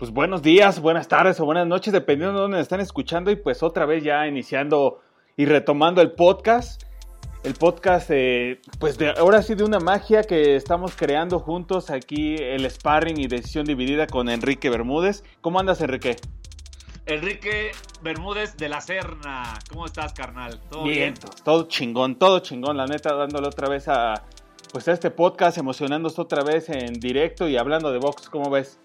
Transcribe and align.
pues 0.00 0.12
buenos 0.12 0.40
días, 0.40 0.80
buenas 0.80 1.08
tardes 1.08 1.38
o 1.40 1.44
buenas 1.44 1.66
noches, 1.66 1.92
dependiendo 1.92 2.36
de 2.36 2.40
dónde 2.40 2.60
están 2.60 2.80
escuchando. 2.80 3.30
Y 3.30 3.36
pues 3.36 3.62
otra 3.62 3.84
vez 3.84 4.02
ya 4.02 4.26
iniciando 4.26 5.02
y 5.36 5.44
retomando 5.44 6.00
el 6.00 6.12
podcast. 6.12 6.84
El 7.44 7.52
podcast, 7.52 8.08
eh, 8.10 8.62
pues 8.78 8.96
de, 8.96 9.10
ahora 9.10 9.42
sí 9.42 9.54
de 9.54 9.62
una 9.62 9.78
magia 9.78 10.22
que 10.22 10.56
estamos 10.56 10.96
creando 10.96 11.38
juntos 11.38 11.90
aquí, 11.90 12.36
el 12.36 12.68
sparring 12.70 13.20
y 13.20 13.26
decisión 13.26 13.66
dividida 13.66 14.06
con 14.06 14.30
Enrique 14.30 14.70
Bermúdez. 14.70 15.22
¿Cómo 15.42 15.60
andas, 15.60 15.82
Enrique? 15.82 16.16
Enrique 17.04 17.72
Bermúdez 18.00 18.56
de 18.56 18.70
la 18.70 18.80
Serna. 18.80 19.58
¿Cómo 19.68 19.84
estás, 19.84 20.14
carnal? 20.14 20.62
¿Todo 20.70 20.84
bien? 20.84 21.12
Todo 21.44 21.68
chingón, 21.68 22.18
todo 22.18 22.38
chingón. 22.38 22.78
La 22.78 22.86
neta, 22.86 23.14
dándole 23.14 23.48
otra 23.48 23.68
vez 23.68 23.86
a, 23.88 24.14
pues 24.72 24.88
a 24.88 24.92
este 24.92 25.10
podcast, 25.10 25.58
emocionándose 25.58 26.18
otra 26.18 26.42
vez 26.42 26.70
en 26.70 26.94
directo 26.94 27.50
y 27.50 27.58
hablando 27.58 27.92
de 27.92 27.98
box. 27.98 28.30
¿Cómo 28.30 28.48
ves? 28.48 28.80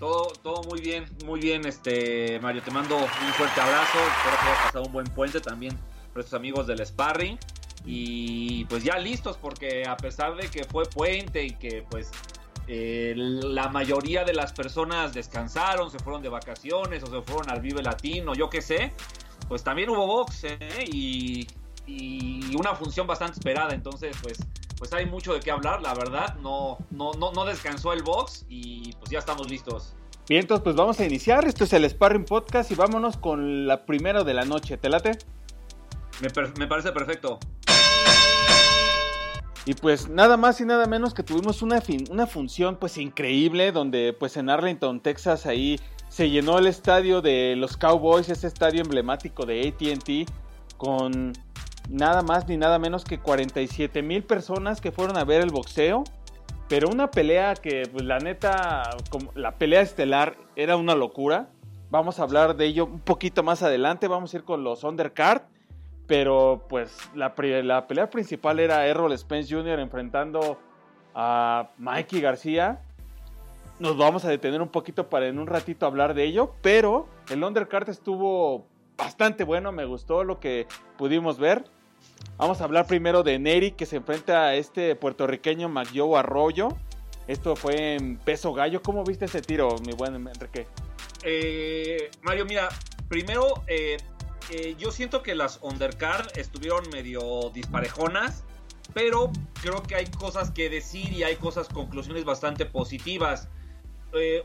Todo, 0.00 0.32
todo 0.42 0.62
muy 0.62 0.80
bien, 0.80 1.04
muy 1.26 1.40
bien, 1.40 1.66
este 1.66 2.40
Mario, 2.40 2.62
te 2.62 2.70
mando 2.70 2.96
un 2.96 3.06
fuerte 3.34 3.60
abrazo, 3.60 3.98
espero 3.98 4.36
que 4.40 4.48
hayas 4.48 4.64
pasado 4.64 4.84
un 4.86 4.92
buen 4.92 5.06
puente 5.08 5.40
también 5.42 5.78
por 6.14 6.20
estos 6.20 6.32
amigos 6.32 6.66
del 6.66 6.84
Sparring 6.84 7.38
y 7.84 8.64
pues 8.64 8.82
ya 8.82 8.98
listos 8.98 9.36
porque 9.36 9.84
a 9.86 9.98
pesar 9.98 10.36
de 10.36 10.48
que 10.48 10.64
fue 10.64 10.86
puente 10.86 11.44
y 11.44 11.50
que 11.50 11.84
pues 11.90 12.10
eh, 12.66 13.12
la 13.14 13.68
mayoría 13.68 14.24
de 14.24 14.32
las 14.32 14.54
personas 14.54 15.12
descansaron, 15.12 15.90
se 15.90 15.98
fueron 15.98 16.22
de 16.22 16.30
vacaciones 16.30 17.02
o 17.02 17.06
se 17.06 17.20
fueron 17.20 17.50
al 17.50 17.60
Vive 17.60 17.82
Latino, 17.82 18.34
yo 18.34 18.48
qué 18.48 18.62
sé, 18.62 18.94
pues 19.48 19.62
también 19.62 19.90
hubo 19.90 20.06
box 20.06 20.44
¿eh? 20.44 20.58
y, 20.90 21.46
y 21.90 22.56
una 22.56 22.74
función 22.74 23.06
bastante 23.06 23.34
esperada, 23.34 23.74
entonces 23.74 24.16
pues 24.22 24.38
pues 24.80 24.94
hay 24.94 25.04
mucho 25.04 25.34
de 25.34 25.40
qué 25.40 25.50
hablar, 25.50 25.82
la 25.82 25.92
verdad. 25.92 26.36
No, 26.36 26.78
no, 26.90 27.12
no, 27.12 27.32
no 27.32 27.44
descansó 27.44 27.92
el 27.92 28.02
box 28.02 28.46
y 28.48 28.94
pues 28.94 29.10
ya 29.10 29.18
estamos 29.18 29.50
listos. 29.50 29.94
Bien, 30.26 30.40
entonces 30.40 30.64
pues 30.64 30.74
vamos 30.74 30.98
a 31.00 31.04
iniciar. 31.04 31.44
Esto 31.46 31.64
es 31.64 31.74
el 31.74 31.84
Sparring 31.88 32.24
Podcast 32.24 32.70
y 32.70 32.74
vámonos 32.76 33.18
con 33.18 33.66
la 33.66 33.84
primera 33.84 34.24
de 34.24 34.32
la 34.32 34.46
noche. 34.46 34.78
¿Te 34.78 34.88
late? 34.88 35.18
Me, 36.22 36.66
parece 36.66 36.92
perfecto. 36.92 37.38
Y 39.66 39.74
pues 39.74 40.08
nada 40.08 40.38
más 40.38 40.62
y 40.62 40.64
nada 40.64 40.86
menos 40.86 41.12
que 41.12 41.22
tuvimos 41.22 41.60
una, 41.60 41.82
una 42.10 42.26
función 42.26 42.76
pues 42.76 42.96
increíble 42.96 43.72
donde 43.72 44.14
pues 44.18 44.38
en 44.38 44.48
Arlington, 44.48 45.00
Texas, 45.00 45.44
ahí 45.44 45.78
se 46.08 46.30
llenó 46.30 46.58
el 46.58 46.66
estadio 46.66 47.20
de 47.20 47.54
los 47.54 47.76
Cowboys, 47.76 48.30
ese 48.30 48.46
estadio 48.46 48.80
emblemático 48.80 49.44
de 49.44 49.68
ATT, 49.68 50.30
con 50.78 51.34
nada 51.90 52.22
más 52.22 52.48
ni 52.48 52.56
nada 52.56 52.78
menos 52.78 53.04
que 53.04 53.18
47 53.18 54.02
mil 54.02 54.22
personas 54.22 54.80
que 54.80 54.92
fueron 54.92 55.18
a 55.18 55.24
ver 55.24 55.42
el 55.42 55.50
boxeo. 55.50 56.04
Pero 56.68 56.88
una 56.88 57.10
pelea 57.10 57.54
que, 57.54 57.82
pues, 57.92 58.04
la 58.04 58.20
neta, 58.20 58.90
la 59.34 59.56
pelea 59.56 59.80
estelar 59.80 60.36
era 60.54 60.76
una 60.76 60.94
locura. 60.94 61.48
Vamos 61.90 62.20
a 62.20 62.22
hablar 62.22 62.56
de 62.56 62.66
ello 62.66 62.86
un 62.86 63.00
poquito 63.00 63.42
más 63.42 63.64
adelante. 63.64 64.06
Vamos 64.06 64.32
a 64.32 64.36
ir 64.36 64.44
con 64.44 64.62
los 64.62 64.84
undercard. 64.84 65.42
Pero 66.06 66.64
pues 66.68 66.96
la, 67.14 67.34
la 67.62 67.86
pelea 67.86 68.10
principal 68.10 68.58
era 68.58 68.86
Errol 68.86 69.16
Spence 69.16 69.54
Jr. 69.54 69.78
enfrentando 69.78 70.58
a 71.14 71.70
Mikey 71.78 72.20
García. 72.20 72.80
Nos 73.78 73.96
vamos 73.96 74.24
a 74.24 74.28
detener 74.28 74.60
un 74.60 74.68
poquito 74.68 75.08
para 75.08 75.28
en 75.28 75.38
un 75.38 75.46
ratito 75.46 75.86
hablar 75.86 76.14
de 76.14 76.24
ello. 76.24 76.52
Pero 76.62 77.06
el 77.30 77.42
undercard 77.42 77.88
estuvo 77.88 78.66
bastante 78.96 79.42
bueno. 79.44 79.72
Me 79.72 79.84
gustó 79.84 80.22
lo 80.22 80.38
que 80.38 80.66
pudimos 80.96 81.38
ver. 81.38 81.64
Vamos 82.40 82.62
a 82.62 82.64
hablar 82.64 82.86
primero 82.86 83.22
de 83.22 83.38
Neri 83.38 83.72
que 83.72 83.84
se 83.84 83.96
enfrenta 83.96 84.46
a 84.46 84.54
este 84.54 84.96
puertorriqueño 84.96 85.68
Magyo 85.68 86.16
Arroyo. 86.16 86.68
Esto 87.26 87.54
fue 87.54 87.96
en 87.96 88.16
peso 88.16 88.54
gallo. 88.54 88.82
¿Cómo 88.82 89.04
viste 89.04 89.26
ese 89.26 89.42
tiro, 89.42 89.76
mi 89.86 89.92
buen 89.92 90.14
Enrique? 90.14 90.66
Eh, 91.22 92.10
Mario, 92.22 92.46
mira, 92.46 92.68
primero 93.08 93.62
eh, 93.66 93.98
eh, 94.50 94.74
yo 94.78 94.90
siento 94.90 95.22
que 95.22 95.34
las 95.34 95.58
undercard 95.62 96.26
estuvieron 96.36 96.88
medio 96.90 97.50
disparejonas, 97.52 98.42
pero 98.94 99.30
creo 99.60 99.82
que 99.82 99.96
hay 99.96 100.06
cosas 100.06 100.50
que 100.50 100.70
decir 100.70 101.12
y 101.12 101.22
hay 101.22 101.36
cosas, 101.36 101.68
conclusiones 101.68 102.24
bastante 102.24 102.64
positivas. 102.64 103.48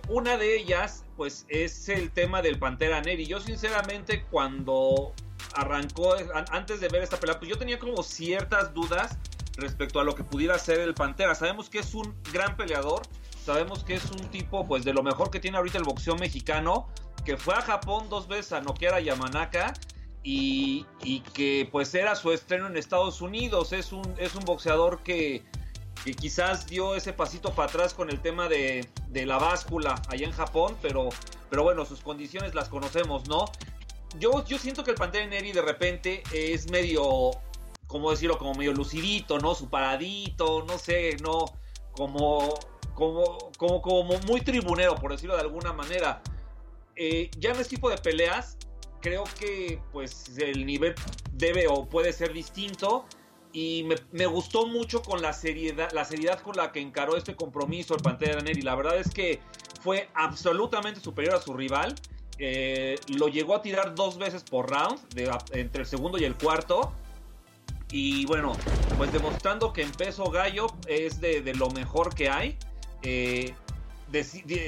una 0.10 0.38
de 0.38 0.58
ellas, 0.58 1.06
pues, 1.18 1.46
es 1.48 1.90
el 1.90 2.12
tema 2.12 2.42
del 2.42 2.60
Pantera 2.60 3.02
Neri. 3.02 3.26
Yo, 3.26 3.40
sinceramente, 3.40 4.26
cuando 4.30 5.14
arrancó, 5.54 6.16
antes 6.52 6.80
de 6.80 6.88
ver 6.90 7.04
esta 7.04 7.18
pelea, 7.18 7.38
pues 7.38 7.50
yo 7.50 7.58
tenía 7.58 7.80
como 7.80 8.04
ciertas 8.04 8.74
dudas 8.74 9.18
respecto 9.58 10.00
a 10.00 10.04
lo 10.04 10.16
que 10.16 10.24
pudiera 10.24 10.58
ser 10.60 10.80
el 10.80 10.94
Pantera. 10.94 11.36
Sabemos 11.36 11.70
que 11.70 11.80
es 11.80 11.94
un 11.94 12.16
gran 12.34 12.58
peleador, 12.58 13.04
sabemos 13.44 13.84
que 13.84 13.96
es 13.96 14.06
un 14.12 14.30
tipo 14.30 14.68
pues 14.68 14.84
de 14.84 14.94
lo 14.94 15.04
mejor 15.04 15.30
que 15.30 15.40
tiene 15.40 15.58
ahorita 15.58 15.78
el 15.78 15.84
boxeo 15.84 16.16
mexicano, 16.16 16.88
que 17.24 17.38
fue 17.38 17.56
a 17.56 17.62
Japón 17.62 18.10
dos 18.10 18.28
veces 18.28 18.52
a 18.54 18.62
noquear 18.62 18.94
a 18.94 19.00
Yamanaka 19.00 19.74
y, 20.24 20.86
y 21.04 21.22
que 21.22 21.68
pues 21.72 21.94
era 21.96 22.16
su 22.16 22.32
estreno 22.32 22.68
en 22.68 22.78
Estados 22.78 23.22
Unidos. 23.22 23.74
Es 23.74 23.92
un, 23.92 24.16
es 24.18 24.36
un 24.36 24.44
boxeador 24.44 25.02
que, 25.04 25.44
que 26.04 26.14
quizás 26.14 26.68
dio 26.68 26.96
ese 26.96 27.14
pasito 27.14 27.54
para 27.54 27.70
atrás 27.70 27.94
con 27.94 28.10
el 28.10 28.20
tema 28.22 28.48
de, 28.50 28.90
de 29.08 29.26
la 29.26 29.38
báscula 29.38 30.02
allá 30.10 30.26
en 30.26 30.34
Japón, 30.34 30.76
pero, 30.82 31.10
pero 31.50 31.64
bueno, 31.64 31.86
sus 31.86 32.02
condiciones 32.02 32.54
las 32.54 32.70
conocemos, 32.70 33.28
¿no? 33.28 33.46
Yo, 34.20 34.44
yo 34.46 34.58
siento 34.58 34.84
que 34.84 34.92
el 34.92 34.98
Pantera 34.98 35.26
Neri 35.28 35.52
de 35.52 35.62
repente 35.62 36.24
es 36.34 36.70
medio, 36.70 37.32
¿cómo 37.88 38.12
decirlo? 38.12 38.38
Como 38.38 38.54
medio 38.54 38.74
lucidito, 38.74 39.40
¿no? 39.40 39.56
Su 39.56 39.70
paradito, 39.70 40.64
no 40.68 40.78
sé, 40.78 41.18
¿no? 41.22 41.46
Como, 41.92 42.60
como, 42.94 43.52
como, 43.58 43.82
como 43.82 44.20
muy 44.20 44.42
tribunero, 44.42 44.96
por 44.96 45.12
decirlo 45.12 45.36
de 45.36 45.42
alguna 45.42 45.74
manera. 45.74 46.22
Eh, 46.96 47.30
ya 47.38 47.52
en 47.52 47.60
este 47.60 47.76
tipo 47.76 47.90
de 47.90 47.98
peleas, 47.98 48.58
creo 49.02 49.26
que 49.40 49.80
pues 49.92 50.38
el 50.38 50.66
nivel 50.66 50.96
debe 51.34 51.68
o 51.68 51.86
puede 51.88 52.14
ser 52.14 52.34
distinto. 52.34 53.06
Y 53.52 53.84
me, 53.84 53.96
me, 54.12 54.26
gustó 54.26 54.68
mucho 54.68 55.02
con 55.02 55.22
la 55.22 55.32
seriedad, 55.32 55.90
la 55.94 56.04
seriedad 56.04 56.42
con 56.42 56.58
la 56.58 56.74
que 56.74 56.82
encaró 56.82 57.16
este 57.16 57.36
compromiso 57.36 57.96
el 57.96 58.02
Pantera 58.02 58.42
Neri. 58.42 58.62
La 58.62 58.76
verdad 58.76 58.98
es 58.98 59.10
que 59.10 59.40
fue 59.80 60.10
absolutamente 60.14 61.00
superior 61.00 61.36
a 61.36 61.42
su 61.42 61.54
rival. 61.54 61.96
Eh, 62.38 63.00
lo 63.08 63.28
llegó 63.28 63.56
a 63.56 63.62
tirar 63.62 63.96
dos 63.96 64.18
veces 64.18 64.44
por 64.44 64.70
round, 64.70 65.00
entre 65.54 65.82
el 65.82 65.88
segundo 65.88 66.18
y 66.18 66.26
el 66.26 66.36
cuarto. 66.36 66.94
Y 67.92 68.26
bueno, 68.26 68.54
pues 68.98 69.12
demostrando 69.14 69.72
que 69.72 69.84
en 69.84 69.92
peso 69.92 70.30
gallo 70.30 70.68
es 70.88 71.22
de, 71.22 71.54
lo 71.56 71.70
mejor 71.70 72.14
que 72.14 72.30
hay. 72.30 72.58
Eh, 73.04 73.54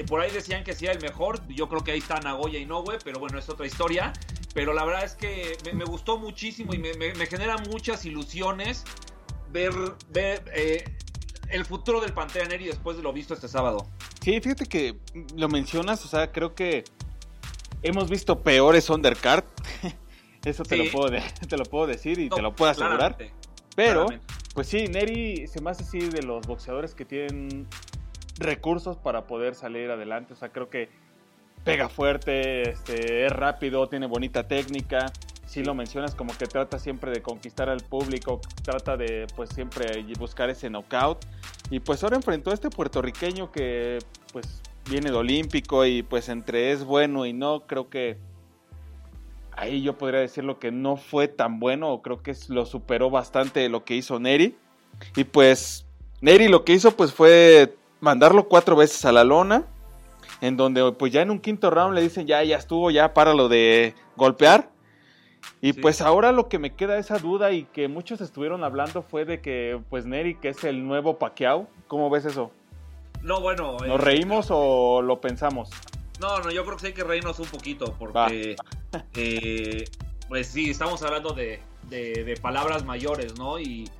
por 0.07 0.21
ahí 0.21 0.31
decían 0.31 0.63
que 0.63 0.73
sí 0.73 0.85
el 0.85 1.01
mejor. 1.01 1.45
Yo 1.47 1.67
creo 1.67 1.83
que 1.83 1.91
ahí 1.91 1.99
está 1.99 2.19
Nagoya 2.19 2.59
y 2.59 2.65
Nowe, 2.65 2.99
pero 3.03 3.19
bueno, 3.19 3.37
es 3.39 3.49
otra 3.49 3.65
historia. 3.65 4.13
Pero 4.53 4.73
la 4.73 4.85
verdad 4.85 5.03
es 5.03 5.13
que 5.13 5.57
me, 5.73 5.85
gustó 5.85 6.17
muchísimo 6.17 6.73
y 6.73 6.79
me, 6.79 7.25
genera 7.27 7.57
muchas 7.57 8.05
ilusiones 8.05 8.83
ver, 9.51 9.73
ver 10.09 10.43
eh, 10.53 10.83
el 11.49 11.65
futuro 11.65 12.01
del 12.01 12.13
Pantera 12.13 12.47
Neri 12.47 12.65
después 12.65 12.97
de 12.97 13.03
lo 13.03 13.13
visto 13.13 13.33
este 13.33 13.47
sábado. 13.47 13.87
Sí, 14.21 14.39
fíjate 14.41 14.65
que 14.65 14.97
lo 15.35 15.47
mencionas, 15.47 16.03
o 16.05 16.07
sea, 16.07 16.31
creo 16.31 16.55
que 16.55 16.83
hemos 17.81 18.09
visto 18.09 18.41
peores 18.41 18.89
undercard. 18.89 19.43
Eso 20.45 20.63
te, 20.63 20.77
lo 20.77 20.89
puedo 20.91 21.17
te 21.49 21.57
lo 21.57 21.65
puedo 21.65 21.87
decir 21.87 22.19
y 22.19 22.29
te 22.29 22.41
lo 22.41 22.55
puedo 22.55 22.71
asegurar. 22.71 23.17
Pero, 23.75 24.07
pues 24.53 24.67
sí, 24.67 24.87
Neri 24.87 25.47
se 25.47 25.61
me 25.61 25.71
hace 25.71 25.83
así 25.83 25.99
de 25.99 26.23
los 26.23 26.47
boxeadores 26.47 26.95
que 26.95 27.05
tienen 27.05 27.67
recursos 28.39 28.97
para 28.97 29.27
poder 29.27 29.55
salir 29.55 29.91
adelante. 29.91 30.33
O 30.33 30.35
sea, 30.35 30.49
creo 30.49 30.69
que 30.69 30.89
pega 31.63 31.89
fuerte, 31.89 32.69
este, 32.69 33.25
es 33.25 33.31
rápido, 33.31 33.87
tiene 33.87 34.07
bonita 34.07 34.47
técnica. 34.47 35.11
Si 35.45 35.63
lo 35.63 35.73
mencionas 35.73 36.15
como 36.15 36.35
que 36.37 36.45
trata 36.45 36.79
siempre 36.79 37.11
de 37.11 37.21
conquistar 37.21 37.69
al 37.69 37.81
público, 37.81 38.41
trata 38.63 38.97
de 38.97 39.27
pues 39.35 39.49
siempre 39.49 40.03
buscar 40.17 40.49
ese 40.49 40.69
knockout. 40.69 41.25
Y 41.69 41.79
pues 41.79 42.03
ahora 42.03 42.15
enfrentó 42.15 42.51
a 42.51 42.53
este 42.53 42.69
puertorriqueño 42.69 43.51
que 43.51 43.99
pues 44.31 44.61
viene 44.89 45.11
de 45.11 45.17
olímpico 45.17 45.85
y 45.85 46.03
pues 46.03 46.29
entre 46.29 46.71
es 46.71 46.83
bueno 46.83 47.25
y 47.25 47.33
no, 47.33 47.61
creo 47.67 47.89
que 47.89 48.17
ahí 49.57 49.81
yo 49.81 49.97
podría 49.97 50.19
decir 50.19 50.43
lo 50.43 50.59
que 50.59 50.71
no 50.71 50.97
fue 50.97 51.27
tan 51.27 51.59
bueno, 51.59 51.91
o 51.91 52.01
creo 52.01 52.21
que 52.21 52.35
lo 52.47 52.65
superó 52.65 53.09
bastante 53.09 53.67
lo 53.69 53.83
que 53.83 53.95
hizo 53.95 54.19
Neri. 54.19 54.55
Y 55.15 55.25
pues 55.25 55.85
Neri 56.21 56.47
lo 56.47 56.63
que 56.63 56.73
hizo 56.73 56.91
pues 56.95 57.11
fue 57.11 57.75
mandarlo 57.99 58.47
cuatro 58.47 58.75
veces 58.75 59.03
a 59.05 59.11
la 59.11 59.23
lona, 59.23 59.65
en 60.41 60.57
donde 60.57 60.91
pues 60.93 61.11
ya 61.11 61.21
en 61.21 61.31
un 61.31 61.39
quinto 61.39 61.69
round 61.71 61.95
le 61.95 62.01
dicen 62.01 62.27
ya, 62.27 62.43
ya 62.43 62.57
estuvo, 62.57 62.91
ya 62.91 63.13
para 63.13 63.33
lo 63.33 63.49
de 63.49 63.95
golpear. 64.15 64.69
Y 65.61 65.73
pues 65.73 66.01
ahora 66.01 66.31
lo 66.31 66.49
que 66.49 66.59
me 66.59 66.75
queda 66.75 66.97
esa 66.97 67.17
duda 67.17 67.51
y 67.51 67.63
que 67.63 67.87
muchos 67.87 68.21
estuvieron 68.21 68.63
hablando 68.63 69.01
fue 69.01 69.25
de 69.25 69.41
que 69.41 69.79
pues 69.89 70.05
Neri 70.05 70.35
que 70.35 70.49
es 70.49 70.63
el 70.63 70.85
nuevo 70.85 71.17
Pacquiao, 71.17 71.67
¿cómo 71.87 72.09
ves 72.09 72.25
eso? 72.25 72.51
No, 73.27 73.41
bueno. 73.41 73.73
¿Nos 73.85 73.99
eh, 73.99 74.03
reímos 74.03 74.47
o 74.49 75.01
lo 75.01 75.19
pensamos? 75.19 75.69
No, 76.21 76.39
no, 76.39 76.49
yo 76.49 76.65
creo 76.65 76.77
que 76.77 76.87
hay 76.87 76.93
que 76.93 77.03
reírnos 77.03 77.37
un 77.39 77.47
poquito 77.47 77.93
porque, 77.99 78.55
eh, 79.15 79.83
pues 80.29 80.47
sí, 80.47 80.69
estamos 80.69 81.03
hablando 81.03 81.33
de, 81.33 81.59
palabras 82.41 82.85
mayores, 82.85 83.37
¿no? 83.37 83.59
Y, 83.59 83.91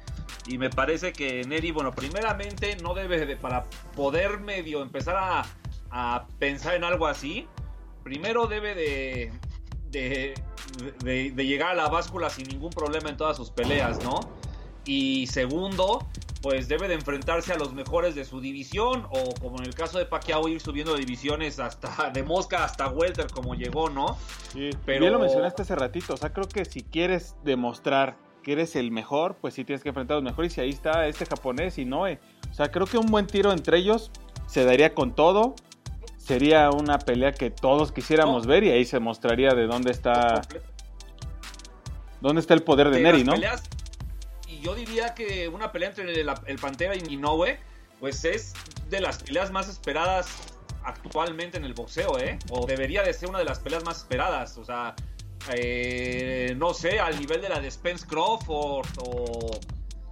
me 0.57 0.69
parece 0.69 1.12
que 1.12 1.44
Neri, 1.44 1.71
bueno, 1.71 1.91
primeramente 1.91 2.77
no 2.77 2.94
debe 2.94 3.25
de, 3.25 3.35
para 3.35 3.65
poder 3.97 4.39
medio 4.39 4.81
empezar 4.81 5.18
a, 5.18 5.45
a 5.91 6.25
pensar 6.39 6.75
en 6.75 6.85
algo 6.85 7.06
así, 7.06 7.45
primero 8.06 8.47
debe 8.47 8.74
de, 8.74 9.33
de, 9.91 10.33
de, 11.03 11.45
llegar 11.45 11.71
a 11.71 11.75
la 11.75 11.89
báscula 11.89 12.29
sin 12.29 12.47
ningún 12.47 12.69
problema 12.69 13.09
en 13.09 13.18
todas 13.18 13.35
sus 13.35 13.51
peleas, 13.51 14.01
¿no? 14.06 14.21
Y 14.88 15.28
segundo, 15.28 16.07
pues 16.42 16.68
debe 16.68 16.88
de 16.88 16.94
enfrentarse 16.94 17.54
a 17.54 17.57
los 17.57 17.74
mejores 17.74 18.16
de 18.16 18.25
su 18.25 18.39
división 18.39 19.06
o 19.12 19.34
como 19.42 19.57
en 19.60 19.66
el 19.66 19.75
caso 19.75 20.00
de 20.00 20.06
Pacquiao 20.06 20.48
ir 20.48 20.62
subiendo 20.62 20.95
divisiones 20.95 21.60
hasta 21.60 22.10
de 22.13 22.24
mosca 22.24 22.63
hasta 22.63 22.88
welter 22.88 23.28
como 23.28 23.54
llegó, 23.54 23.89
¿no? 23.89 24.18
Sí, 24.54 24.69
pero 24.86 25.01
bien 25.01 25.12
lo 25.12 25.19
mencionaste 25.19 25.63
hace 25.63 25.75
ratito, 25.75 26.13
o 26.13 26.18
sea, 26.18 26.31
creo 26.31 26.48
que 26.48 26.66
si 26.66 26.84
quieres 26.84 27.36
demostrar 27.44 28.18
que 28.44 28.54
eres 28.54 28.78
el 28.78 28.92
mejor, 28.92 29.36
pues 29.42 29.56
sí 29.56 29.66
tienes 29.66 29.84
que 29.84 29.89
enfrentar 29.89 30.16
a 30.16 30.22
los 30.22 30.24
mejores 30.24 30.57
y 30.57 30.62
ahí 30.62 30.69
está 30.69 31.06
este 31.07 31.25
japonés 31.25 31.78
y 31.78 31.84
Noe. 31.84 32.18
O 32.50 32.54
sea, 32.54 32.72
creo 32.72 32.86
que 32.86 32.98
un 32.98 33.07
buen 33.07 33.28
tiro 33.28 33.51
entre 33.51 33.78
ellos 33.78 34.10
se 34.48 34.63
daría 34.63 34.94
con 34.94 35.13
todo 35.13 35.54
sería 36.16 36.69
una 36.72 37.00
pelea 37.00 37.31
que 37.34 37.51
todos 37.51 37.92
quisiéramos 37.92 38.48
ver 38.48 38.63
y 38.63 38.72
ahí 38.72 38.86
se 38.86 39.00
mostraría 39.00 39.51
de 39.51 39.66
dónde 39.66 39.92
está 39.92 40.42
dónde 42.19 42.42
está 42.42 42.54
el 42.54 42.63
poder 42.63 42.89
de, 42.89 43.01
Neri, 43.01 43.24
¿no? 43.24 43.34
Y 44.57 44.62
yo 44.63 44.75
diría 44.75 45.13
que 45.13 45.48
una 45.48 45.71
pelea 45.71 45.89
entre 45.89 46.21
el, 46.21 46.59
Pantera 46.59 46.95
y 46.95 47.13
Inoue, 47.13 47.57
pues 48.00 48.25
es 48.25 48.54
de 48.89 49.01
las 49.01 49.21
peleas 49.21 49.51
más 49.51 49.69
esperadas 49.69 50.27
actualmente 50.83 51.57
en 51.57 51.65
el 51.65 51.74
boxeo, 51.74 52.18
¿eh? 52.19 52.39
O 52.50 52.65
debería 52.65 53.04
de 53.04 53.13
ser 53.13 53.30
una 53.30 53.39
de 53.39 53.45
las 53.45 53.59
peleas 53.59 53.83
más 53.83 53.98
esperadas, 53.98 54.57
o 54.57 54.65
sea, 54.65 54.95
eh, 55.54 56.56
no 56.57 56.74
sé, 56.74 57.00
al 57.00 57.19
nivel 57.19 57.42
de 57.42 57.50
la 57.50 57.59
de 57.59 57.69
Spence 57.69 58.06
Crawford 58.07 58.88
o... 59.00 59.59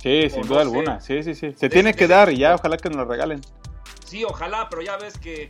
Sí, 0.02 0.30
sin 0.30 0.44
duda 0.44 0.62
alguna, 0.62 1.02
sí, 1.02 1.24
sí, 1.24 1.34
sí. 1.34 1.54
Se 1.56 1.70
tiene 1.70 1.94
que 1.94 2.08
dar 2.08 2.32
y 2.32 2.38
ya, 2.38 2.56
ojalá 2.56 2.78
que 2.78 2.90
nos 2.90 2.98
lo 2.98 3.06
regalen. 3.06 3.42
Sí, 4.06 4.24
ojalá, 4.24 4.68
pero 4.70 4.84
ya 4.84 4.98
ves 4.98 5.18
que, 5.18 5.50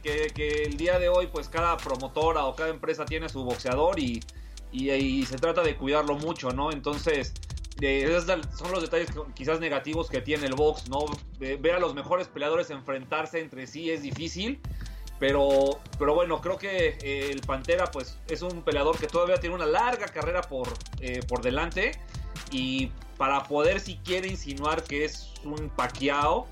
el 0.65 0.77
día 0.77 0.97
de 0.97 1.09
hoy, 1.09 1.27
pues 1.27 1.49
cada 1.49 1.75
promotora 1.75 2.45
o 2.45 2.55
cada 2.55 2.69
empresa 2.69 3.03
tiene 3.03 3.27
su 3.27 3.43
boxeador 3.43 3.99
y, 3.99 4.23
y, 4.71 5.25
se 5.25 5.37
trata 5.37 5.61
de 5.61 5.75
cuidarlo 5.75 6.15
mucho, 6.15 6.51
¿no? 6.51 6.71
Entonces, 6.71 7.33
esos 7.81 8.25
son 8.57 8.71
los 8.71 8.81
detalles 8.81 9.09
quizás 9.33 9.59
negativos 9.59 10.09
que 10.09 10.21
tiene 10.21 10.47
el 10.47 10.55
box, 10.55 10.89
¿no? 10.89 11.05
ver 11.39 11.75
a 11.75 11.79
los 11.79 11.93
mejores 11.93 12.27
peleadores 12.27 12.69
enfrentarse 12.69 13.39
entre 13.39 13.67
sí 13.67 13.91
es 13.91 14.01
difícil. 14.01 14.61
Pero, 15.19 15.79
pero 15.97 16.13
bueno, 16.13 16.41
creo 16.41 16.57
que 16.57 16.97
eh, 17.01 17.31
el 17.31 17.39
Pantera 17.41 17.85
pues 17.85 18.17
es 18.27 18.41
un 18.41 18.63
peleador 18.63 18.97
que 18.97 19.07
todavía 19.07 19.39
tiene 19.39 19.55
una 19.55 19.65
larga 19.65 20.07
carrera 20.07 20.41
por, 20.41 20.67
eh, 20.99 21.21
por 21.27 21.41
delante. 21.41 21.93
Y 22.51 22.91
para 23.17 23.43
poder 23.43 23.79
si 23.79 23.95
quiere 23.97 24.27
insinuar 24.27 24.83
que 24.83 25.05
es 25.05 25.33
un 25.45 25.69
paqueado, 25.69 26.47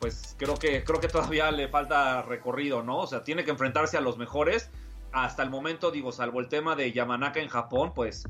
pues 0.00 0.34
creo 0.38 0.56
que, 0.56 0.82
creo 0.82 1.00
que 1.00 1.08
todavía 1.08 1.50
le 1.52 1.68
falta 1.68 2.22
recorrido, 2.22 2.82
¿no? 2.82 2.98
O 2.98 3.06
sea, 3.06 3.22
tiene 3.22 3.44
que 3.44 3.52
enfrentarse 3.52 3.96
a 3.96 4.00
los 4.00 4.18
mejores. 4.18 4.70
Hasta 5.12 5.42
el 5.42 5.50
momento, 5.50 5.90
digo, 5.90 6.10
salvo 6.10 6.40
el 6.40 6.48
tema 6.48 6.74
de 6.74 6.90
Yamanaka 6.92 7.40
en 7.40 7.48
Japón, 7.48 7.92
pues, 7.94 8.24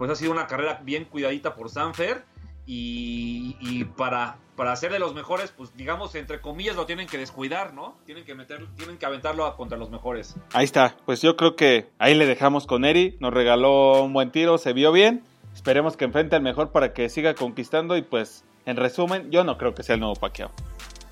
pues 0.00 0.10
ha 0.10 0.14
sido 0.16 0.32
una 0.32 0.46
carrera 0.46 0.80
bien 0.82 1.04
cuidadita 1.04 1.54
por 1.54 1.68
Sanfer. 1.68 2.24
Y, 2.64 3.54
y, 3.60 3.84
para, 3.84 4.38
para 4.56 4.74
ser 4.74 4.92
de 4.92 4.98
los 4.98 5.14
mejores, 5.14 5.52
pues 5.54 5.76
digamos, 5.76 6.14
entre 6.14 6.40
comillas, 6.40 6.74
lo 6.74 6.86
tienen 6.86 7.06
que 7.06 7.18
descuidar, 7.18 7.74
¿no? 7.74 7.98
Tienen 8.06 8.24
que 8.24 8.34
meter, 8.34 8.66
tienen 8.76 8.96
que 8.96 9.04
aventarlo 9.04 9.54
contra 9.58 9.76
los 9.76 9.90
mejores. 9.90 10.36
Ahí 10.54 10.64
está, 10.64 10.96
pues 11.04 11.20
yo 11.20 11.36
creo 11.36 11.54
que 11.54 11.90
ahí 11.98 12.14
le 12.14 12.24
dejamos 12.24 12.66
con 12.66 12.86
Eri, 12.86 13.18
nos 13.20 13.34
regaló 13.34 14.02
un 14.02 14.14
buen 14.14 14.30
tiro, 14.30 14.56
se 14.56 14.72
vio 14.72 14.90
bien. 14.90 15.22
Esperemos 15.54 15.98
que 15.98 16.06
enfrente 16.06 16.34
al 16.34 16.42
mejor 16.42 16.70
para 16.70 16.94
que 16.94 17.10
siga 17.10 17.34
conquistando 17.34 17.94
y 17.98 18.00
pues, 18.00 18.46
en 18.64 18.78
resumen, 18.78 19.30
yo 19.30 19.44
no 19.44 19.58
creo 19.58 19.74
que 19.74 19.82
sea 19.82 19.96
el 19.96 20.00
nuevo 20.00 20.14
Pacquiao. 20.14 20.50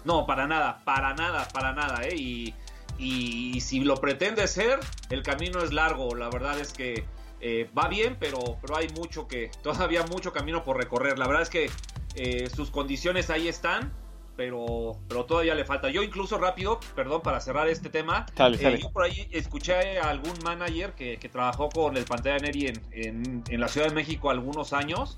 No, 0.06 0.25
para 0.25 0.46
nada, 0.46 0.81
para 0.87 1.12
nada, 1.12 1.46
para 1.52 1.75
nada, 1.75 2.05
¿eh? 2.05 2.17
Y, 2.17 2.55
y, 2.99 3.61
si 3.61 3.81
lo 3.81 3.96
pretende 3.96 4.49
ser, 4.49 4.81
el 5.11 5.23
camino 5.23 5.62
es 5.62 5.75
largo. 5.75 6.14
La 6.14 6.31
verdad 6.31 6.58
es 6.58 6.73
que 6.73 7.05
eh, 7.40 7.70
va 7.76 7.88
bien, 7.88 8.17
pero, 8.19 8.58
pero 8.61 8.76
hay 8.76 8.88
mucho 8.88 9.29
que, 9.29 9.50
todavía 9.62 10.05
mucho 10.05 10.32
camino 10.32 10.64
por 10.64 10.76
recorrer. 10.76 11.19
La 11.19 11.26
verdad 11.26 11.43
es 11.43 11.50
que 11.50 11.70
eh, 12.14 12.49
sus 12.55 12.70
condiciones 12.70 13.31
ahí 13.31 13.49
están, 13.49 13.93
pero, 14.37 14.96
pero 15.08 15.25
todavía 15.25 15.55
le 15.55 15.64
falta. 15.64 15.90
Yo 15.90 16.02
incluso 16.02 16.38
rápido, 16.38 16.79
perdón, 16.94 17.23
para 17.23 17.40
cerrar 17.40 17.69
este 17.69 17.90
tema, 17.90 18.26
eh, 18.37 18.79
yo 18.81 18.90
por 18.90 19.02
ahí 19.02 19.29
escuché 19.32 19.99
a 19.99 20.11
algún 20.11 20.35
manager 20.44 20.93
que, 20.93 21.17
trabajó 21.31 21.69
con 21.69 21.96
el 21.96 22.05
Pantera 22.05 22.38
Neri 22.38 22.69
en, 22.93 23.43
en, 23.49 23.61
la 23.61 23.69
Ciudad 23.69 23.88
de 23.88 23.94
México 23.94 24.31
algunos 24.31 24.73
años 24.73 25.17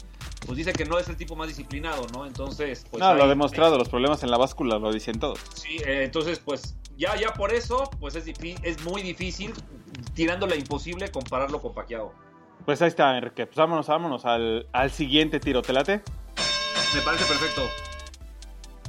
pues 0.50 0.66
dice 0.66 0.72
que 0.72 0.84
no 0.84 0.98
es 0.98 1.08
el 1.08 1.16
tipo 1.16 1.36
más 1.36 1.46
disciplinado, 1.46 2.08
¿no? 2.12 2.26
Entonces, 2.26 2.84
pues... 2.90 3.00
No, 3.00 3.14
lo 3.14 3.22
ha 3.22 3.28
demostrado, 3.28 3.78
los 3.78 3.88
problemas 3.88 4.24
en 4.24 4.32
la 4.32 4.36
báscula 4.36 4.80
lo 4.80 4.92
dicen 4.92 5.20
todos. 5.20 5.38
Sí, 5.54 5.76
eh, 5.76 6.02
entonces, 6.02 6.40
pues 6.40 6.74
ya, 6.96 7.14
ya 7.14 7.32
por 7.32 7.54
eso, 7.54 7.88
pues 8.00 8.16
es, 8.16 8.24
es 8.64 8.82
muy 8.82 9.00
difícil, 9.02 9.52
tirándole 10.12 10.56
imposible, 10.56 11.08
compararlo 11.12 11.62
con 11.62 11.72
Paquiao. 11.72 12.12
Pues 12.64 12.82
ahí 12.82 12.88
está, 12.88 13.16
Enrique. 13.16 13.46
Pues 13.46 13.54
vámonos, 13.54 13.86
vámonos 13.86 14.24
al, 14.24 14.66
al 14.72 14.90
siguiente 14.90 15.38
tiro. 15.38 15.62
¿Te 15.62 15.72
late? 15.72 16.02
Me 16.96 17.00
parece 17.02 17.26
perfecto. 17.26 17.62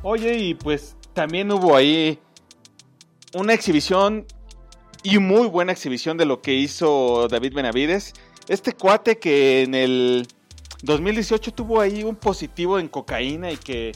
Oye, 0.01 0.39
y 0.39 0.55
pues 0.55 0.97
también 1.13 1.51
hubo 1.51 1.75
ahí 1.75 2.17
una 3.35 3.53
exhibición 3.53 4.25
y 5.03 5.19
muy 5.19 5.45
buena 5.45 5.73
exhibición 5.73 6.17
de 6.17 6.25
lo 6.25 6.41
que 6.41 6.55
hizo 6.55 7.27
David 7.27 7.53
Benavides. 7.53 8.13
Este 8.47 8.73
cuate 8.73 9.19
que 9.19 9.61
en 9.61 9.75
el 9.75 10.27
2018 10.83 11.53
tuvo 11.53 11.79
ahí 11.79 12.03
un 12.03 12.15
positivo 12.15 12.79
en 12.79 12.87
cocaína 12.87 13.51
y 13.51 13.57
que 13.57 13.91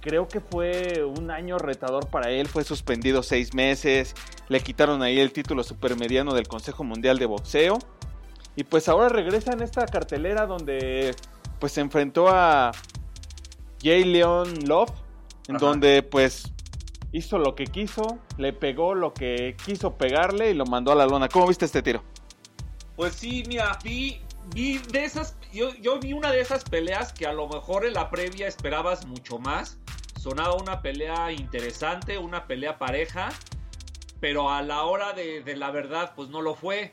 creo 0.00 0.28
que 0.28 0.40
fue 0.40 1.04
un 1.04 1.30
año 1.30 1.58
retador 1.58 2.08
para 2.08 2.30
él. 2.30 2.48
Fue 2.48 2.64
suspendido 2.64 3.22
seis 3.22 3.54
meses. 3.54 4.14
Le 4.48 4.60
quitaron 4.60 5.02
ahí 5.02 5.20
el 5.20 5.32
título 5.32 5.62
supermediano 5.62 6.34
del 6.34 6.48
Consejo 6.48 6.84
Mundial 6.84 7.18
de 7.18 7.26
Boxeo. 7.26 7.78
Y 8.56 8.64
pues 8.64 8.88
ahora 8.88 9.08
regresa 9.08 9.52
en 9.52 9.62
esta 9.62 9.86
cartelera 9.86 10.46
donde 10.46 11.14
pues 11.58 11.72
se 11.72 11.80
enfrentó 11.80 12.28
a 12.28 12.72
Jay 13.82 14.04
Leon 14.04 14.66
Love. 14.66 14.90
En 15.48 15.56
donde 15.56 16.02
pues 16.02 16.52
hizo 17.12 17.38
lo 17.38 17.54
que 17.54 17.66
quiso, 17.66 18.18
le 18.38 18.52
pegó 18.52 18.94
lo 18.94 19.12
que 19.12 19.56
quiso 19.64 19.94
pegarle 19.96 20.50
y 20.50 20.54
lo 20.54 20.64
mandó 20.66 20.92
a 20.92 20.94
la 20.94 21.06
lona. 21.06 21.28
¿Cómo 21.28 21.46
viste 21.46 21.64
este 21.64 21.82
tiro? 21.82 22.02
Pues 22.96 23.14
sí, 23.14 23.42
mira, 23.48 23.78
vi, 23.82 24.20
vi 24.54 24.78
de 24.78 25.04
esas 25.04 25.36
yo, 25.52 25.98
vi 25.98 26.12
una 26.12 26.32
de 26.32 26.40
esas 26.40 26.64
peleas 26.64 27.12
que 27.12 27.26
a 27.26 27.32
lo 27.32 27.48
mejor 27.48 27.84
en 27.84 27.94
la 27.94 28.10
previa 28.10 28.46
esperabas 28.46 29.06
mucho 29.06 29.38
más. 29.38 29.78
Sonaba 30.18 30.54
una 30.54 30.82
pelea 30.82 31.32
interesante, 31.32 32.16
una 32.16 32.46
pelea 32.46 32.78
pareja, 32.78 33.28
pero 34.20 34.50
a 34.50 34.62
la 34.62 34.84
hora 34.84 35.12
de, 35.12 35.42
la 35.56 35.70
verdad, 35.70 36.12
pues 36.16 36.28
no 36.30 36.40
lo 36.40 36.54
fue. 36.54 36.92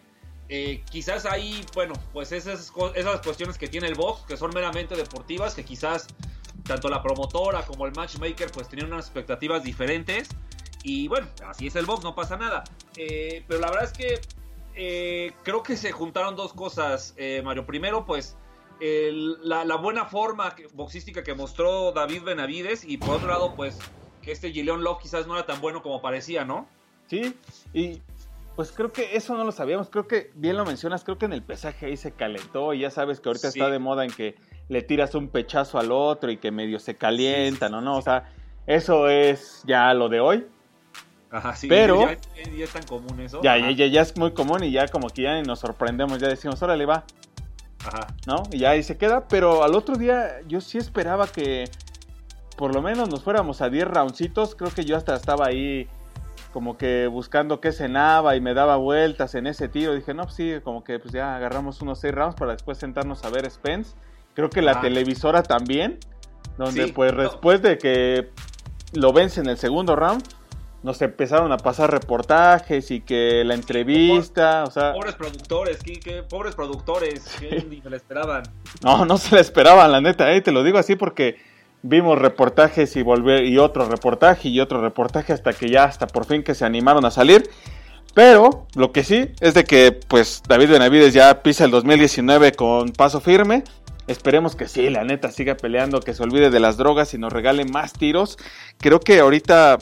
Eh, 0.50 0.83
quizás 0.89 1.25
ahí, 1.25 1.63
bueno, 1.75 1.93
pues 2.12 2.31
esas, 2.31 2.74
esas 2.95 3.22
cuestiones 3.22 3.57
que 3.57 3.67
tiene 3.67 3.88
el 3.88 3.93
box, 3.93 4.24
que 4.24 4.36
son 4.36 4.51
meramente 4.53 4.95
deportivas, 4.95 5.53
que 5.53 5.63
quizás 5.63 6.07
tanto 6.63 6.89
la 6.89 7.01
promotora 7.03 7.65
como 7.65 7.86
el 7.86 7.93
matchmaker, 7.93 8.51
pues 8.51 8.67
tenían 8.67 8.91
unas 8.91 9.05
expectativas 9.05 9.63
diferentes. 9.63 10.29
Y 10.83 11.07
bueno, 11.07 11.27
así 11.45 11.67
es 11.67 11.75
el 11.75 11.86
box, 11.86 12.03
no 12.03 12.15
pasa 12.15 12.36
nada. 12.36 12.63
Eh, 12.98 13.43
pero 13.48 13.60
la 13.60 13.69
verdad 13.69 13.86
es 13.86 13.93
que 13.93 14.22
eh, 14.75 15.33
creo 15.43 15.62
que 15.62 15.77
se 15.77 15.91
juntaron 15.91 16.36
dos 16.36 16.53
cosas, 16.53 17.15
Mario. 17.43 17.65
Primero, 17.65 18.05
pues 18.05 18.36
la, 18.81 19.75
buena 19.75 20.05
forma 20.05 20.55
boxística 20.74 21.24
que 21.24 21.33
mostró 21.33 21.91
David 21.91 22.24
Benavides 22.24 22.83
y 22.86 22.98
por 22.98 23.12
otro 23.12 23.27
lado, 23.27 23.55
pues 23.55 23.77
que 24.21 24.31
este 24.31 24.51
Gileon 24.51 24.83
Love 24.83 25.01
quizás 25.01 25.27
no 25.27 25.36
era 25.36 25.45
tan 25.45 25.62
bueno 25.62 25.81
como 25.81 26.01
parecía, 26.01 26.45
¿no? 26.45 26.67
Sí, 27.07 27.36
y 27.74 28.01
pues 28.55 28.71
creo 28.71 28.91
que 28.91 29.15
eso 29.15 29.36
no 29.36 29.43
lo 29.43 29.51
sabíamos, 29.51 29.89
creo 29.89 30.07
que 30.07 30.31
bien 30.36 30.57
lo 30.57 30.65
mencionas, 30.65 31.03
creo 31.03 31.17
que 31.17 31.25
en 31.25 31.33
el 31.33 31.41
pesaje 31.41 31.86
ahí 31.86 31.98
se 31.98 32.12
calentó 32.12 32.74
y 32.74 32.79
ya 32.79 32.91
sabes 32.91 33.19
que 33.19 33.29
ahorita 33.29 33.48
está 33.48 33.69
de 33.69 33.79
moda 33.79 34.03
en 34.03 34.12
que 34.12 34.36
le 34.67 34.81
tiras 34.81 35.15
un 35.15 35.29
pechazo 35.29 35.79
al 35.79 35.91
otro 35.91 36.29
y 36.31 36.38
que 36.38 36.51
medio 36.51 36.79
se 36.79 36.95
calientan, 36.95 37.71
¿no? 37.71 37.81
¿no? 37.81 37.98
O 37.98 38.01
sea, 38.01 38.31
eso 38.67 39.09
es 39.09 39.63
ya 39.65 39.93
lo 39.93 40.09
de 40.09 40.19
hoy. 40.19 40.45
Ajá, 41.31 41.55
sí, 41.55 41.67
pero 41.67 42.07
ya, 42.07 42.17
es 42.63 42.71
tan 42.71 42.83
común 42.83 43.19
eso. 43.19 43.41
Ya, 43.43 43.57
ya, 43.57 43.88
ya, 43.88 44.01
es 44.01 44.17
muy 44.17 44.31
común 44.33 44.63
y 44.63 44.71
ya 44.71 44.88
como 44.88 45.09
que 45.09 45.24
ya 45.24 45.41
nos 45.43 45.59
sorprendemos, 45.59 46.19
ya 46.19 46.27
decimos, 46.27 46.62
órale, 46.62 46.86
va, 46.86 47.03
Ajá. 47.91 48.08
¿No? 48.27 48.43
Y 48.51 48.65
ahí 48.65 48.84
se 48.84 48.98
queda, 48.98 49.27
pero 49.27 49.63
al 49.63 49.75
otro 49.75 49.96
día 49.96 50.41
yo 50.48 50.62
sí 50.62 50.77
esperaba 50.77 51.27
que 51.27 51.69
por 52.58 52.75
lo 52.75 52.81
menos 52.81 53.10
nos 53.10 53.24
fuéramos 53.24 53.62
a 53.62 53.69
10 53.69 53.88
roundcitos. 53.88 54.55
Creo 54.55 54.72
que 54.72 54.86
yo 54.86 54.98
hasta 54.98 55.15
estaba 55.15 55.48
ahí 55.48 55.88
como 56.53 56.77
que 56.77 57.08
buscando 57.08 57.62
qué 57.62 57.72
cenaba 57.72 58.36
y 58.36 58.41
me 58.41 58.53
daba 58.53 58.75
vueltas 58.75 59.36
en 59.36 59.48
ese 59.48 59.67
tiro. 59.69 59.93
Dije, 59.93 60.13
no, 60.13 60.24
pues 60.24 60.36
sí, 60.36 60.53
como 60.63 60.84
que 60.84 61.00
pues 61.00 61.13
ya 61.13 61.36
agarramos 61.36 61.81
unos 61.81 62.00
6 62.00 62.13
rounds 62.13 62.36
para 62.36 62.53
después 62.53 62.77
sentarnos 62.77 63.24
a 63.24 63.29
ver 63.29 63.50
Spence. 63.50 63.96
Creo 64.34 64.50
que 64.50 64.62
la 64.62 64.81
televisora 64.81 65.43
también, 65.43 66.00
donde 66.58 66.88
pues 66.89 67.15
después 67.15 67.62
de 67.62 67.77
que 67.77 68.29
lo 68.93 69.13
vence 69.13 69.41
en 69.41 69.48
el 69.48 69.58
segundo 69.58 69.96
round, 69.96 70.24
nos 70.83 71.01
empezaron 71.01 71.51
a 71.51 71.57
pasar 71.57 71.91
reportajes 71.91 72.91
y 72.91 73.01
que 73.01 73.43
la 73.43 73.53
entrevista, 73.53 74.63
o 74.63 74.71
sea... 74.71 74.93
Pobres 74.93 75.15
productores, 75.15 75.79
¿qué, 75.83 76.24
pobres 76.24 76.55
productores, 76.55 77.24
que 77.39 77.62
se 77.62 77.89
le 77.89 77.98
esperaban. 77.98 78.43
No, 78.81 79.05
no 79.05 79.17
se 79.17 79.36
le 79.36 79.41
esperaban, 79.41 79.91
la 79.91 80.01
neta, 80.01 80.31
eh, 80.31 80.41
te 80.41 80.51
lo 80.51 80.63
digo 80.63 80.77
así 80.77 80.95
porque 80.95 81.38
vimos 81.81 82.19
reportajes 82.19 82.95
y 82.95 83.01
volver 83.01 83.45
y 83.45 83.57
otro 83.57 83.88
reportaje 83.88 84.50
y 84.50 84.59
otro 84.59 84.81
reportaje 84.81 85.33
hasta 85.33 85.53
que 85.53 85.69
ya 85.69 85.86
hasta 85.86 86.07
por 86.07 86.25
fin 86.25 86.43
que 86.43 86.55
se 86.55 86.65
animaron 86.65 87.05
a 87.05 87.12
salir. 87.12 87.50
Pero 88.13 88.67
lo 88.75 88.91
que 88.91 89.03
sí 89.03 89.29
es 89.39 89.53
de 89.53 89.63
que 89.63 89.91
pues 89.91 90.41
David 90.48 90.71
Benavides 90.71 91.13
ya 91.13 91.41
pisa 91.43 91.65
el 91.65 91.71
2019 91.71 92.53
con 92.53 92.89
paso 92.89 93.21
firme. 93.21 93.63
Esperemos 94.07 94.55
que 94.55 94.67
sí, 94.67 94.89
la 94.89 95.03
neta 95.03 95.31
siga 95.31 95.55
peleando, 95.55 96.00
que 96.00 96.15
se 96.15 96.24
olvide 96.24 96.50
de 96.50 96.59
las 96.59 96.77
drogas 96.77 97.13
y 97.13 97.19
nos 97.19 97.31
regale 97.31 97.63
más 97.65 97.93
tiros. 97.93 98.39
Creo 98.79 99.00
que 99.00 99.19
ahorita, 99.19 99.77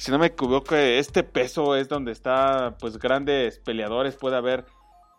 si 0.00 0.10
no 0.10 0.18
me 0.18 0.28
equivoco, 0.28 0.74
este 0.76 1.22
peso 1.22 1.76
es 1.76 1.90
donde 1.90 2.12
está 2.12 2.76
pues 2.80 2.98
grandes 2.98 3.58
peleadores, 3.58 4.16
puede 4.16 4.34
haber 4.34 4.64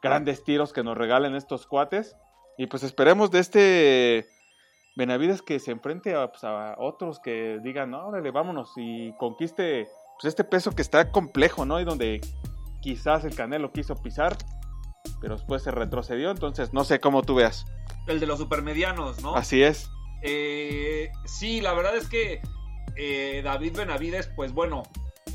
grandes 0.01 0.43
tiros 0.43 0.73
que 0.73 0.83
nos 0.83 0.97
regalen 0.97 1.35
estos 1.35 1.67
cuates. 1.67 2.15
Y 2.57 2.65
pues 2.65 2.81
esperemos 2.81 3.29
de 3.29 3.39
este 3.39 4.27
Benavides 4.95 5.43
que 5.43 5.59
se 5.59 5.69
enfrente 5.69 6.15
a, 6.15 6.31
pues, 6.31 6.41
otros 6.79 7.19
que 7.19 7.59
digan, 7.63 7.91
no, 7.91 8.07
órale, 8.07 8.31
vámonos 8.31 8.71
y 8.75 9.13
conquiste 9.19 9.87
pues, 10.19 10.29
este 10.29 10.43
peso 10.43 10.71
que 10.71 10.81
está 10.81 11.11
complejo, 11.11 11.63
¿no? 11.63 11.79
Y 11.79 11.83
donde 11.83 12.19
quizás 12.81 13.23
el 13.23 13.35
Canelo 13.35 13.71
quiso 13.71 13.93
pisar, 14.01 14.35
pero 15.21 15.35
después 15.35 15.61
se 15.61 15.69
retrocedió, 15.69 16.31
entonces 16.31 16.73
no 16.73 16.85
sé 16.85 16.99
cómo 16.99 17.21
tú 17.21 17.35
veas. 17.35 17.67
El 18.07 18.19
de 18.19 18.25
los 18.25 18.39
supermedianos, 18.39 19.21
¿no? 19.21 19.35
Así 19.35 19.61
es. 19.61 19.91
Eh, 20.23 21.11
sí, 21.25 21.61
la 21.61 21.75
verdad 21.75 21.95
es 21.95 22.09
que 22.09 22.41
eh, 22.95 23.41
David 23.43 23.77
Benavides, 23.77 24.27
pues 24.35 24.53
bueno, 24.53 24.83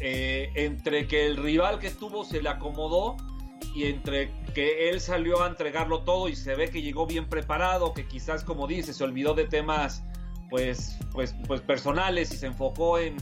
eh, 0.00 0.50
entre 0.54 1.06
que 1.06 1.26
el 1.26 1.36
rival 1.36 1.78
que 1.78 1.86
estuvo 1.86 2.24
se 2.24 2.42
le 2.42 2.48
acomodó 2.48 3.16
y 3.74 3.84
entre 3.84 4.30
que 4.54 4.90
él 4.90 5.00
salió 5.00 5.42
a 5.42 5.48
entregarlo 5.48 6.02
todo 6.02 6.28
y 6.28 6.36
se 6.36 6.54
ve 6.54 6.70
que 6.70 6.82
llegó 6.82 7.06
bien 7.06 7.28
preparado, 7.28 7.92
que 7.92 8.06
quizás 8.06 8.44
como 8.44 8.66
dice, 8.66 8.92
se 8.92 9.04
olvidó 9.04 9.34
de 9.34 9.44
temas 9.44 10.02
pues, 10.50 10.98
pues, 11.12 11.34
pues 11.46 11.60
personales 11.60 12.32
y 12.32 12.36
se 12.36 12.46
enfocó 12.46 12.98
en, 12.98 13.16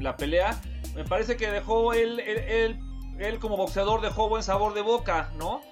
la 0.00 0.16
pelea, 0.16 0.60
me 0.94 1.04
parece 1.04 1.36
que 1.36 1.50
dejó 1.50 1.92
él, 1.92 2.20
él, 2.20 2.78
él, 3.18 3.38
como 3.38 3.56
boxeador 3.56 4.00
dejó 4.00 4.28
buen 4.28 4.42
sabor 4.42 4.74
de 4.74 4.82
boca, 4.82 5.32
¿no? 5.38 5.62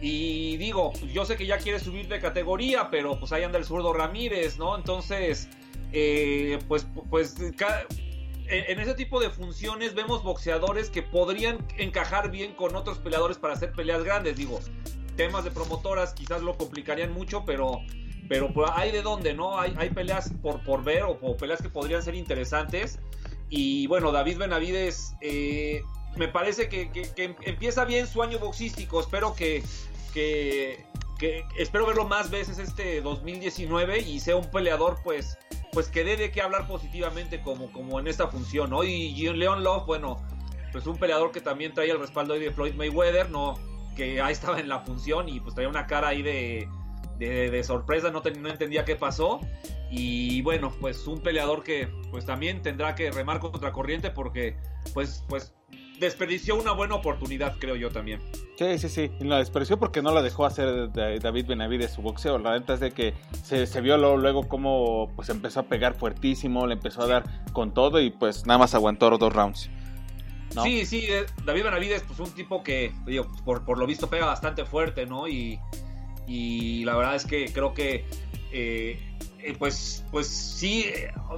Y 0.00 0.56
digo, 0.56 0.92
yo 1.12 1.26
sé 1.26 1.36
que 1.36 1.46
ya 1.46 1.58
quiere 1.58 1.78
subir 1.78 2.08
de 2.08 2.20
categoría, 2.20 2.90
pero 2.90 3.18
pues 3.18 3.32
ahí 3.32 3.42
anda 3.42 3.58
el 3.58 3.64
zurdo 3.64 3.92
Ramírez, 3.92 4.56
¿no? 4.56 4.76
Entonces, 4.76 5.48
eh, 5.92 6.58
pues, 6.68 6.86
pues 7.08 7.36
en 8.50 8.80
ese 8.80 8.94
tipo 8.94 9.20
de 9.20 9.30
funciones 9.30 9.94
vemos 9.94 10.22
boxeadores 10.22 10.90
que 10.90 11.02
podrían 11.02 11.64
encajar 11.78 12.30
bien 12.30 12.54
con 12.54 12.74
otros 12.74 12.98
peleadores 12.98 13.38
para 13.38 13.54
hacer 13.54 13.72
peleas 13.72 14.02
grandes. 14.02 14.36
Digo, 14.36 14.60
temas 15.16 15.44
de 15.44 15.50
promotoras 15.50 16.14
quizás 16.14 16.42
lo 16.42 16.56
complicarían 16.56 17.12
mucho, 17.12 17.44
pero, 17.44 17.80
pero 18.28 18.52
pues, 18.52 18.70
hay 18.74 18.90
de 18.90 19.02
dónde, 19.02 19.34
¿no? 19.34 19.58
Hay, 19.58 19.74
hay 19.78 19.90
peleas 19.90 20.32
por, 20.42 20.62
por 20.64 20.82
ver 20.82 21.04
o, 21.04 21.36
peleas 21.36 21.62
que 21.62 21.68
podrían 21.68 22.02
ser 22.02 22.14
interesantes. 22.14 22.98
Y 23.48 23.86
bueno, 23.86 24.12
David 24.12 24.38
Benavides 24.38 25.14
eh, 25.20 25.82
me 26.16 26.28
parece 26.28 26.68
que, 26.68 26.90
empieza 27.42 27.84
bien 27.84 28.06
su 28.06 28.22
año 28.22 28.38
boxístico. 28.38 29.00
Espero 29.00 29.34
que, 29.34 29.62
que, 30.12 30.84
que, 31.18 31.44
espero 31.56 31.86
verlo 31.86 32.06
más 32.06 32.30
veces 32.30 32.58
este 32.58 33.00
2019 33.00 34.00
y 34.00 34.20
sea 34.20 34.36
un 34.36 34.50
peleador 34.50 34.98
pues 35.04 35.38
pues 35.72 35.88
que 35.88 36.04
dé 36.04 36.16
de 36.16 36.40
hablar 36.40 36.66
positivamente 36.66 37.40
como, 37.40 37.70
como 37.72 38.00
en 38.00 38.06
esta 38.08 38.28
función, 38.28 38.70
¿no? 38.70 38.84
Y 38.84 39.12
Leon 39.32 39.62
Love, 39.62 39.86
bueno, 39.86 40.16
pues 40.72 40.86
un 40.86 40.96
peleador 40.96 41.32
que 41.32 41.40
también 41.40 41.72
traía 41.74 41.92
el 41.92 42.00
respaldo 42.00 42.34
de 42.34 42.50
Floyd 42.50 42.74
Mayweather, 42.74 43.30
¿no? 43.30 43.54
Que 43.96 44.20
ahí 44.20 44.32
estaba 44.32 44.58
en 44.60 44.68
la 44.68 44.80
función 44.80 45.28
y 45.28 45.40
pues 45.40 45.54
traía 45.54 45.68
una 45.68 45.86
cara 45.86 46.08
ahí 46.08 46.22
de, 46.22 46.68
de, 47.18 47.64
sorpresa, 47.64 48.10
no, 48.10 48.22
no 48.40 48.48
entendía 48.48 48.84
qué 48.84 48.96
pasó. 48.96 49.40
Y 49.90 50.42
bueno, 50.42 50.72
pues 50.80 51.06
un 51.06 51.20
peleador 51.20 51.62
que 51.62 51.88
pues 52.10 52.24
también 52.24 52.62
tendrá 52.62 52.94
que 52.94 53.10
remar 53.10 53.40
contra 53.40 53.72
corriente 53.72 54.10
porque 54.10 54.56
pues, 54.94 55.24
pues 55.28 55.54
desperdició 56.00 56.56
una 56.56 56.72
buena 56.72 56.94
oportunidad, 56.94 57.56
creo 57.58 57.76
yo 57.76 57.90
también. 57.90 58.20
Sí, 58.56 58.78
sí, 58.78 58.88
sí. 58.88 59.10
Y 59.20 59.24
la 59.24 59.38
desperdició 59.38 59.78
porque 59.78 60.02
no 60.02 60.12
la 60.12 60.22
dejó 60.22 60.46
hacer 60.46 60.90
David 60.92 61.46
Benavides 61.46 61.92
su 61.92 62.02
boxeo. 62.02 62.38
La 62.38 62.52
verdad 62.52 62.74
es 62.74 62.80
de 62.80 62.90
que 62.90 63.14
se, 63.44 63.80
vio 63.80 63.96
luego, 63.96 64.48
cómo 64.48 65.12
pues 65.14 65.28
empezó 65.28 65.60
a 65.60 65.62
pegar 65.64 65.94
fuertísimo, 65.94 66.66
le 66.66 66.74
empezó 66.74 67.02
a 67.02 67.06
dar 67.06 67.44
con 67.52 67.72
todo 67.74 68.00
y 68.00 68.10
pues 68.10 68.46
nada 68.46 68.58
más 68.58 68.74
aguantó 68.74 69.10
los 69.10 69.18
dos 69.18 69.32
rounds. 69.32 69.70
Sí, 70.64 70.84
sí, 70.84 71.04
eh, 71.08 71.26
David 71.44 71.64
Benavides, 71.64 72.02
pues 72.02 72.18
un 72.18 72.30
tipo 72.32 72.64
que, 72.64 72.92
digo, 73.06 73.30
por, 73.44 73.78
lo 73.78 73.86
visto 73.86 74.10
pega 74.10 74.26
bastante 74.26 74.64
fuerte, 74.64 75.06
¿no? 75.06 75.28
Y, 75.28 75.60
y 76.26 76.84
la 76.84 76.96
verdad 76.96 77.14
es 77.14 77.24
que 77.24 77.52
creo 77.52 77.72
que, 77.72 78.04
eh, 78.50 78.98
eh, 79.38 79.54
pues, 79.56 80.04
pues 80.10 80.26
sí, 80.26 80.86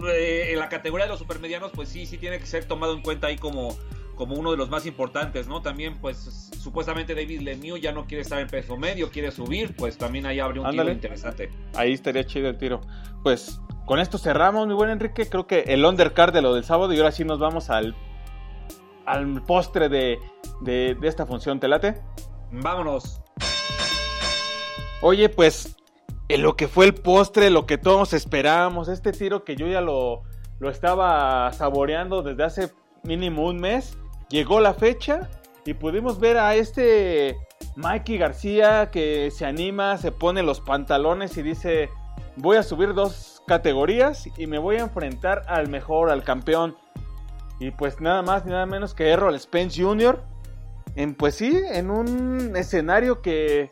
en 0.03 0.59
la 0.59 0.71
categoría 0.71 1.05
de 1.05 1.11
los 1.11 1.19
supermedianos, 1.19 1.73
pues 1.73 1.91
sí, 1.91 2.07
sí 2.07 2.17
tiene 2.17 2.39
que 2.39 2.47
ser 2.47 2.65
tomado 2.65 2.95
en 2.95 3.03
cuenta 3.03 3.27
ahí 3.27 3.37
como 3.37 3.77
como 4.23 4.37
uno 4.37 4.53
de 4.53 4.57
los 4.57 4.71
más 4.71 4.87
importantes, 4.87 5.49
¿no? 5.49 5.63
También, 5.63 5.99
pues, 6.01 6.49
supuestamente 6.57 7.13
David 7.13 7.41
Lemieux 7.41 7.81
ya 7.83 7.91
no 7.91 8.07
quiere 8.07 8.23
estar 8.23 8.39
en 8.39 8.47
peso 8.47 8.77
medio, 8.77 9.11
quiere 9.11 9.33
subir, 9.33 9.75
pues 9.75 9.99
también 9.99 10.27
ahí 10.27 10.39
abre 10.39 10.61
un 10.61 10.71
tiro 10.71 10.93
interesante. 10.93 11.51
Ahí 11.75 11.93
estaría 11.93 12.25
chido 12.25 12.49
el 12.49 12.57
tiro. 12.57 12.83
Pues, 13.25 13.61
con 13.85 13.99
esto 13.99 14.19
cerramos, 14.19 14.69
mi 14.69 14.75
buen 14.75 14.91
Enrique. 14.91 15.29
Creo 15.29 15.49
que 15.49 15.63
el 15.63 15.85
undercard 15.85 16.33
de 16.33 16.41
lo 16.41 16.55
del 16.55 16.63
sábado 16.63 16.93
y 16.93 16.99
ahora 16.99 17.11
sí 17.11 17.25
nos 17.25 17.41
vamos 17.41 17.69
al, 17.69 17.97
al 19.07 19.43
postre 19.45 19.89
de, 19.89 20.21
de, 20.61 20.95
de 20.95 21.09
esta 21.09 21.27
función. 21.27 21.59
¿Te 21.59 21.67
late? 21.67 22.01
Vámonos. 22.53 23.21
Oye, 25.01 25.31
pues, 25.31 25.75
en 26.29 26.43
lo 26.43 26.55
que 26.55 26.69
fue 26.69 26.85
el 26.85 26.95
postre, 26.95 27.51
lo 27.51 27.67
que 27.67 27.77
todos 27.77 28.13
esperábamos, 28.13 28.87
este 28.87 29.11
tiro 29.11 29.43
que 29.43 29.57
yo 29.57 29.67
ya 29.67 29.81
lo, 29.81 30.23
lo 30.61 30.71
estaba 30.71 31.53
saboreando 31.53 32.23
desde 32.23 32.45
hace 32.45 32.73
mínimo 33.03 33.49
un 33.49 33.57
mes 33.59 33.99
llegó 34.33 34.61
la 34.61 34.73
fecha 34.73 35.29
y 35.65 35.75
pudimos 35.75 36.19
ver 36.19 36.39
a 36.39 36.57
este 36.57 37.37
Mikey 37.77 38.17
García 38.19 38.91
que 38.91 39.31
se 39.31 39.45
anima, 39.45 39.99
se 39.99 40.11
pone 40.11 40.43
los 40.43 40.61
pantalones 40.61 41.37
y 41.37 41.43
dice, 41.43 41.91
voy 42.37 42.57
a 42.57 42.63
subir 42.63 42.95
dos 42.95 43.43
categorías 43.47 44.27
y 44.39 44.47
me 44.47 44.59
voy 44.59 44.77
a 44.77 44.81
enfrentar 44.81 45.43
al 45.47 45.69
mejor, 45.69 46.11
al 46.11 46.25
campeón. 46.25 46.77
Y 47.61 47.71
pues 47.73 48.01
nada 48.01 48.23
más 48.23 48.45
ni 48.45 48.53
nada 48.53 48.67
menos 48.67 48.95
que 48.95 49.11
Errol 49.11 49.39
Spence 49.39 49.81
Jr. 49.81 50.25
En 50.97 51.15
pues 51.15 51.37
sí, 51.37 51.63
en 51.71 51.91
un 51.91 52.57
escenario 52.57 53.21
que 53.21 53.71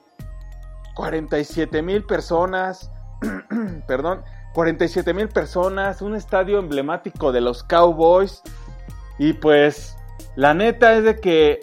47 0.94 1.80
mil 1.82 2.04
personas, 2.04 2.92
perdón, 3.88 4.22
47 4.52 5.14
mil 5.14 5.28
personas, 5.28 6.02
un 6.02 6.14
estadio 6.14 6.58
emblemático 6.58 7.32
de 7.32 7.40
los 7.40 7.64
Cowboys. 7.64 8.42
Y 9.18 9.32
pues 9.34 9.96
la 10.36 10.54
neta 10.54 10.96
es 10.96 11.04
de 11.04 11.20
que 11.20 11.60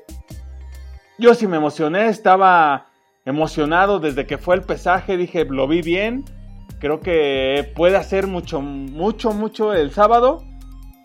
yo 1.17 1.33
sí 1.33 1.47
me 1.47 1.57
emocioné, 1.57 2.07
estaba 2.07 2.87
emocionado 3.25 3.99
desde 3.99 4.25
que 4.25 4.37
fue 4.37 4.55
el 4.55 4.61
pesaje, 4.61 5.17
dije, 5.17 5.45
lo 5.45 5.67
vi 5.67 5.81
bien, 5.81 6.23
creo 6.79 6.99
que 6.99 7.71
puede 7.75 7.97
hacer 7.97 8.27
mucho, 8.27 8.61
mucho, 8.61 9.31
mucho 9.31 9.73
el 9.73 9.91
sábado, 9.91 10.43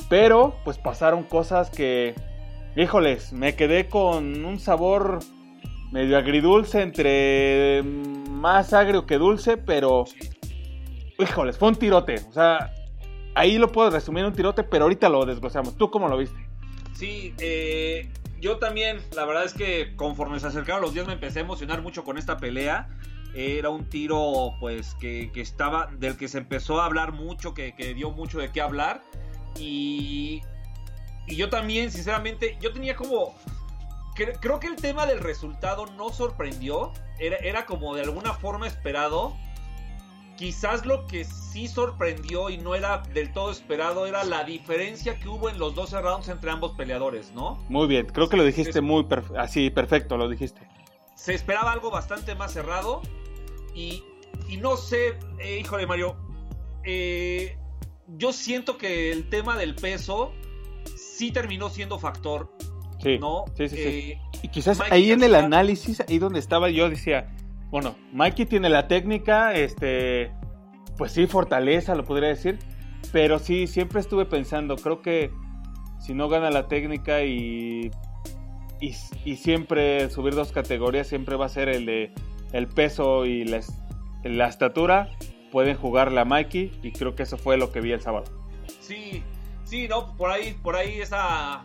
pero 0.09 0.55
pues 0.65 0.79
pasaron 0.79 1.25
cosas 1.25 1.71
que, 1.71 2.15
híjoles, 2.77 3.33
me 3.33 3.57
quedé 3.57 3.89
con 3.89 4.45
un 4.45 4.59
sabor 4.59 5.21
medio 5.91 6.17
agridulce, 6.17 6.83
entre 6.83 7.83
más 7.83 8.73
agrio 8.73 9.07
que 9.07 9.19
dulce, 9.19 9.57
pero, 9.57 10.05
híjoles, 11.19 11.59
fue 11.59 11.69
un 11.69 11.77
tirote, 11.77 12.17
o 12.29 12.33
sea, 12.33 12.73
ahí 13.35 13.59
lo 13.59 13.73
puedo 13.73 13.91
resumir 13.91 14.21
en 14.21 14.31
un 14.31 14.37
tirote, 14.37 14.63
pero 14.63 14.85
ahorita 14.85 15.09
lo 15.09 15.25
desglosamos. 15.25 15.77
¿Tú 15.77 15.91
cómo 15.91 16.09
lo 16.09 16.17
viste? 16.17 16.52
Sí, 16.95 17.35
eh, 17.39 18.11
yo 18.41 18.59
también, 18.59 19.01
la 19.15 19.25
verdad 19.25 19.45
es 19.45 19.55
que 19.55 19.95
conforme 19.97 20.39
se 20.41 20.47
acercaron 20.47 20.83
los 20.83 20.95
días 20.95 21.07
me 21.07 21.15
empecé 21.15 21.41
a 21.41 21.43
emocionar 21.43 21.83
mucho 21.83 22.05
con 22.05 22.19
esta 22.19 22.37
pelea. 22.37 22.89
Era 23.35 23.71
un 23.71 23.89
tiro, 23.89 24.55
pues, 24.61 24.95
que, 25.01 25.31
estaba, 25.37 25.87
del 25.99 26.17
que 26.17 26.29
se 26.29 26.39
empezó 26.39 26.81
a 26.81 26.85
hablar 26.85 27.13
mucho, 27.13 27.55
que, 27.55 27.73
dio 27.95 28.11
mucho 28.11 28.39
de 28.39 28.51
qué 28.51 28.61
hablar. 28.61 29.03
Y, 29.59 30.43
y 31.27 31.37
yo 31.37 31.49
también, 31.49 31.91
sinceramente, 31.91 32.59
yo 32.61 32.73
tenía 32.73 32.95
como 32.95 33.35
creo 34.15 34.61
que 34.61 34.67
el 34.67 34.77
tema 34.77 35.07
del 35.07 35.21
resultado 35.21 35.87
no 35.87 36.11
sorprendió. 36.11 36.93
Era, 37.19 37.37
era, 37.37 37.67
como 37.67 37.95
de 37.95 38.03
alguna 38.03 38.35
forma 38.35 38.67
esperado. 38.67 39.37
Quizás 40.37 40.87
lo 40.87 41.07
que 41.07 41.25
sí 41.25 41.69
sorprendió 41.69 42.51
y 42.51 42.59
no 42.59 42.75
era 42.75 42.99
del 43.13 43.33
todo 43.33 43.51
esperado 43.51 44.07
era 44.07 44.25
la 44.25 44.45
diferencia 44.45 45.19
que 45.19 45.29
hubo 45.29 45.51
en 45.51 45.59
los 45.59 45.75
12 45.75 46.01
rounds 46.01 46.29
entre 46.29 46.51
ambos 46.51 46.73
peleadores, 46.73 47.33
¿no? 47.35 47.63
Muy 47.69 47.87
bien, 47.87 48.07
creo 48.07 48.29
que 48.29 48.37
lo 48.37 48.45
dijiste 48.45 48.81
muy 48.81 49.07
así, 49.39 49.71
perfecto, 49.71 50.17
lo 50.17 50.29
dijiste. 50.29 50.61
Se 51.15 51.35
esperaba 51.35 51.73
algo 51.73 51.91
bastante 51.91 52.35
más 52.35 52.53
cerrado 52.53 53.03
y, 53.75 54.03
y 54.49 54.57
no 54.57 54.77
sé, 54.77 55.19
eh, 55.39 55.59
híjole 55.61 55.87
Mario, 55.87 56.17
eh, 56.85 57.57
yo 58.09 58.33
siento 58.33 58.79
que 58.79 59.13
el 59.13 59.29
tema 59.29 59.57
del 59.57 59.75
peso 59.75 60.33
sí 60.97 61.31
terminó 61.31 61.71
siendo 61.71 61.99
factor. 61.99 62.51
Sí, 63.03 63.19
¿no? 63.19 63.45
sí, 63.57 63.69
sí, 63.69 63.77
eh, 63.79 64.21
Y 64.43 64.49
quizás 64.49 64.81
ahí 64.81 65.11
en 65.11 65.23
el 65.25 65.35
análisis, 65.35 66.01
ahí 66.01 66.19
donde 66.19 66.39
estaba 66.39 66.71
yo 66.71 66.89
decía, 66.89 67.35
bueno, 67.73 67.97
Mikey 68.13 68.45
tiene 68.45 68.69
la 68.69 68.87
técnica, 68.87 69.55
este, 69.55 70.31
pues 70.99 71.13
sí, 71.13 71.27
fortaleza, 71.27 71.95
lo 71.95 72.05
podría 72.05 72.29
decir, 72.29 72.59
Pero 73.13 73.39
sí, 73.39 73.67
siempre 73.67 73.99
estuve 73.99 74.27
pensando, 74.27 74.77
creo 74.77 75.01
que 75.01 75.31
si 75.99 76.13
no 76.13 76.29
gana 76.29 76.51
la 76.51 76.69
técnica 76.69 77.25
y, 77.25 77.91
y, 78.81 79.37
siempre 79.37 80.11
subir 80.11 80.35
dos 80.35 80.53
categorías, 80.53 81.07
siempre 81.07 81.37
va 81.37 81.47
a 81.47 81.49
ser 81.49 81.71
el 81.71 81.87
de 81.87 82.13
el 82.53 82.69
peso 82.69 83.25
y 83.25 83.45
la, 83.45 83.61
la 84.23 84.49
estatura. 84.49 85.09
Pueden 85.51 85.77
jugar 85.77 86.13
la 86.13 86.25
Mikey 86.27 86.79
y 86.83 86.93
creo 86.93 87.15
que 87.15 87.23
eso 87.23 87.39
fue 87.39 87.57
lo 87.57 87.73
que 87.73 87.81
vi 87.81 87.93
el 87.93 88.01
sábado. 88.01 88.25
Sí, 88.81 89.23
sí, 89.65 89.89
no, 89.89 90.15
por 90.17 90.31
ahí, 90.31 90.59
por 90.63 90.77
ahí 90.77 91.01
esa, 91.01 91.65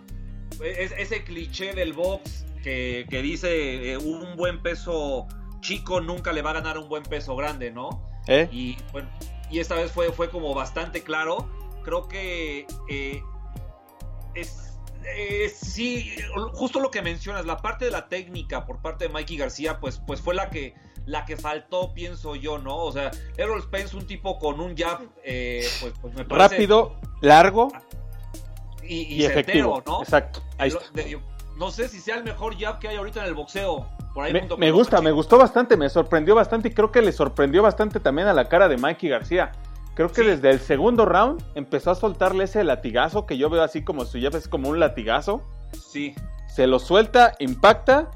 ese 0.61 1.23
cliché 1.23 1.73
del 1.73 1.91
box 1.93 2.45
que, 2.63 3.05
dice 3.09 3.91
eh, 3.91 3.97
un 3.97 4.35
buen 4.35 4.61
peso 4.61 5.27
chico 5.59 6.01
nunca 6.01 6.31
le 6.33 6.41
va 6.41 6.51
a 6.51 6.53
ganar 6.53 6.77
un 6.77 6.89
buen 6.89 7.03
peso 7.03 7.35
grande, 7.35 7.71
¿no? 7.71 8.01
¿Eh? 8.27 8.47
Y 8.51 8.77
bueno, 8.91 9.09
y 9.49 9.59
esta 9.59 9.75
vez 9.75 9.91
fue, 9.91 10.11
fue 10.11 10.29
como 10.29 10.53
bastante 10.53 11.03
claro. 11.03 11.49
Creo 11.83 12.07
que 12.07 12.67
eh, 12.89 13.21
es, 14.35 14.67
sí, 15.55 16.13
justo 16.53 16.79
lo 16.79 16.91
que 16.91 17.01
mencionas, 17.01 17.45
la 17.45 17.57
parte 17.57 17.85
de 17.85 17.91
la 17.91 18.07
técnica 18.07 18.65
por 18.65 18.81
parte 18.81 19.07
de 19.07 19.13
Mikey 19.13 19.37
García, 19.37 19.79
pues, 19.79 20.01
pues 20.05 20.21
fue 20.21 20.35
la 20.35 20.49
que, 20.49 20.75
la 21.05 21.25
que 21.25 21.37
faltó, 21.37 21.93
pienso 21.93 22.35
yo, 22.35 22.57
¿no? 22.57 22.77
O 22.77 22.91
sea, 22.91 23.11
Errol 23.37 23.61
Spence, 23.61 23.95
un 23.95 24.05
tipo 24.05 24.37
con 24.37 24.59
un 24.59 24.75
jab, 24.75 25.07
eh, 25.23 25.65
pues, 25.81 25.93
pues, 26.01 26.13
me 26.13 26.25
parece... 26.25 26.55
Rápido, 26.55 26.99
largo 27.21 27.71
y, 28.83 29.23
efectivo, 29.23 29.83
¿no? 29.85 30.01
Exacto, 30.01 30.41
ahí 30.57 30.69
está. 30.69 30.81
no 31.57 31.71
sé 31.71 31.89
si 31.89 31.99
sea 31.99 32.15
el 32.15 32.23
mejor 32.23 32.57
jab 32.57 32.79
que 32.79 32.87
hay 32.87 32.95
ahorita 32.95 33.21
en 33.21 33.27
el 33.27 33.33
boxeo 33.33 33.96
me, 34.57 34.71
gusta, 34.71 35.01
me 35.01 35.11
gustó 35.11 35.37
bastante, 35.37 35.77
me 35.77 35.89
sorprendió 35.89 36.35
bastante 36.35 36.69
y 36.69 36.73
creo 36.73 36.91
que 36.91 37.01
le 37.01 37.11
sorprendió 37.11 37.61
bastante 37.61 37.99
también 37.99 38.27
a 38.27 38.33
la 38.33 38.49
cara 38.49 38.67
de 38.67 38.77
Mikey 38.77 39.09
García. 39.09 39.51
Creo 39.95 40.11
que 40.11 40.21
desde 40.21 40.51
el 40.51 40.59
segundo 40.59 41.05
round 41.05 41.43
empezó 41.55 41.91
a 41.91 41.95
soltarle 41.95 42.43
ese 42.43 42.63
latigazo 42.63 43.25
que 43.25 43.37
yo 43.37 43.49
veo 43.49 43.63
así 43.63 43.83
como 43.83 44.05
su 44.05 44.19
llave 44.19 44.37
es 44.37 44.47
como 44.47 44.69
un 44.69 44.79
latigazo. 44.79 45.41
Sí. 45.73 46.13
Se 46.47 46.67
lo 46.67 46.79
suelta, 46.79 47.33
impacta, 47.39 48.11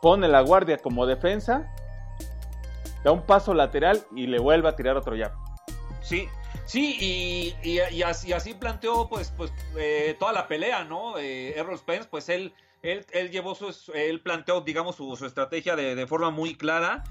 pone 0.00 0.28
la 0.28 0.40
guardia 0.40 0.78
como 0.78 1.06
defensa, 1.06 1.72
da 3.04 3.12
un 3.12 3.22
paso 3.22 3.54
lateral 3.54 4.02
y 4.14 4.26
le 4.26 4.38
vuelve 4.38 4.68
a 4.68 4.76
tirar 4.76 4.96
otro 4.96 5.16
jab. 5.16 5.32
Sí, 6.02 6.28
sí, 6.64 7.54
y, 7.62 8.02
así, 8.02 8.54
planteó 8.54 9.08
pues, 9.08 9.32
pues 9.36 9.52
eh, 9.76 10.16
toda 10.18 10.32
la 10.32 10.48
pelea, 10.48 10.84
¿no? 10.84 11.18
Eh, 11.18 11.56
Errol 11.56 11.78
Spence, 11.78 12.08
pues 12.10 12.28
él 12.28 12.52
él, 12.82 13.30
llevó 13.30 13.54
su, 13.54 13.92
él 13.94 14.20
planteó, 14.20 14.60
digamos, 14.60 14.96
su, 14.96 15.12
estrategia 15.24 15.76
de, 15.76 16.06
forma 16.06 16.30
muy 16.30 16.56
clara. 16.56 17.04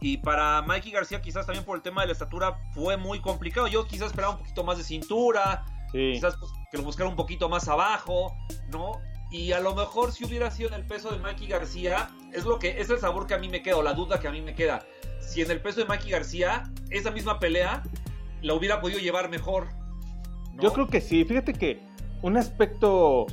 Y 0.00 0.18
para 0.18 0.62
Mikey 0.62 0.92
García, 0.92 1.22
quizás 1.22 1.46
también 1.46 1.64
por 1.64 1.76
el 1.76 1.82
tema 1.82 2.02
de 2.02 2.08
la 2.08 2.12
estatura, 2.12 2.58
fue 2.74 2.96
muy 2.96 3.20
complicado. 3.20 3.66
Yo 3.68 3.86
quizás 3.86 4.08
esperaba 4.08 4.34
un 4.34 4.40
poquito 4.40 4.64
más 4.64 4.76
de 4.78 4.84
cintura, 4.84 5.64
quizás 5.92 6.36
pues, 6.36 6.50
que 6.70 6.78
lo 6.78 6.84
buscara 6.84 7.08
un 7.08 7.16
poquito 7.16 7.48
más 7.48 7.68
abajo, 7.68 8.34
¿no? 8.70 9.00
Y 9.30 9.52
a 9.52 9.60
lo 9.60 9.74
mejor 9.74 10.12
si 10.12 10.24
hubiera 10.24 10.50
sido 10.50 10.68
en 10.68 10.74
el 10.74 10.86
peso 10.86 11.10
de 11.10 11.18
Mikey 11.18 11.48
García, 11.48 12.10
es 12.32 12.44
lo 12.44 12.58
que 12.58 12.80
es 12.80 12.90
el 12.90 12.98
sabor 12.98 13.26
que 13.26 13.34
a 13.34 13.38
mí 13.38 13.48
me 13.48 13.62
queda, 13.62 13.78
o 13.78 13.82
la 13.82 13.94
duda 13.94 14.20
que 14.20 14.28
a 14.28 14.30
mí 14.30 14.42
me 14.42 14.54
queda. 14.54 14.84
Si 15.20 15.40
en 15.40 15.50
el 15.50 15.60
peso 15.60 15.80
de 15.80 15.86
Mikey 15.86 16.10
García, 16.10 16.64
esa 16.90 17.10
misma 17.10 17.38
pelea 17.38 17.82
la 18.42 18.54
hubiera 18.54 18.80
podido 18.80 19.00
llevar 19.00 19.30
mejor. 19.30 19.68
Yo 20.60 20.72
creo 20.72 20.86
que 20.86 21.00
sí. 21.00 21.24
Fíjate 21.24 21.52
que 21.52 21.80
un 22.22 22.36
aspecto 22.36 23.26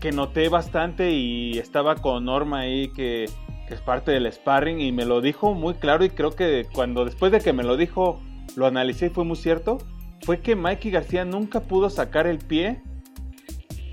que 0.00 0.12
noté 0.12 0.48
bastante 0.48 1.10
y 1.10 1.58
estaba 1.58 1.96
con 1.96 2.24
Norma 2.24 2.60
ahí 2.60 2.88
que, 2.88 3.24
es 3.24 3.80
parte 3.82 4.12
del 4.12 4.32
sparring 4.32 4.80
y 4.80 4.92
me 4.92 5.04
lo 5.04 5.20
dijo 5.20 5.52
muy 5.52 5.74
claro 5.74 6.02
y 6.02 6.08
creo 6.08 6.30
que 6.30 6.66
cuando 6.72 7.04
después 7.04 7.30
de 7.30 7.40
que 7.40 7.52
me 7.52 7.62
lo 7.62 7.76
dijo 7.76 8.18
lo 8.56 8.66
analicé 8.66 9.06
y 9.06 9.10
fue 9.10 9.24
muy 9.24 9.36
cierto, 9.36 9.76
fue 10.22 10.40
que 10.40 10.56
Mikey 10.56 10.90
García 10.90 11.26
nunca 11.26 11.60
pudo 11.60 11.90
sacar 11.90 12.26
el 12.26 12.38
pie 12.38 12.80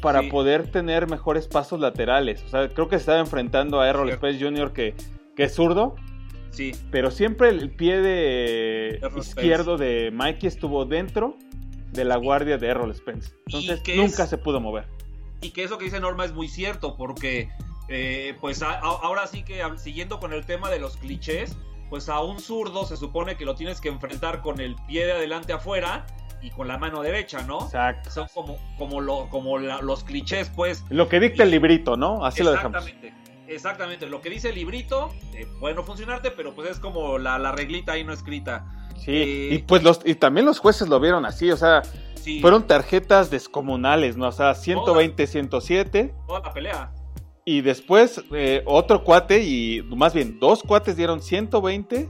para 0.02 0.30
poder 0.30 0.72
tener 0.72 1.10
mejores 1.10 1.48
pasos 1.48 1.80
laterales. 1.82 2.42
O 2.44 2.48
sea, 2.48 2.70
creo 2.70 2.88
que 2.88 2.96
se 2.96 3.02
estaba 3.02 3.20
enfrentando 3.20 3.82
a 3.82 3.90
Errol 3.90 4.12
Spence 4.14 4.42
Jr. 4.42 4.72
que, 4.72 4.96
que 5.36 5.44
es 5.44 5.54
zurdo. 5.54 5.96
Sí. 6.52 6.72
Pero 6.90 7.12
siempre 7.12 7.50
el 7.50 7.70
pie 7.72 8.00
de 8.00 9.02
izquierdo 9.18 9.78
de 9.78 10.10
Mikey 10.14 10.48
estuvo 10.48 10.86
dentro 10.86 11.36
de 11.92 12.06
la 12.06 12.16
guardia 12.16 12.58
de 12.58 12.68
Errol 12.68 12.96
Spence. 12.96 13.34
Entonces 13.48 13.82
nunca 13.98 14.26
se 14.26 14.38
pudo 14.38 14.62
mover 14.62 14.86
y 15.46 15.52
que 15.52 15.64
eso 15.64 15.78
que 15.78 15.86
dice 15.86 16.00
Norma 16.00 16.26
es 16.26 16.34
muy 16.34 16.48
cierto, 16.48 16.96
porque 16.96 17.50
eh, 17.88 18.36
pues 18.42 18.62
ahora 18.64 19.28
sí 19.28 19.44
que 19.44 19.62
siguiendo 19.78 20.20
con 20.20 20.34
el 20.34 20.46
tema 20.46 20.70
de 20.70 20.80
los 20.80 20.98
clichés, 20.98 21.56
pues 21.90 22.10
a 22.10 22.20
un 22.20 22.40
zurdo 22.40 22.86
se 22.86 22.98
supone 22.98 23.38
que 23.38 23.46
lo 23.46 23.56
tienes 23.56 23.80
que 23.80 23.90
enfrentar 23.90 24.42
con 24.42 24.60
el 24.60 24.76
pie 24.88 25.06
de 25.06 25.14
adelante 25.14 25.54
afuera 25.54 26.06
y 26.42 26.50
con 26.50 26.68
la 26.68 26.78
mano 26.78 27.02
derecha, 27.02 27.42
¿no? 27.44 27.66
Exacto. 27.66 28.10
Son 28.10 28.28
como, 28.34 28.58
como, 28.78 29.02
lo, 29.02 29.30
como 29.30 29.58
los 29.58 30.04
clichés, 30.04 30.52
pues. 30.56 30.84
Lo 30.90 31.08
que 31.08 31.20
dicta 31.20 31.44
el 31.44 31.52
librito, 31.52 31.96
¿no? 31.96 32.26
Así 32.26 32.44
lo 32.44 32.52
dejamos. 32.52 32.86
Exactamente. 32.88 33.26
Exactamente, 33.48 34.08
lo 34.08 34.22
que 34.22 34.32
dice 34.32 34.50
el 34.50 34.56
librito 34.56 35.14
eh, 35.34 35.46
puede 35.60 35.76
no 35.76 35.84
funcionarte, 35.84 36.32
pero 36.32 36.56
pues 36.56 36.72
es 36.72 36.80
como 36.80 37.20
la, 37.20 37.38
la 37.38 37.52
reglita 37.52 37.92
ahí 37.92 38.04
no 38.04 38.12
escrita. 38.12 38.66
Sí, 38.98 39.12
eh, 39.12 39.50
y 39.52 39.58
pues 39.60 39.84
los, 39.84 40.02
y 40.04 40.16
también 40.16 40.48
los 40.48 40.58
jueces 40.58 40.88
lo 40.88 41.00
vieron 41.00 41.28
así, 41.28 41.52
o 41.52 41.58
sea, 41.58 41.84
fueron 42.42 42.68
tarjetas 42.68 43.30
descomunales, 43.30 44.18
¿no? 44.18 44.28
O 44.28 44.32
sea, 44.32 44.56
120, 44.56 45.28
107. 45.28 46.14
Toda 46.28 46.40
la 46.40 46.54
pelea. 46.54 46.92
Y 47.46 47.62
después 47.62 48.24
eh, 48.32 48.64
otro 48.66 49.04
cuate, 49.04 49.44
y 49.44 49.84
más 49.96 50.14
bien 50.14 50.40
dos 50.40 50.64
cuates 50.64 50.96
dieron 50.96 51.22
120, 51.22 52.10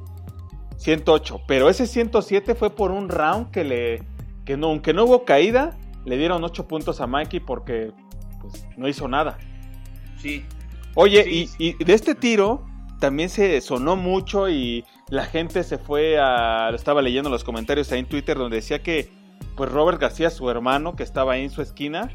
108. 0.78 1.41
Pero 1.47 1.69
ese 1.69 1.88
107 1.88 2.56
fue 2.56 2.69
por 2.69 2.91
un 2.91 3.10
round 3.10 3.51
que 3.51 3.63
le. 3.63 4.04
que 4.45 4.56
no, 4.56 4.67
aunque 4.67 4.93
no 4.93 5.04
hubo 5.04 5.25
caída, 5.25 5.78
le 6.06 6.17
dieron 6.17 6.43
8 6.43 6.67
puntos 6.67 7.01
a 7.01 7.08
Mikey 7.08 7.41
porque 7.41 7.91
pues, 8.41 8.65
no 8.78 8.88
hizo 8.88 9.08
nada. 9.08 9.38
Sí. 10.17 10.45
Oye, 10.93 11.25
y, 11.30 11.49
y 11.58 11.84
de 11.84 11.93
este 11.93 12.15
tiro 12.15 12.65
también 12.99 13.30
se 13.30 13.60
sonó 13.60 13.97
mucho 13.97 14.49
y 14.49 14.86
la 15.10 15.25
gente 15.25 15.63
se 15.63 15.78
fue 15.78 16.17
a. 16.17 16.69
Estaba 16.73 17.01
leyendo 17.01 17.30
los 17.30 17.43
comentarios 17.43 17.91
ahí 17.91 17.99
en 17.99 18.06
Twitter 18.06 18.38
donde 18.38 18.58
decía 18.58 18.82
que 18.82 19.24
pues 19.56 19.72
Robert 19.72 20.00
García, 20.00 20.30
su 20.30 20.50
hermano, 20.50 20.96
que 20.96 21.04
estaba 21.04 21.34
ahí 21.34 21.44
en 21.44 21.50
su 21.50 21.62
esquina, 21.62 22.10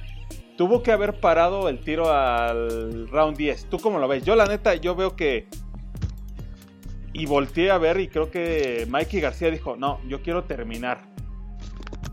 tuvo 0.57 0.83
que 0.83 0.93
haber 0.93 1.21
parado 1.21 1.69
el 1.69 1.81
tiro 1.81 2.13
al 2.13 3.09
round 3.09 3.37
10. 3.37 3.71
¿Tú 3.71 3.79
cómo 3.79 3.99
lo 3.99 4.09
ves? 4.09 4.25
Yo 4.25 4.37
la 4.37 4.47
neta, 4.47 4.75
yo 4.75 4.95
veo 4.95 5.17
que... 5.17 5.49
Y 7.13 7.27
volteé 7.27 7.71
a 7.71 7.79
ver 7.79 7.99
y 7.99 8.09
creo 8.09 8.31
que 8.31 8.87
Mikey 8.89 9.21
García 9.21 9.51
dijo, 9.51 9.77
no, 9.77 10.01
yo 10.07 10.23
quiero 10.23 10.45
terminar. 10.45 11.03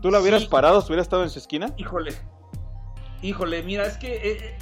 ¿Tú 0.02 0.10
lo 0.10 0.20
hubieras 0.20 0.46
parado 0.46 0.80
si 0.80 0.88
hubiera 0.88 1.02
estado 1.02 1.22
en 1.22 1.30
su 1.30 1.38
esquina? 1.38 1.72
Híjole. 1.76 2.12
Híjole, 3.22 3.62
mira, 3.62 3.86
es 3.86 3.96
que 3.96 4.30
eh, 4.32 4.58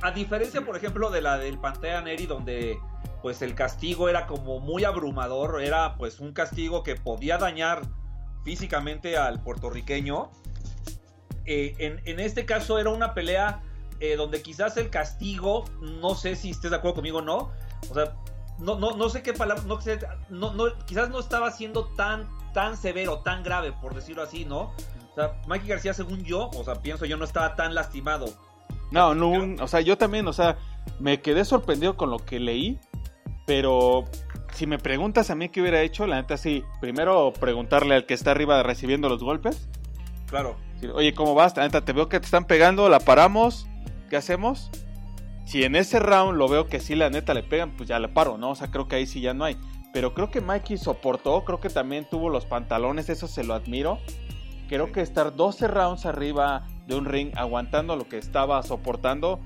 a 0.00 0.10
diferencia, 0.10 0.62
por 0.62 0.76
ejemplo, 0.76 1.10
de 1.10 1.22
la 1.22 1.38
del 1.38 1.58
Pantea 1.58 2.02
Neri, 2.02 2.26
donde 2.26 2.78
pues 3.22 3.40
el 3.42 3.54
castigo 3.54 4.08
era 4.08 4.26
como 4.26 4.60
muy 4.60 4.84
abrumador, 4.84 5.62
era 5.62 5.96
pues 5.96 6.20
un 6.20 6.32
castigo 6.32 6.82
que 6.82 6.94
podía 6.94 7.38
dañar 7.38 7.82
físicamente 8.44 9.16
al 9.16 9.42
puertorriqueño. 9.42 10.30
Eh, 11.46 11.74
en, 12.04 12.20
este 12.20 12.46
caso 12.46 12.78
era 12.78 12.90
una 12.90 13.12
pelea 13.12 13.62
eh, 14.00 14.16
donde 14.16 14.42
quizás 14.42 14.76
el 14.76 14.88
castigo, 14.90 15.64
no 15.80 16.14
sé 16.14 16.36
si 16.36 16.50
estés 16.50 16.70
de 16.70 16.76
acuerdo 16.76 16.96
conmigo 16.96 17.18
o 17.18 17.22
no, 17.22 17.50
o 17.90 17.94
sea, 17.94 18.16
no, 18.58 18.78
no, 18.78 18.92
no 18.92 19.08
sé 19.08 19.22
qué 19.22 19.32
palabra, 19.32 19.62
no, 20.30 20.54
no, 20.54 20.78
quizás 20.86 21.10
no 21.10 21.18
estaba 21.20 21.50
siendo 21.50 21.86
tan, 21.96 22.28
tan 22.54 22.76
severo, 22.76 23.18
tan 23.18 23.42
grave, 23.42 23.72
por 23.72 23.94
decirlo 23.94 24.22
así, 24.22 24.44
¿no? 24.44 24.72
O 25.12 25.14
sea, 25.14 25.40
Mikey 25.46 25.68
García, 25.68 25.92
según 25.92 26.24
yo, 26.24 26.50
o 26.56 26.64
sea, 26.64 26.76
pienso 26.76 27.04
yo, 27.04 27.16
no 27.16 27.24
estaba 27.24 27.54
tan 27.56 27.74
lastimado. 27.74 28.26
No, 28.90 29.14
no, 29.14 29.62
o 29.62 29.68
sea, 29.68 29.80
yo 29.80 29.98
también, 29.98 30.26
o 30.28 30.32
sea, 30.32 30.56
me 30.98 31.20
quedé 31.20 31.44
sorprendido 31.44 31.96
con 31.96 32.10
lo 32.10 32.18
que 32.18 32.40
leí, 32.40 32.78
pero 33.46 34.04
si 34.54 34.66
me 34.66 34.78
preguntas 34.78 35.30
a 35.30 35.34
mí 35.34 35.48
qué 35.48 35.60
hubiera 35.60 35.82
hecho, 35.82 36.06
la 36.06 36.16
neta 36.16 36.36
sí. 36.36 36.64
Primero 36.80 37.32
preguntarle 37.32 37.94
al 37.94 38.06
que 38.06 38.14
está 38.14 38.30
arriba 38.30 38.62
recibiendo 38.62 39.08
los 39.08 39.22
golpes. 39.22 39.68
Claro. 40.26 40.56
Oye, 40.94 41.14
¿cómo 41.14 41.34
vas? 41.34 41.56
La 41.56 41.64
neta, 41.64 41.84
te 41.84 41.92
veo 41.92 42.08
que 42.08 42.20
te 42.20 42.26
están 42.26 42.44
pegando, 42.44 42.88
la 42.88 43.00
paramos. 43.00 43.66
¿Qué 44.08 44.16
hacemos? 44.16 44.70
Si 45.44 45.64
en 45.64 45.76
ese 45.76 45.98
round 45.98 46.38
lo 46.38 46.48
veo 46.48 46.68
que 46.68 46.80
sí, 46.80 46.94
la 46.94 47.10
neta 47.10 47.34
le 47.34 47.42
pegan, 47.42 47.76
pues 47.76 47.88
ya 47.88 47.98
le 47.98 48.08
paro, 48.08 48.38
¿no? 48.38 48.50
O 48.50 48.54
sea, 48.54 48.70
creo 48.70 48.88
que 48.88 48.96
ahí 48.96 49.06
sí 49.06 49.20
ya 49.20 49.34
no 49.34 49.44
hay. 49.44 49.56
Pero 49.92 50.14
creo 50.14 50.30
que 50.30 50.40
Mikey 50.40 50.78
soportó, 50.78 51.44
creo 51.44 51.60
que 51.60 51.68
también 51.68 52.06
tuvo 52.08 52.30
los 52.30 52.46
pantalones, 52.46 53.08
eso 53.08 53.26
se 53.28 53.44
lo 53.44 53.54
admiro. 53.54 53.98
Creo 54.68 54.92
que 54.92 55.00
estar 55.00 55.34
12 55.36 55.68
rounds 55.68 56.06
arriba 56.06 56.66
de 56.86 56.96
un 56.96 57.04
ring 57.04 57.30
aguantando 57.36 57.96
lo 57.96 58.08
que 58.08 58.18
estaba 58.18 58.62
soportando, 58.62 59.40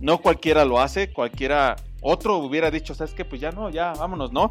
no 0.00 0.18
cualquiera 0.18 0.64
lo 0.64 0.80
hace, 0.80 1.12
cualquiera 1.12 1.76
otro 2.02 2.36
hubiera 2.38 2.70
dicho, 2.70 2.94
¿sabes 2.94 3.14
qué? 3.14 3.24
Pues 3.24 3.40
ya 3.40 3.50
no, 3.50 3.70
ya 3.70 3.92
vámonos, 3.94 4.32
¿no? 4.32 4.50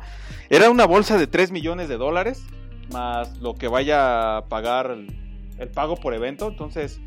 Era 0.49 0.69
una 0.69 0.85
bolsa 0.85 1.17
de 1.17 1.27
3 1.27 1.51
millones 1.51 1.89
de 1.89 1.97
dólares, 1.97 2.43
más 2.91 3.37
lo 3.37 3.53
que 3.53 3.67
vaya 3.67 4.37
a 4.37 4.45
pagar 4.45 4.91
el, 4.91 5.69
pago 5.69 5.95
por 5.95 6.13
evento. 6.13 6.47
Entonces, 6.47 6.99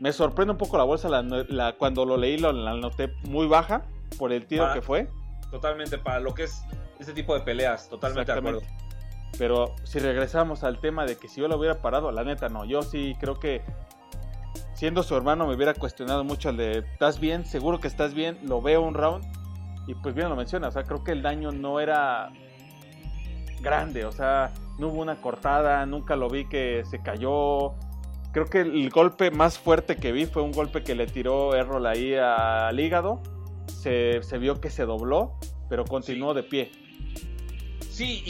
me 0.00 0.12
sorprende 0.12 0.52
un 0.52 0.58
poco 0.58 0.76
la 0.76 0.84
bolsa, 0.84 1.08
la, 1.08 1.72
cuando 1.78 2.04
lo 2.04 2.16
leí 2.16 2.36
la 2.36 2.52
noté 2.52 3.14
muy 3.28 3.46
baja 3.46 3.86
por 4.18 4.32
el 4.32 4.46
tiro 4.46 4.72
que 4.74 4.82
fue. 4.82 5.08
Totalmente, 5.50 5.98
para 5.98 6.20
lo 6.20 6.34
que 6.34 6.44
es 6.44 6.62
ese 6.98 7.12
tipo 7.12 7.34
de 7.34 7.40
peleas, 7.40 7.88
totalmente 7.88 8.32
de 8.32 8.38
acuerdo. 8.38 8.62
Pero 9.38 9.74
si 9.84 9.98
regresamos 9.98 10.62
al 10.62 10.78
tema 10.80 11.06
de 11.06 11.16
que 11.16 11.28
si 11.28 11.40
yo 11.40 11.48
lo 11.48 11.56
hubiera 11.56 11.80
parado, 11.80 12.10
la 12.12 12.24
neta 12.24 12.48
no. 12.48 12.64
Yo 12.64 12.82
sí 12.82 13.16
creo 13.18 13.38
que 13.38 13.62
siendo 14.74 15.02
su 15.02 15.16
hermano 15.16 15.46
me 15.46 15.54
hubiera 15.54 15.74
cuestionado 15.74 16.24
mucho 16.24 16.50
el 16.50 16.56
de, 16.56 16.78
¿estás 16.78 17.18
bien? 17.18 17.46
Seguro 17.46 17.80
que 17.80 17.88
estás 17.88 18.14
bien. 18.14 18.38
Lo 18.42 18.60
veo 18.60 18.82
un 18.82 18.94
round. 18.94 19.24
Y 19.86 19.94
pues 19.94 20.14
bien 20.14 20.28
lo 20.28 20.36
menciona, 20.36 20.68
o 20.68 20.70
sea, 20.70 20.84
creo 20.84 21.02
que 21.02 21.12
el 21.12 21.22
daño 21.22 21.50
no 21.50 21.80
era 21.80 22.30
grande, 23.60 24.04
o 24.04 24.12
sea, 24.12 24.52
no 24.78 24.88
hubo 24.88 25.00
una 25.00 25.16
cortada, 25.16 25.84
nunca 25.86 26.16
lo 26.16 26.28
vi 26.28 26.48
que 26.48 26.82
se 26.84 27.00
cayó. 27.02 27.74
Creo 28.32 28.46
que 28.46 28.60
el 28.60 28.90
golpe 28.90 29.30
más 29.30 29.58
fuerte 29.58 29.96
que 29.96 30.12
vi 30.12 30.26
fue 30.26 30.42
un 30.42 30.52
golpe 30.52 30.82
que 30.82 30.94
le 30.94 31.06
tiró 31.06 31.54
Errol 31.54 31.86
ahí 31.86 32.14
al 32.14 32.78
hígado. 32.78 33.22
Se, 33.66 34.20
vio 34.38 34.60
que 34.60 34.70
se 34.70 34.84
dobló, 34.84 35.34
pero 35.68 35.84
continuó 35.84 36.34
de 36.34 36.42
pie. 36.42 36.70
Sí, 37.90 38.22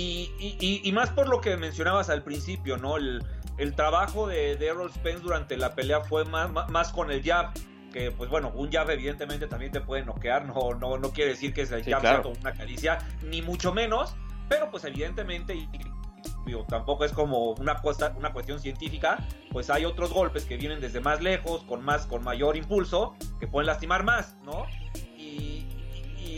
y, 0.85 0.93
más 0.93 1.11
por 1.11 1.29
lo 1.29 1.41
que 1.41 1.57
mencionabas 1.57 2.11
al 2.11 2.23
principio, 2.23 2.77
¿no? 2.79 2.97
El, 2.97 3.23
trabajo 3.77 4.27
de, 4.27 4.53
Errol 4.53 4.91
Spence 4.93 5.23
durante 5.23 5.57
la 5.57 5.75
pelea 5.75 6.01
fue 6.01 6.25
más, 6.25 6.51
más, 6.51 6.93
con 6.93 7.11
el 7.11 7.23
jab. 7.23 7.53
Que, 7.93 8.11
pues 8.11 8.31
bueno, 8.31 8.51
un 8.55 8.71
jab 8.71 8.89
evidentemente 8.91 9.47
también 9.47 9.71
te 9.71 9.81
puede 9.81 10.05
noquear. 10.05 10.47
No, 10.47 10.75
no, 10.75 10.99
no 10.99 11.11
quiere 11.13 11.31
decir 11.31 11.53
que 11.53 11.63
el 11.63 11.85
jab 11.85 12.01
sea 12.01 12.23
como 12.23 12.35
una 12.41 12.53
caricia, 12.53 12.99
ni 13.23 13.43
mucho 13.43 13.73
menos. 13.73 14.15
Pero, 14.49 14.71
pues 14.71 14.85
evidentemente, 14.85 15.69
tampoco 16.69 17.05
es 17.05 17.13
como 17.13 17.53
una, 17.53 17.81
una 18.17 18.33
cuestión 18.33 18.61
científica, 18.61 19.19
pues 19.51 19.71
hay 19.71 19.85
otros 19.85 20.13
golpes 20.13 20.45
que 20.45 20.57
vienen 20.57 20.81
desde 20.81 21.01
más 21.01 21.23
lejos, 21.23 21.63
con 21.65 21.85
más, 21.85 22.07
con 22.07 22.23
mayor 22.23 22.57
impulso, 22.57 23.15
que 23.41 23.47
pueden 23.47 23.67
lastimar 23.67 24.05
más, 24.05 24.37
¿no? 24.45 24.67
Y, 25.17 25.67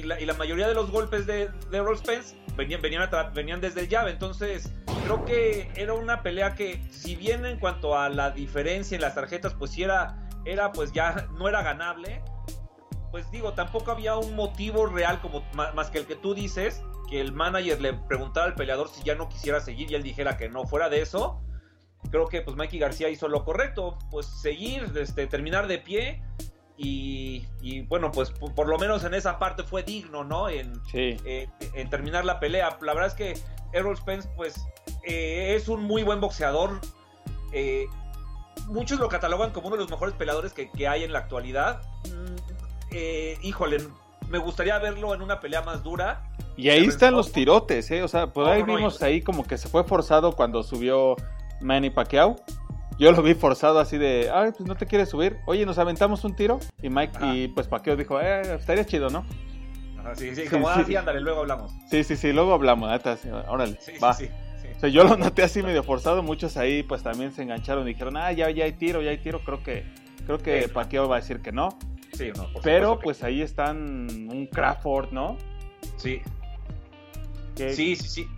la, 0.04 0.34
mayoría 0.34 0.68
de 0.68 0.74
los 0.74 0.90
golpes 0.90 1.26
de, 1.26 1.48
de 1.70 1.80
Roll 1.80 1.96
Spence 1.96 2.36
venían, 2.56 2.82
venían, 2.82 3.08
venían 3.32 3.60
desde 3.62 3.80
el 3.80 3.88
llave, 3.88 4.10
entonces 4.10 4.70
creo 5.04 5.24
que 5.24 5.70
era 5.76 5.94
una 5.94 6.22
pelea 6.22 6.54
que, 6.54 6.82
si 6.90 7.16
bien 7.16 7.46
en 7.46 7.58
cuanto 7.58 7.96
a 7.96 8.10
la 8.10 8.30
diferencia 8.30 8.96
en 8.96 9.00
las 9.00 9.14
tarjetas, 9.14 9.54
pues 9.54 9.70
sí 9.70 9.82
era, 9.82 10.23
era 10.44 10.72
pues 10.72 10.92
ya 10.92 11.28
no 11.32 11.48
era 11.48 11.62
ganable, 11.62 12.22
pues 13.10 13.30
digo, 13.30 13.52
tampoco 13.52 13.90
había 13.90 14.16
un 14.16 14.34
motivo 14.34 14.86
real 14.86 15.20
como 15.20 15.42
más 15.52 15.90
que 15.90 15.98
el 15.98 16.06
que 16.06 16.16
tú 16.16 16.34
dices, 16.34 16.82
que 17.08 17.20
el 17.20 17.32
manager 17.32 17.80
le 17.80 17.92
preguntara 17.94 18.46
al 18.46 18.54
peleador 18.54 18.88
si 18.88 19.02
ya 19.02 19.14
no 19.14 19.28
quisiera 19.28 19.60
seguir 19.60 19.90
y 19.90 19.94
él 19.94 20.02
dijera 20.02 20.36
que 20.36 20.48
no. 20.48 20.64
Fuera 20.64 20.88
de 20.88 21.00
eso, 21.00 21.40
creo 22.10 22.26
que 22.26 22.40
pues 22.40 22.56
Mikey 22.56 22.78
García 22.78 23.08
hizo 23.08 23.28
lo 23.28 23.44
correcto, 23.44 23.98
pues 24.10 24.26
seguir, 24.26 24.92
este, 24.96 25.26
terminar 25.26 25.68
de 25.68 25.78
pie 25.78 26.22
y, 26.76 27.82
bueno, 27.82 28.10
pues 28.10 28.30
por, 28.30 28.68
lo 28.68 28.78
menos 28.78 29.04
en 29.04 29.14
esa 29.14 29.38
parte 29.38 29.62
fue 29.62 29.84
digno, 29.84 30.24
¿no? 30.24 30.48
En, 30.48 30.72
eh, 30.92 31.48
en 31.72 31.88
terminar 31.88 32.24
la 32.24 32.40
pelea. 32.40 32.76
La 32.80 32.94
verdad 32.94 33.06
es 33.06 33.14
que 33.14 33.34
Errol 33.72 33.96
Spence 33.96 34.28
pues 34.34 34.66
eh, 35.04 35.54
es 35.54 35.68
un 35.68 35.84
muy 35.84 36.02
buen 36.02 36.20
boxeador. 36.20 36.80
Eh, 37.52 37.86
muchos 38.68 38.98
lo 38.98 39.08
catalogan 39.08 39.50
como 39.50 39.68
uno 39.68 39.76
de 39.76 39.82
los 39.82 39.90
mejores 39.90 40.14
peleadores 40.14 40.52
que, 40.52 40.70
que 40.70 40.88
hay 40.88 41.04
en 41.04 41.12
la 41.12 41.20
actualidad. 41.20 41.82
Mm, 42.04 42.94
híjole, 43.42 43.78
me 44.28 44.38
gustaría 44.38 44.78
verlo 44.78 45.14
en 45.14 45.22
una 45.22 45.40
pelea 45.40 45.62
más 45.62 45.82
dura. 45.82 46.22
Y 46.56 46.70
ahí 46.70 46.84
están 46.84 47.14
los 47.14 47.32
tirotes, 47.32 47.90
¿eh? 47.90 48.02
O 48.02 48.08
sea, 48.08 48.28
pues 48.28 48.46
ahí 48.48 48.62
vimos 48.62 49.02
ahí 49.02 49.20
como 49.20 49.44
que 49.44 49.58
se 49.58 49.68
fue 49.68 49.84
forzado 49.84 50.32
cuando 50.32 50.62
subió 50.62 51.16
Manny 51.60 51.90
Pacquiao. 51.90 52.36
Yo 52.96 53.10
lo 53.10 53.22
vi 53.22 53.34
forzado 53.34 53.80
así 53.80 53.98
de, 53.98 54.30
ay, 54.32 54.52
pues 54.56 54.68
no 54.68 54.76
te 54.76 54.86
quieres 54.86 55.08
subir. 55.08 55.38
Oye, 55.46 55.66
nos 55.66 55.78
aventamos 55.78 56.22
un 56.22 56.36
tiro. 56.36 56.60
Y 56.80 56.90
Mike, 56.90 57.18
y 57.22 57.48
pues 57.48 57.66
Pacquiao 57.66 57.96
dijo, 57.96 58.20
eh, 58.20 58.54
estaría 58.54 58.84
chido, 58.86 59.10
¿no? 59.10 59.26
sí, 60.14 60.34
sí, 60.36 60.46
como 60.48 60.68
así, 60.68 60.94
ándale, 60.94 61.20
luego 61.20 61.40
hablamos. 61.40 61.72
Sí, 61.90 62.04
sí, 62.04 62.16
sí, 62.16 62.32
luego 62.32 62.52
hablamos, 62.52 62.90
neta, 62.90 63.16
órale, 63.48 63.78
va. 64.02 64.12
Sí, 64.12 64.26
sí, 64.26 64.32
sea, 64.84 64.88
yo 64.88 65.04
lo 65.04 65.16
noté 65.16 65.42
así 65.42 65.62
medio 65.62 65.82
forzado, 65.82 66.22
muchos 66.22 66.56
ahí 66.56 66.82
pues 66.82 67.02
también 67.02 67.32
se 67.32 67.42
engancharon 67.42 67.84
y 67.84 67.92
dijeron, 67.92 68.16
ah, 68.16 68.32
ya, 68.32 68.50
ya 68.50 68.64
hay 68.64 68.72
tiro, 68.72 69.02
ya 69.02 69.10
hay 69.10 69.18
tiro, 69.18 69.40
creo 69.44 69.62
que, 69.62 69.84
creo 70.26 70.38
que 70.38 70.68
Pacquiao 70.68 71.08
va 71.08 71.16
a 71.16 71.20
decir 71.20 71.40
que 71.40 71.52
no. 71.52 71.78
Sí, 72.12 72.30
no, 72.36 72.52
por 72.52 72.62
Pero 72.62 72.98
pues 73.00 73.22
ahí 73.22 73.42
están 73.42 74.06
un 74.30 74.46
Crawford, 74.46 75.10
¿no? 75.10 75.36
Sí. 75.96 76.22
Sí, 77.56 77.96
sí, 77.96 77.96
sí. 77.96 78.28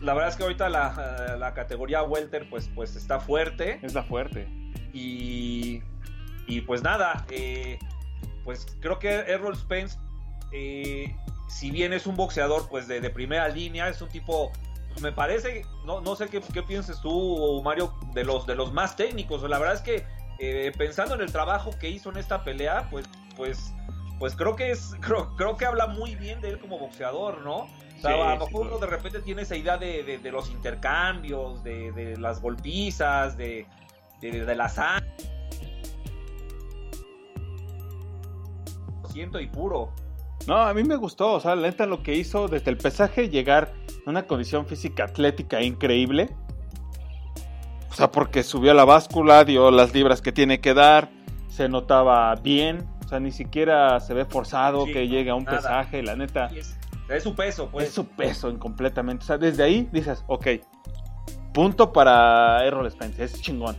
La 0.00 0.12
verdad 0.14 0.30
es 0.30 0.36
que 0.36 0.42
ahorita 0.42 0.68
la, 0.68 1.52
categoría 1.54 2.02
Welter 2.02 2.48
pues, 2.50 2.70
pues 2.74 2.96
está 2.96 3.20
fuerte. 3.20 3.78
Es 3.82 3.94
la 3.94 4.02
fuerte. 4.02 4.46
Y, 4.92 5.82
y 6.46 6.60
pues 6.62 6.82
nada, 6.82 7.24
eh, 7.30 7.78
pues 8.44 8.66
creo 8.80 8.98
que 8.98 9.08
Errol 9.08 9.56
Spence, 9.56 9.98
eh, 10.52 11.14
si 11.48 11.70
bien 11.70 11.92
es 11.92 12.06
un 12.06 12.16
boxeador 12.16 12.68
pues 12.68 12.86
de, 12.86 13.00
primera 13.10 13.48
línea, 13.48 13.88
es 13.88 14.00
un 14.02 14.08
tipo, 14.08 14.52
me 15.00 15.12
parece, 15.12 15.66
no, 15.84 16.00
no 16.00 16.16
sé 16.16 16.28
qué, 16.28 16.40
qué 16.40 16.62
pienses 16.62 17.00
tú, 17.00 17.62
Mario, 17.64 17.92
de 18.12 18.24
los, 18.24 18.46
de 18.46 18.54
los 18.54 18.72
más 18.72 18.96
técnicos. 18.96 19.42
La 19.48 19.58
verdad 19.58 19.74
es 19.74 19.82
que 19.82 20.04
eh, 20.38 20.72
pensando 20.76 21.14
en 21.14 21.20
el 21.20 21.30
trabajo 21.30 21.70
que 21.78 21.88
hizo 21.88 22.10
en 22.10 22.16
esta 22.16 22.42
pelea, 22.42 22.88
pues, 22.90 23.06
pues, 23.36 23.72
pues 24.18 24.34
creo 24.34 24.56
que 24.56 24.70
es, 24.70 24.94
creo, 25.00 25.34
creo 25.36 25.56
que 25.56 25.66
habla 25.66 25.86
muy 25.86 26.14
bien 26.16 26.40
de 26.40 26.50
él 26.50 26.58
como 26.58 26.78
boxeador, 26.78 27.42
¿no? 27.42 27.66
O 27.96 28.00
sea, 28.00 28.32
a 28.32 28.34
lo 28.34 28.46
mejor 28.46 28.66
uno 28.66 28.78
de 28.78 28.86
repente 28.86 29.20
tiene 29.20 29.42
esa 29.42 29.56
idea 29.56 29.78
de, 29.78 30.20
los 30.30 30.50
intercambios, 30.50 31.62
de, 31.64 32.16
las 32.18 32.40
golpizas, 32.42 33.36
de, 33.38 33.66
de, 34.20 34.54
la 34.54 34.68
sangre. 34.68 35.08
Siento 39.10 39.40
y 39.40 39.46
puro. 39.46 39.90
No, 40.46 40.56
a 40.56 40.74
mí 40.74 40.82
me 40.82 40.96
gustó, 40.96 41.32
o 41.32 41.40
sea, 41.40 41.56
lenta 41.56 41.86
lo 41.86 42.02
que 42.02 42.14
hizo 42.14 42.48
desde 42.48 42.70
el 42.72 42.76
pesaje 42.76 43.30
llegar 43.30 43.72
una 44.06 44.26
condición 44.26 44.66
física 44.66 45.04
atlética 45.04 45.62
increíble 45.62 46.30
o 47.94 47.96
sea, 47.96 48.10
porque 48.10 48.42
subió 48.42 48.74
la 48.74 48.84
báscula, 48.84 49.44
dio 49.44 49.70
las 49.70 49.94
libras 49.94 50.20
que 50.20 50.32
tiene 50.32 50.60
que 50.60 50.74
dar, 50.74 51.10
se 51.46 51.68
notaba 51.68 52.34
bien, 52.34 52.88
o 53.04 53.08
sea, 53.08 53.20
ni 53.20 53.30
siquiera 53.30 54.00
se 54.00 54.14
ve 54.14 54.24
forzado 54.24 54.84
que 54.84 55.06
llegue 55.06 55.30
a 55.30 55.36
un 55.36 55.44
pesaje, 55.44 56.02
la 56.02 56.16
neta. 56.16 56.50
Es, 57.08 57.22
su 57.22 57.36
peso, 57.36 57.68
pues. 57.70 57.86
Es 57.86 57.94
su 57.94 58.04
peso 58.08 58.50
incompletamente. 58.50 59.22
O 59.22 59.26
sea, 59.28 59.38
desde 59.38 59.62
ahí 59.62 59.88
dices, 59.92 60.24
ok, 60.26 60.48
punto 61.52 61.92
para 61.92 62.66
Errol 62.66 62.90
Spence, 62.90 63.22
es 63.22 63.40
chingón. 63.40 63.76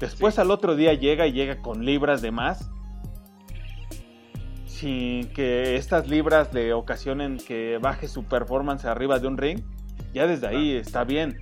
Después 0.00 0.40
al 0.40 0.50
otro 0.50 0.74
día 0.74 0.94
llega 0.94 1.28
y 1.28 1.32
llega 1.32 1.62
con 1.62 1.84
libras 1.84 2.20
de 2.20 2.32
más. 2.32 2.68
Sin 4.82 5.28
que 5.28 5.76
estas 5.76 6.08
libras 6.08 6.52
le 6.52 6.72
ocasionen 6.72 7.38
que 7.38 7.78
baje 7.80 8.08
su 8.08 8.24
performance 8.24 8.84
arriba 8.84 9.20
de 9.20 9.28
un 9.28 9.38
ring. 9.38 9.60
Ya 10.12 10.26
desde 10.26 10.48
ahí 10.48 10.74
está 10.74 11.04
bien. 11.04 11.40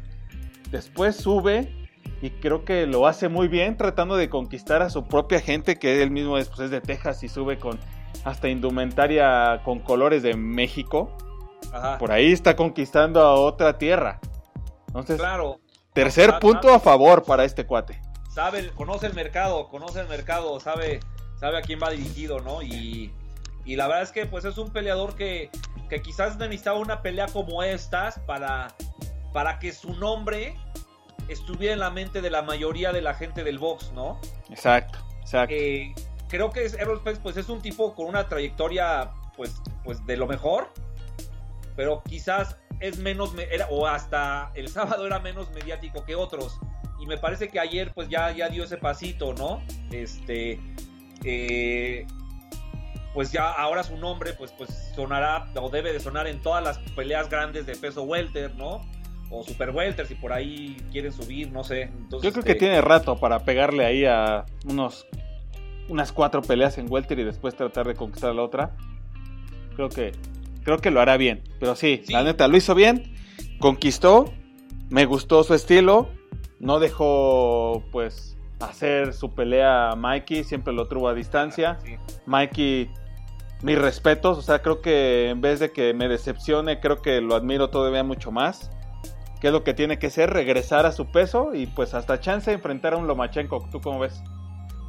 Después 0.71 1.17
sube 1.17 1.89
y 2.21 2.29
creo 2.29 2.67
que 2.67 2.85
lo 2.85 3.07
hace 3.07 3.31
muy 3.31 3.49
bien 3.49 3.79
tratando 3.79 4.17
de 4.17 4.29
conquistar 4.29 4.83
a 4.83 4.91
su 4.91 5.09
propia 5.09 5.41
gente 5.41 5.77
que 5.77 6.03
él 6.03 6.11
mismo 6.11 6.37
es, 6.37 6.49
pues, 6.49 6.61
es 6.61 6.71
de 6.71 6.83
Texas 6.83 7.23
y 7.23 7.31
sube 7.31 7.59
con 7.59 7.79
hasta 8.25 8.51
indumentaria 8.51 9.63
con 9.65 9.79
colores 9.79 10.23
de 10.23 10.37
México. 10.37 11.17
Por 11.99 12.13
ahí 12.13 12.33
está 12.33 12.57
conquistando 12.57 13.23
a 13.23 13.37
otra 13.37 13.79
tierra. 13.79 14.21
Entonces, 14.89 15.17
claro. 15.17 15.61
tercer 15.95 16.39
punto 16.41 16.75
a 16.75 16.79
favor 16.79 17.23
para 17.23 17.47
este 17.47 17.65
cuate. 17.65 18.03
Sabe, 18.35 18.69
conoce 18.73 19.07
el 19.07 19.15
mercado, 19.15 19.71
conoce 19.71 20.01
el 20.01 20.09
mercado, 20.09 20.61
sabe, 20.61 21.01
sabe 21.39 21.57
a 21.57 21.63
quién 21.63 21.79
va 21.83 21.89
dirigido, 21.89 22.41
¿no? 22.41 22.61
Y, 22.61 23.15
y 23.65 23.77
la 23.77 23.87
verdad 23.87 24.03
es 24.03 24.13
que 24.13 24.27
pues 24.27 24.45
es 24.45 24.59
un 24.59 24.73
peleador 24.73 25.15
que, 25.15 25.51
que 25.89 26.03
quizás 26.03 26.37
necesitaba 26.39 26.79
una 26.79 27.03
pelea 27.03 27.27
como 27.27 27.63
estas 27.63 28.19
para, 28.21 28.69
para 29.33 29.59
que 29.59 29.73
su 29.73 29.95
nombre 29.95 30.57
estuviera 31.29 31.75
en 31.75 31.81
la 31.81 31.91
mente 31.91 32.21
de 32.21 32.31
la 32.31 32.43
mayoría 32.43 32.93
de 32.93 33.03
la 33.03 33.15
gente 33.15 33.45
del 33.45 33.59
box, 33.59 33.93
¿no? 33.93 34.21
Exacto, 34.51 34.99
exacto. 35.21 35.55
Eh, 35.55 35.95
creo 36.29 36.51
que 36.51 36.65
Errol 36.65 36.99
Spence 36.99 37.21
pues 37.21 37.37
es 37.37 37.49
un 37.49 37.61
tipo 37.61 37.95
con 37.95 38.07
una 38.07 38.29
trayectoria 38.29 39.11
pues, 39.37 39.55
pues 39.85 40.05
de 40.07 40.17
lo 40.17 40.27
mejor, 40.27 40.73
pero 41.77 42.03
quizás 42.03 42.57
es 42.81 42.99
menos, 42.99 43.35
o 43.69 43.87
hasta 43.87 44.51
el 44.55 44.69
sábado 44.71 45.07
era 45.07 45.21
menos 45.21 45.51
mediático 45.51 46.05
que 46.05 46.15
otros. 46.15 46.59
Y 47.01 47.07
me 47.07 47.17
parece 47.17 47.49
que 47.49 47.59
ayer 47.59 47.93
pues 47.95 48.09
ya, 48.09 48.31
ya 48.33 48.49
dio 48.49 48.65
ese 48.65 48.77
pasito, 48.77 49.33
¿no? 49.35 49.63
Este, 49.91 50.61
eh, 51.25 52.07
pues 53.15 53.33
ya 53.33 53.51
ahora 53.51 53.83
su 53.83 53.97
nombre 53.97 54.33
pues, 54.35 54.53
pues 54.53 54.93
sonará 54.95 55.51
o 55.61 55.69
debe 55.69 55.93
de 55.93 56.01
sonar 56.01 56.27
en 56.27 56.41
todas 56.41 56.63
las 56.63 56.79
peleas 56.95 57.29
grandes 57.29 57.67
de 57.67 57.77
peso 57.77 58.03
welter, 58.03 58.55
¿no? 58.55 58.81
o 59.31 59.45
Super 59.45 59.71
Welter, 59.71 60.07
si 60.07 60.17
por 60.17 60.33
ahí 60.33 60.77
quieren 60.91 61.13
subir, 61.13 61.51
no 61.53 61.63
sé. 61.63 61.91
Yo 62.11 62.19
creo 62.19 62.33
que 62.33 62.53
este, 62.53 62.55
tiene 62.57 62.81
rato 62.81 63.17
para 63.17 63.39
pegarle 63.45 63.87
ahí 63.87 64.05
a 64.05 64.45
unos 64.65 65.07
unas 65.89 66.13
cuatro 66.13 66.43
peleas 66.43 66.79
en 66.79 66.91
Welter 66.91 67.19
y 67.19 67.25
después 67.25 67.55
tratar 67.55 67.87
de 67.87 67.95
conquistar 67.95 68.35
la 68.35 68.43
otra. 68.43 68.77
Creo 69.75 69.89
que 69.89 70.13
creo 70.65 70.79
que 70.79 70.91
lo 70.91 71.01
hará 71.01 71.17
bien, 71.17 71.43
pero 71.59 71.75
sí, 71.77 72.03
la 72.09 72.23
neta 72.23 72.49
lo 72.49 72.57
hizo 72.57 72.75
bien, 72.75 73.15
conquistó, 73.61 74.33
me 74.91 75.07
gustó 75.07 75.43
su 75.43 75.55
estilo, 75.55 76.11
no 76.59 76.81
dejó 76.81 77.85
pues 77.93 78.37
hacer 78.61 79.13
su 79.13 79.35
pelea 79.35 79.91
a 79.91 79.97
Mikey, 79.97 80.45
siempre 80.45 80.73
lo 80.73 80.87
tuvo 80.87 81.09
a 81.09 81.15
distancia. 81.15 81.79
Mikey 82.27 82.91
mis 83.63 83.79
respetos, 83.79 84.39
o 84.39 84.43
sea, 84.43 84.63
creo 84.63 84.81
que 84.81 85.29
en 85.29 85.41
vez 85.41 85.61
de 85.61 85.71
que 85.71 85.93
me 85.93 86.09
decepcione, 86.09 86.81
creo 86.81 87.03
que 87.03 87.21
lo 87.21 87.35
admiro 87.35 87.69
todavía 87.69 88.03
mucho 88.03 88.31
más. 88.33 88.71
qué 89.41 89.47
es 89.47 89.53
lo 89.53 89.65
que 89.65 89.73
tiene 89.73 89.99
que 89.99 90.09
hacer, 90.09 90.31
regresar 90.31 90.85
a 90.85 90.93
su 90.93 91.11
peso 91.11 91.55
y 91.55 91.67
pues 91.67 91.95
hasta 91.95 92.21
chance 92.21 92.51
de 92.51 92.57
enfrentar 92.57 92.93
a 92.93 92.97
un 92.99 93.07
Lomachenko. 93.07 93.67
¿Tú 93.71 93.81
cómo 93.81 93.99
ves? 94.01 94.23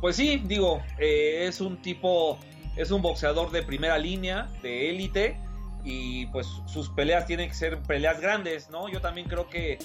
Pues 0.01 0.17
sí, 0.17 0.41
digo, 0.45 0.81
eh, 0.99 1.45
es 1.47 1.61
un 1.61 1.81
tipo, 1.81 2.37
es 2.75 2.91
un 2.91 3.01
boxeador 3.01 3.51
de 3.51 3.63
primera 3.63 3.97
línea, 3.97 4.49
de 4.61 4.89
élite, 4.89 5.37
y 5.83 6.25
pues 6.27 6.47
sus 6.65 6.89
peleas 6.89 7.25
tienen 7.25 7.49
que 7.49 7.55
ser 7.55 7.81
peleas 7.83 8.19
grandes, 8.19 8.69
¿no? 8.69 8.89
Yo 8.89 8.99
también 8.99 9.27
creo 9.27 9.47
que, 9.47 9.79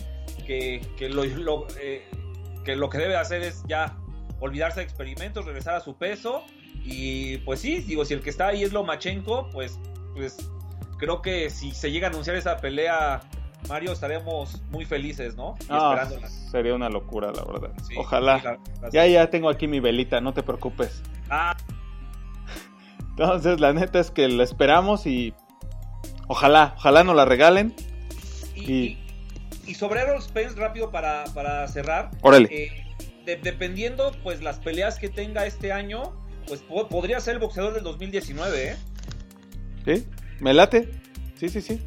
que, 0.47 1.09
lo, 1.09 1.67
eh, 1.81 2.09
que 2.67 2.75
lo 2.75 2.91
que 2.91 2.99
debe 2.99 3.17
hacer 3.17 3.43
es 3.43 3.63
ya 3.69 3.97
olvidarse 4.41 4.81
de 4.81 4.85
experimentos, 4.85 5.45
regresar 5.45 5.77
a 5.77 5.81
su 5.81 5.97
peso, 5.97 6.43
y 6.85 7.39
pues 7.39 7.61
sí, 7.61 7.79
digo, 7.79 8.05
si 8.05 8.15
el 8.15 8.23
que 8.23 8.31
está 8.31 8.49
ahí 8.49 8.65
es 8.65 8.73
Lomachenko, 8.73 9.49
pues, 9.51 9.79
pues 10.15 10.37
creo 10.99 11.23
que 11.23 11.49
si 11.49 11.71
se 11.71 11.93
llega 11.93 12.09
a 12.09 12.11
anunciar 12.11 12.35
esa 12.35 12.57
pelea 12.57 13.21
Mario, 13.69 13.93
estaremos 13.93 14.63
muy 14.71 14.85
felices, 14.85 15.37
¿no? 15.37 15.55
Ah, 15.69 16.09
sería 16.51 16.75
una 16.75 16.89
locura, 16.89 17.33
la 17.33 17.45
verdad. 17.45 17.71
Ojalá. 17.97 18.59
ya, 18.93 19.07
ya 19.07 19.31
tengo 19.31 19.49
aquí 19.49 19.67
mi 19.67 19.81
velita, 19.81 20.21
no 20.21 20.35
te 20.35 20.43
preocupes. 20.43 21.03
Ah. 21.31 21.57
Entonces, 23.11 23.61
la 23.61 23.73
neta 23.73 23.99
es 23.99 24.11
que 24.11 24.29
lo 24.29 24.43
esperamos 24.43 25.07
y 25.07 25.35
ojalá, 26.29 26.75
ojalá 26.77 27.03
nos 27.03 27.17
la 27.17 27.25
regalen. 27.25 27.75
Y, 28.55 28.73
y... 28.73 29.06
sobre 29.75 30.01
Errol 30.01 30.23
Spence, 30.23 30.57
rápido 30.57 30.91
para, 30.91 31.69
cerrar. 31.69 32.11
Órale. 32.23 32.49
Eh, 32.51 33.41
dependiendo, 33.43 34.13
pues, 34.23 34.43
las 34.43 34.59
peleas 34.59 34.99
que 34.99 35.09
tenga 35.09 35.47
este 35.47 35.73
año, 35.73 36.15
pues 36.47 36.63
podría 36.63 37.21
ser 37.21 37.35
el 37.35 37.41
boxeador 37.41 37.75
del 37.75 37.85
2019, 37.85 38.71
¿eh? 38.71 38.77
Sí, 39.85 40.07
me 40.41 40.55
late. 40.55 40.89
Sí, 41.35 41.49
sí, 41.49 41.61
sí. 41.61 41.81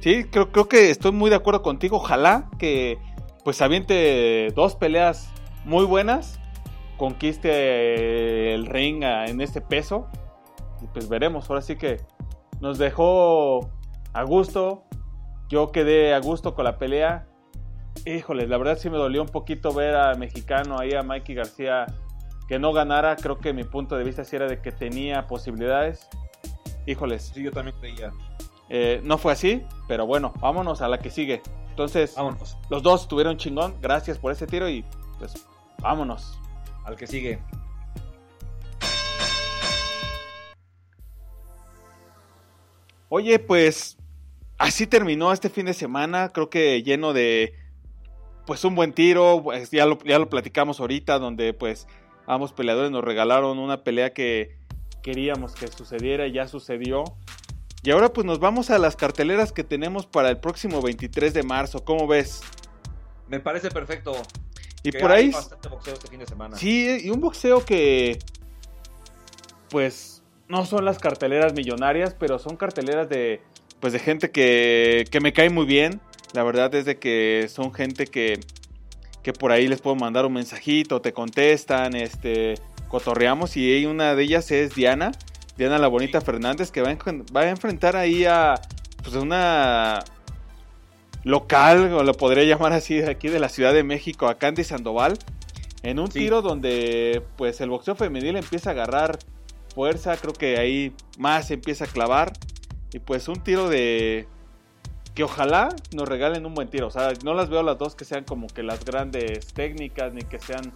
Sí, 0.00 0.24
creo, 0.24 0.50
creo 0.50 0.68
que 0.68 0.90
estoy 0.90 1.12
muy 1.12 1.28
de 1.30 1.36
acuerdo 1.36 1.62
contigo. 1.62 1.98
Ojalá 1.98 2.48
que 2.58 2.98
pues 3.44 3.60
aviente 3.62 4.48
dos 4.54 4.76
peleas 4.76 5.30
muy 5.64 5.84
buenas, 5.84 6.38
conquiste 6.96 8.54
el 8.54 8.66
ring 8.66 9.02
en 9.02 9.40
este 9.40 9.60
peso 9.60 10.08
y 10.82 10.86
pues 10.86 11.08
veremos. 11.08 11.48
Ahora 11.48 11.62
sí 11.62 11.76
que 11.76 11.98
nos 12.60 12.78
dejó 12.78 13.70
a 14.12 14.22
gusto. 14.24 14.84
Yo 15.50 15.72
quedé 15.72 16.14
a 16.14 16.20
gusto 16.20 16.54
con 16.54 16.64
la 16.64 16.78
pelea. 16.78 17.26
Híjoles, 18.06 18.48
la 18.48 18.56
verdad 18.56 18.78
sí 18.78 18.88
me 18.88 18.96
dolió 18.96 19.20
un 19.20 19.28
poquito 19.28 19.74
ver 19.74 19.96
a 19.96 20.14
mexicano 20.14 20.78
ahí 20.78 20.94
a 20.94 21.02
Mikey 21.02 21.34
García 21.34 21.86
que 22.46 22.60
no 22.60 22.72
ganara. 22.72 23.16
Creo 23.16 23.38
que 23.38 23.52
mi 23.52 23.64
punto 23.64 23.96
de 23.96 24.04
vista 24.04 24.24
sí 24.24 24.36
era 24.36 24.46
de 24.46 24.62
que 24.62 24.70
tenía 24.70 25.26
posibilidades. 25.26 26.08
Híjoles. 26.86 27.32
Sí, 27.34 27.42
yo 27.42 27.50
también 27.50 27.76
creía. 27.80 28.12
Eh, 28.68 29.00
no 29.02 29.18
fue 29.18 29.32
así, 29.32 29.64
pero 29.88 30.06
bueno, 30.06 30.32
vámonos 30.40 30.82
a 30.82 30.88
la 30.88 31.00
que 31.00 31.10
sigue. 31.10 31.42
Entonces, 31.70 32.14
vámonos. 32.14 32.56
los 32.68 32.84
dos 32.84 33.08
tuvieron 33.08 33.36
chingón. 33.36 33.74
Gracias 33.80 34.18
por 34.18 34.30
ese 34.30 34.46
tiro 34.46 34.68
y 34.68 34.84
pues 35.18 35.34
vámonos. 35.80 36.38
Al 36.84 36.94
que 36.94 37.08
sigue. 37.08 37.42
Oye, 43.08 43.40
pues 43.40 43.99
así 44.60 44.86
terminó 44.86 45.32
este 45.32 45.50
fin 45.50 45.66
de 45.66 45.74
semana. 45.74 46.28
Creo 46.28 46.48
que 46.48 46.82
lleno 46.84 47.12
de 47.12 47.54
pues 48.46 48.64
un 48.64 48.76
buen 48.76 48.92
tiro. 48.92 49.40
Pues, 49.42 49.70
ya, 49.70 49.86
lo, 49.86 49.98
ya 50.04 50.18
lo 50.18 50.28
platicamos 50.28 50.78
ahorita, 50.78 51.18
donde 51.18 51.52
pues 51.52 51.88
ambos 52.26 52.52
peleadores 52.52 52.92
nos 52.92 53.02
regalaron 53.02 53.58
una 53.58 53.82
pelea 53.82 54.12
que 54.12 54.56
queríamos 55.02 55.54
que 55.54 55.66
sucediera 55.68 56.26
y 56.26 56.32
ya 56.32 56.46
sucedió. 56.46 57.04
Y 57.82 57.90
ahora 57.90 58.12
pues 58.12 58.26
nos 58.26 58.38
vamos 58.38 58.70
a 58.70 58.78
las 58.78 58.94
carteleras 58.94 59.52
que 59.52 59.64
tenemos 59.64 60.06
para 60.06 60.28
el 60.28 60.38
próximo 60.38 60.82
23 60.82 61.32
de 61.32 61.42
marzo. 61.42 61.82
¿Cómo 61.84 62.06
ves? 62.06 62.42
Me 63.28 63.40
parece 63.40 63.70
perfecto. 63.70 64.12
Y 64.82 64.92
por 64.92 65.10
ahí... 65.10 65.30
Bastante 65.30 65.68
boxeo 65.68 65.94
este 65.94 66.08
fin 66.08 66.20
de 66.20 66.26
semana. 66.26 66.56
Sí, 66.56 67.00
y 67.02 67.10
un 67.10 67.20
boxeo 67.20 67.64
que... 67.64 68.18
Pues 69.70 70.22
no 70.48 70.66
son 70.66 70.84
las 70.84 70.98
carteleras 70.98 71.54
millonarias, 71.54 72.14
pero 72.18 72.38
son 72.38 72.56
carteleras 72.56 73.08
de... 73.08 73.40
Pues 73.80 73.92
de 73.92 73.98
gente 73.98 74.30
que, 74.30 75.04
que 75.10 75.20
me 75.20 75.32
cae 75.32 75.50
muy 75.50 75.66
bien. 75.66 76.00
La 76.32 76.42
verdad 76.44 76.74
es 76.74 76.84
de 76.84 76.98
que 76.98 77.48
son 77.48 77.72
gente 77.72 78.06
que, 78.06 78.40
que 79.22 79.32
por 79.32 79.52
ahí 79.52 79.66
les 79.68 79.80
puedo 79.80 79.96
mandar 79.96 80.26
un 80.26 80.34
mensajito, 80.34 81.00
te 81.00 81.12
contestan, 81.12 81.96
este, 81.96 82.54
cotorreamos. 82.88 83.56
Y 83.56 83.86
una 83.86 84.14
de 84.14 84.22
ellas 84.22 84.50
es 84.50 84.74
Diana. 84.74 85.12
Diana 85.56 85.78
La 85.78 85.88
Bonita 85.88 86.20
Fernández, 86.20 86.70
que 86.70 86.80
va 86.80 86.88
a, 86.88 87.48
enfrentar 87.50 87.96
ahí 87.96 88.24
a 88.24 88.54
pues, 89.02 89.14
una 89.14 90.04
local, 91.24 91.92
o 91.92 92.02
lo 92.02 92.14
podría 92.14 92.44
llamar 92.44 92.72
así, 92.72 92.96
de 92.96 93.10
aquí 93.10 93.28
de 93.28 93.40
la 93.40 93.50
Ciudad 93.50 93.74
de 93.74 93.82
México, 93.82 94.26
a 94.26 94.38
Candy 94.38 94.64
Sandoval, 94.64 95.18
en 95.82 95.98
un 95.98 96.08
tiro 96.08 96.40
donde 96.40 97.22
pues 97.36 97.60
el 97.60 97.68
boxeo 97.68 97.94
femenil 97.94 98.36
empieza 98.36 98.70
a 98.70 98.72
agarrar 98.72 99.18
fuerza, 99.74 100.16
creo 100.16 100.32
que 100.32 100.58
ahí 100.58 100.94
más 101.18 101.50
empieza 101.50 101.84
a 101.84 101.88
clavar, 101.88 102.32
y 102.92 102.98
pues 102.98 103.28
un 103.28 103.42
tiro 103.42 103.68
de 103.68 104.26
que 105.14 105.24
ojalá 105.24 105.68
nos 105.94 106.08
regalen 106.08 106.46
un 106.46 106.54
buen 106.54 106.68
tiro, 106.68 106.86
o 106.86 106.90
sea, 106.90 107.12
no 107.24 107.34
las 107.34 107.48
veo 107.48 107.62
las 107.62 107.78
dos 107.78 107.94
que 107.94 108.04
sean 108.04 108.24
como 108.24 108.46
que 108.46 108.62
las 108.62 108.84
grandes 108.84 109.52
técnicas, 109.52 110.12
ni 110.12 110.22
que 110.22 110.38
sean 110.38 110.72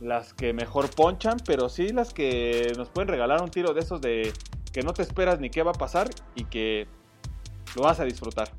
las 0.00 0.34
que 0.34 0.52
mejor 0.52 0.90
ponchan, 0.90 1.38
pero 1.44 1.68
sí 1.68 1.88
las 1.90 2.12
que 2.12 2.72
nos 2.76 2.88
pueden 2.88 3.08
regalar 3.08 3.42
un 3.42 3.50
tiro 3.50 3.74
de 3.74 3.80
esos 3.80 4.00
de 4.00 4.32
que 4.72 4.82
no 4.82 4.92
te 4.92 5.02
esperas 5.02 5.40
ni 5.40 5.50
qué 5.50 5.62
va 5.62 5.72
a 5.72 5.74
pasar 5.74 6.08
y 6.34 6.44
que 6.44 6.86
lo 7.74 7.82
vas 7.82 8.00
a 8.00 8.04
disfrutar. 8.04 8.50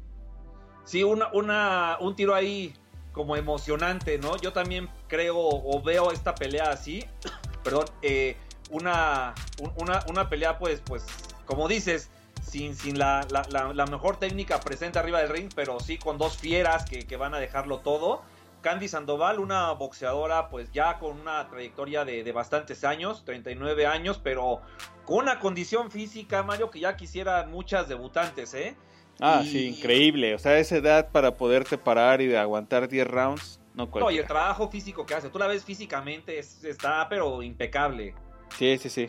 Sí, 0.83 1.03
una, 1.03 1.29
una, 1.33 1.97
un 1.99 2.15
tiro 2.15 2.33
ahí 2.33 2.73
como 3.11 3.35
emocionante, 3.35 4.17
¿no? 4.17 4.37
Yo 4.37 4.53
también 4.53 4.89
creo 5.07 5.37
o 5.37 5.81
veo 5.81 6.11
esta 6.11 6.35
pelea 6.35 6.71
así, 6.71 7.05
perdón, 7.63 7.85
eh, 8.01 8.37
una, 8.69 9.33
una, 9.77 10.03
una, 10.07 10.29
pelea 10.29 10.57
pues, 10.57 10.81
pues, 10.85 11.05
como 11.45 11.67
dices, 11.67 12.09
sin, 12.49 12.75
sin 12.75 12.97
la, 12.99 13.25
la, 13.29 13.85
mejor 13.85 14.17
técnica 14.17 14.59
presente 14.59 14.99
arriba 14.99 15.19
del 15.19 15.29
ring, 15.29 15.49
pero 15.55 15.79
sí 15.79 15.97
con 15.97 16.17
dos 16.17 16.37
fieras 16.37 16.85
que, 16.85 17.05
que 17.05 17.17
van 17.17 17.33
a 17.33 17.39
dejarlo 17.39 17.79
todo 17.79 18.23
Candy 18.61 18.87
Sandoval, 18.87 19.39
una 19.39 19.71
boxeadora 19.71 20.49
pues 20.49 20.71
ya 20.71 20.99
con 20.99 21.19
una 21.19 21.47
trayectoria 21.49 22.03
de, 22.05 22.29
bastantes 22.31 22.83
años, 22.83 23.23
39 23.25 23.85
años, 23.85 24.19
pero 24.21 24.61
con 25.05 25.19
una 25.19 25.39
condición 25.39 25.91
física, 25.91 26.43
Mario, 26.43 26.69
que 26.69 26.79
ya 26.79 26.95
quisieran 26.95 27.51
muchas 27.51 27.87
debutantes, 27.87 28.53
¿eh? 28.53 28.75
Ah, 29.21 29.41
sí, 29.43 29.67
increíble. 29.67 30.35
O 30.35 30.39
sea, 30.39 30.57
esa 30.59 30.77
edad 30.77 31.09
para 31.11 31.35
poderte 31.35 31.77
parar 31.77 32.21
y 32.21 32.27
de 32.27 32.37
aguantar 32.37 32.87
10 32.87 33.07
rounds, 33.07 33.59
no 33.73 33.89
cuesta. 33.89 34.05
No, 34.05 34.11
y 34.11 34.17
el 34.17 34.27
trabajo 34.27 34.69
físico 34.69 35.05
que 35.05 35.13
hace, 35.13 35.29
tú 35.29 35.39
la 35.39 35.47
ves 35.47 35.63
físicamente, 35.63 36.37
está 36.39 37.07
pero 37.09 37.41
impecable. 37.41 38.13
Sí, 38.57 38.77
sí, 38.77 38.89
sí. 38.89 39.07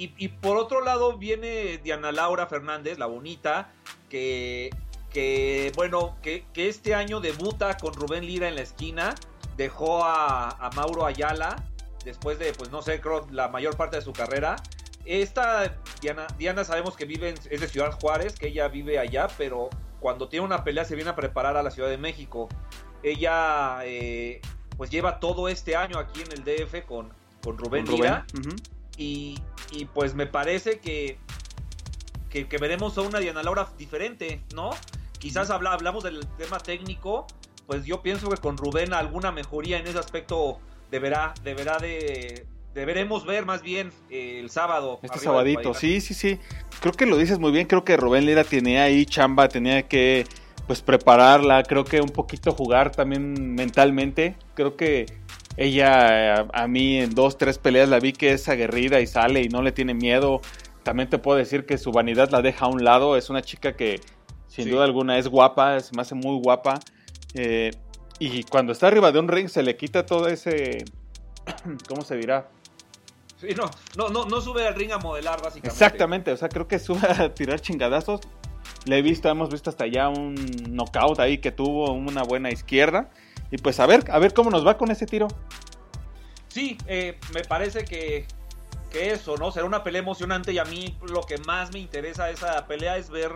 Y, 0.00 0.14
y 0.16 0.28
por 0.28 0.56
otro 0.56 0.80
lado 0.82 1.18
viene 1.18 1.78
Diana 1.78 2.10
Laura 2.10 2.46
Fernández, 2.46 2.98
la 2.98 3.06
bonita, 3.06 3.72
que 4.08 4.70
que 5.10 5.72
bueno, 5.74 6.16
que, 6.22 6.44
este 6.54 6.94
año 6.94 7.20
debuta 7.20 7.76
con 7.76 7.94
Rubén 7.94 8.24
Lira 8.24 8.48
en 8.48 8.54
la 8.54 8.62
esquina, 8.62 9.14
dejó 9.56 10.04
a, 10.04 10.70
Mauro 10.76 11.04
Ayala 11.04 11.56
después 12.04 12.38
de, 12.38 12.52
pues 12.52 12.70
no 12.70 12.80
sé, 12.80 13.00
creo 13.00 13.26
la 13.30 13.48
mayor 13.48 13.76
parte 13.76 13.96
de 13.96 14.02
su 14.02 14.12
carrera. 14.12 14.56
Esta 15.04 15.76
Diana, 16.00 16.26
Diana 16.38 16.64
sabemos 16.64 16.96
que 16.96 17.04
vive 17.04 17.30
en, 17.30 17.34
es 17.50 17.60
de 17.60 17.68
Ciudad 17.68 17.92
Juárez, 18.00 18.38
que 18.38 18.48
ella 18.48 18.68
vive 18.68 18.98
allá, 18.98 19.28
pero 19.36 19.68
cuando 19.98 20.28
tiene 20.28 20.46
una 20.46 20.64
pelea 20.64 20.84
se 20.84 20.94
viene 20.94 21.10
a 21.10 21.16
preparar 21.16 21.56
a 21.56 21.62
la 21.62 21.70
Ciudad 21.70 21.88
de 21.88 21.98
México. 21.98 22.48
Ella 23.02 23.80
eh, 23.84 24.40
pues 24.76 24.90
lleva 24.90 25.18
todo 25.18 25.48
este 25.48 25.74
año 25.74 25.98
aquí 25.98 26.22
en 26.22 26.32
el 26.32 26.44
DF 26.44 26.86
con, 26.86 27.12
con 27.42 27.58
Rubén 27.58 27.86
Lira. 27.86 28.26
Y, 29.00 29.38
y, 29.72 29.86
pues 29.86 30.14
me 30.14 30.26
parece 30.26 30.78
que, 30.78 31.16
que, 32.28 32.46
que, 32.46 32.58
veremos 32.58 32.98
a 32.98 33.00
una 33.00 33.18
Diana 33.18 33.42
Laura 33.42 33.66
diferente, 33.78 34.42
¿no? 34.54 34.70
Quizás 35.18 35.48
habla, 35.48 35.72
hablamos 35.72 36.04
del 36.04 36.26
tema 36.36 36.58
técnico, 36.58 37.26
pues 37.66 37.86
yo 37.86 38.02
pienso 38.02 38.28
que 38.28 38.36
con 38.36 38.58
Rubén 38.58 38.92
alguna 38.92 39.32
mejoría 39.32 39.78
en 39.78 39.86
ese 39.86 39.98
aspecto 39.98 40.60
deberá, 40.90 41.32
deberá 41.42 41.78
de, 41.78 42.44
deberemos 42.74 43.24
ver 43.24 43.46
más 43.46 43.62
bien 43.62 43.90
el 44.10 44.50
sábado. 44.50 45.00
Este 45.02 45.18
sabadito, 45.18 45.72
sí, 45.72 46.02
sí, 46.02 46.12
sí. 46.12 46.38
Creo 46.80 46.92
que 46.92 47.06
lo 47.06 47.16
dices 47.16 47.38
muy 47.38 47.52
bien, 47.52 47.66
creo 47.66 47.84
que 47.84 47.96
Rubén 47.96 48.26
Lira 48.26 48.44
tenía 48.44 48.84
ahí 48.84 49.06
chamba, 49.06 49.48
tenía 49.48 49.88
que 49.88 50.26
pues 50.66 50.82
prepararla, 50.82 51.62
creo 51.64 51.84
que 51.84 52.00
un 52.00 52.10
poquito 52.10 52.52
jugar 52.52 52.92
también 52.92 53.54
mentalmente, 53.54 54.36
creo 54.54 54.76
que 54.76 55.06
ella 55.56 56.46
a, 56.52 56.66
mí 56.68 56.98
en 56.98 57.14
dos, 57.14 57.36
tres 57.36 57.58
peleas 57.58 57.88
la 57.88 57.98
vi 57.98 58.12
que 58.12 58.32
es 58.32 58.48
aguerrida 58.48 59.00
y 59.00 59.06
sale 59.06 59.42
y 59.42 59.48
no 59.48 59.62
le 59.62 59.72
tiene 59.72 59.94
miedo. 59.94 60.40
También 60.82 61.10
te 61.10 61.18
puedo 61.18 61.38
decir 61.38 61.66
que 61.66 61.78
su 61.78 61.92
vanidad 61.92 62.30
la 62.30 62.42
deja 62.42 62.66
a 62.66 62.68
un 62.68 62.84
lado, 62.84 63.16
es 63.16 63.30
una 63.30 63.42
chica 63.42 63.76
que 63.76 64.00
sin 64.46 64.70
duda 64.70 64.84
alguna 64.84 65.18
es 65.18 65.28
guapa, 65.28 65.78
se 65.80 65.94
me 65.94 66.02
hace 66.02 66.14
muy 66.14 66.40
guapa. 66.40 66.80
Eh, 67.34 67.70
y 68.18 68.42
cuando 68.44 68.72
está 68.72 68.88
arriba 68.88 69.12
de 69.12 69.18
un 69.18 69.28
ring 69.28 69.48
se 69.48 69.62
le 69.62 69.76
quita 69.76 70.06
todo 70.06 70.28
ese, 70.28 70.84
¿cómo 71.88 72.02
se 72.02 72.16
dirá? 72.16 72.48
Sí, 73.40 73.48
no, 73.56 73.70
no, 73.96 74.10
no, 74.10 74.26
no 74.26 74.40
sube 74.42 74.66
al 74.66 74.74
ring 74.74 74.92
a 74.92 74.98
modelar, 74.98 75.40
básicamente. 75.40 75.68
Exactamente, 75.68 76.32
o 76.32 76.36
sea, 76.36 76.50
creo 76.50 76.68
que 76.68 76.78
sube 76.78 77.08
a 77.08 77.32
tirar 77.34 77.60
chingadazos. 77.60 78.20
Le 78.84 78.98
he 78.98 79.02
visto, 79.02 79.28
hemos 79.30 79.50
visto 79.50 79.70
hasta 79.70 79.84
allá 79.84 80.08
un 80.08 80.34
knockout 80.68 81.18
ahí 81.20 81.38
que 81.38 81.50
tuvo, 81.50 81.92
una 81.92 82.22
buena 82.22 82.50
izquierda. 82.50 83.10
Y 83.50 83.58
pues 83.58 83.80
a 83.80 83.86
ver, 83.86 84.04
a 84.10 84.18
ver 84.18 84.32
cómo 84.32 84.50
nos 84.50 84.66
va 84.66 84.76
con 84.76 84.90
ese 84.90 85.06
tiro. 85.06 85.28
Sí, 86.48 86.78
eh, 86.86 87.18
me 87.32 87.42
parece 87.42 87.84
que, 87.84 88.26
que, 88.90 89.12
eso, 89.12 89.36
¿no? 89.36 89.52
Será 89.52 89.66
una 89.66 89.84
pelea 89.84 90.02
emocionante 90.02 90.52
y 90.52 90.58
a 90.58 90.64
mí 90.64 90.96
lo 91.08 91.22
que 91.22 91.38
más 91.38 91.72
me 91.72 91.78
interesa 91.78 92.26
de 92.26 92.32
esa 92.32 92.66
pelea 92.66 92.96
es 92.96 93.10
ver, 93.10 93.32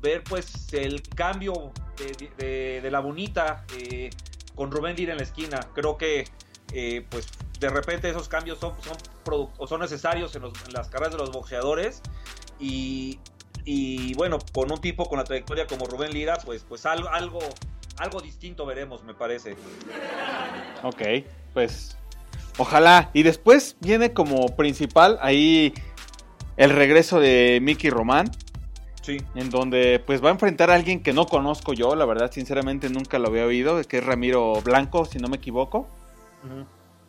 ver 0.00 0.22
pues 0.24 0.72
el 0.72 1.02
cambio 1.02 1.72
de, 2.36 2.86
la 2.90 3.00
bonita 3.00 3.64
eh, 3.76 4.10
con 4.54 4.70
Rubén 4.70 4.96
Lira 4.96 5.12
en 5.12 5.18
la 5.18 5.24
esquina. 5.24 5.60
Creo 5.74 5.96
que 5.96 6.26
eh, 6.72 7.06
pues 7.08 7.28
de 7.58 7.70
repente 7.70 8.08
esos 8.10 8.28
cambios 8.28 8.58
son, 8.58 8.74
son, 8.82 9.68
son 9.68 9.80
necesarios 9.80 10.36
en, 10.36 10.42
las 10.72 10.88
carreras 10.88 11.12
de 11.12 11.18
los 11.18 11.32
boxeadores 11.32 12.02
y, 12.58 13.18
y, 13.64 14.14
bueno, 14.14 14.38
con 14.52 14.70
un 14.70 14.80
tipo 14.80 15.08
con 15.08 15.18
la 15.18 15.24
trayectoria 15.24 15.66
como 15.66 15.86
Rubén 15.86 16.12
Lira, 16.12 16.38
pues, 16.44 16.64
pues 16.68 16.86
algo, 16.86 17.40
algo 17.98 18.20
distinto 18.20 18.66
veremos, 18.66 19.02
me 19.04 19.14
parece. 19.14 19.56
Ok, 20.82 21.02
pues 21.54 21.96
ojalá. 22.56 23.10
Y 23.12 23.22
después 23.22 23.76
viene 23.80 24.12
como 24.12 24.56
principal 24.56 25.18
ahí 25.20 25.74
el 26.56 26.70
regreso 26.70 27.20
de 27.20 27.58
Mickey 27.62 27.90
Román. 27.90 28.30
Sí. 29.02 29.18
En 29.34 29.48
donde 29.48 30.02
pues 30.04 30.22
va 30.22 30.28
a 30.28 30.32
enfrentar 30.32 30.70
a 30.70 30.74
alguien 30.74 31.02
que 31.02 31.14
no 31.14 31.24
conozco 31.26 31.72
yo, 31.72 31.94
la 31.94 32.04
verdad, 32.04 32.30
sinceramente 32.30 32.90
nunca 32.90 33.18
lo 33.18 33.28
había 33.28 33.46
oído, 33.46 33.82
que 33.84 33.98
es 33.98 34.04
Ramiro 34.04 34.60
Blanco, 34.60 35.06
si 35.06 35.18
no 35.18 35.28
me 35.28 35.38
equivoco 35.38 35.88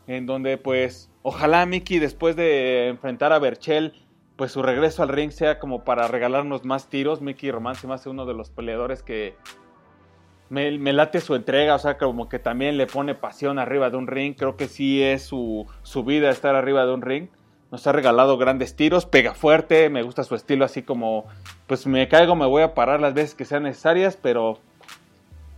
en 0.10 0.26
donde 0.26 0.58
pues 0.58 1.10
ojalá 1.22 1.66
Mickey 1.68 2.00
después 2.00 2.36
de 2.36 2.88
enfrentar 2.88 3.32
a 3.32 3.38
Berchel, 3.38 3.94
pues 4.36 4.52
su 4.52 4.64
regreso 4.64 5.04
al 5.04 5.10
ring 5.10 5.32
sea 5.32 5.60
como 5.60 5.84
para 5.84 6.08
regalarnos 6.08 6.66
más 6.66 6.90
tiros. 6.90 7.22
Mickey 7.22 7.52
Román 7.52 7.76
se 7.76 7.88
me 7.88 7.94
hace 7.94 8.10
uno 8.10 8.26
de 8.26 8.34
los 8.34 8.50
peleadores 8.50 9.04
que 9.04 9.36
me, 10.50 10.94
late 10.94 11.22
su 11.22 11.36
entrega, 11.36 11.76
o 11.76 11.80
sea, 11.80 11.98
como 11.98 12.28
que 12.28 12.40
también 12.40 12.78
le 12.78 12.88
pone 12.88 13.16
pasión 13.16 13.60
arriba 13.60 13.90
de 13.90 13.98
un 13.98 14.08
ring. 14.08 14.36
Creo 14.36 14.58
que 14.58 14.68
sí 14.68 15.02
es 15.02 15.24
su, 15.24 15.68
su 15.84 16.04
vida 16.04 16.30
estar 16.30 16.56
arriba 16.56 16.86
de 16.86 16.94
un 16.94 17.02
ring. 17.02 17.28
Nos 17.72 17.86
ha 17.86 17.92
regalado 17.92 18.38
grandes 18.38 18.76
tiros, 18.76 19.06
pega 19.06 19.36
fuerte, 19.36 19.90
me 19.90 20.02
gusta 20.02 20.24
su 20.24 20.34
estilo 20.34 20.66
así 20.66 20.82
como, 20.82 21.26
pues 21.68 21.86
me 21.86 22.08
caigo, 22.08 22.36
me 22.36 22.48
voy 22.48 22.64
a 22.64 22.74
parar 22.74 23.00
las 23.00 23.14
veces 23.14 23.36
que 23.36 23.46
sean 23.46 23.64
necesarias, 23.64 24.18
pero, 24.20 24.58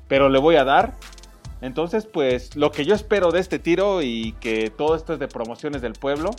pero 0.09 0.27
le 0.27 0.37
voy 0.37 0.57
a 0.57 0.65
dar. 0.65 0.93
Entonces, 1.61 2.05
pues 2.05 2.57
lo 2.57 2.71
que 2.71 2.83
yo 2.83 2.95
espero 2.95 3.31
de 3.31 3.39
este 3.39 3.59
tiro 3.59 4.01
y 4.01 4.33
que 4.41 4.69
todo 4.69 4.95
esto 4.95 5.13
es 5.13 5.19
de 5.19 5.29
promociones 5.29 5.81
del 5.81 5.93
pueblo, 5.93 6.31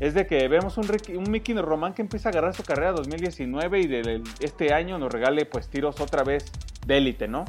es 0.00 0.14
de 0.14 0.26
que 0.26 0.48
vemos 0.48 0.76
un, 0.76 0.90
un 1.16 1.30
Mickey 1.30 1.54
Román 1.54 1.94
que 1.94 2.02
empieza 2.02 2.28
a 2.28 2.32
agarrar 2.32 2.54
su 2.54 2.64
carrera 2.64 2.92
2019 2.92 3.80
y 3.80 3.86
de 3.86 4.22
este 4.40 4.74
año 4.74 4.98
nos 4.98 5.12
regale 5.12 5.46
pues 5.46 5.68
tiros 5.68 6.00
otra 6.00 6.24
vez 6.24 6.50
de 6.84 6.98
élite, 6.98 7.28
¿no? 7.28 7.44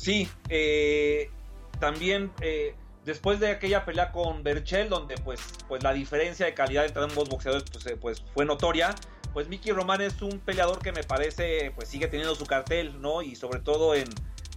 Sí, 0.00 0.30
eh, 0.48 1.30
también 1.78 2.32
eh, 2.40 2.74
después 3.04 3.38
de 3.38 3.50
aquella 3.50 3.84
pelea 3.84 4.12
con 4.12 4.42
Berchel, 4.42 4.88
donde 4.88 5.16
pues, 5.16 5.40
pues 5.68 5.82
la 5.82 5.92
diferencia 5.92 6.46
de 6.46 6.54
calidad 6.54 6.86
entre 6.86 7.02
ambos 7.02 7.28
boxeadores 7.28 7.64
pues, 7.70 7.84
eh, 7.86 7.96
pues 8.00 8.22
fue 8.32 8.46
notoria, 8.46 8.94
pues 9.34 9.48
Mickey 9.48 9.72
Román 9.72 10.00
es 10.00 10.22
un 10.22 10.38
peleador 10.38 10.78
que 10.78 10.92
me 10.92 11.02
parece 11.02 11.72
pues 11.74 11.88
sigue 11.88 12.08
teniendo 12.08 12.34
su 12.34 12.46
cartel, 12.46 13.00
¿no? 13.02 13.20
Y 13.20 13.36
sobre 13.36 13.60
todo 13.60 13.94
en 13.94 14.08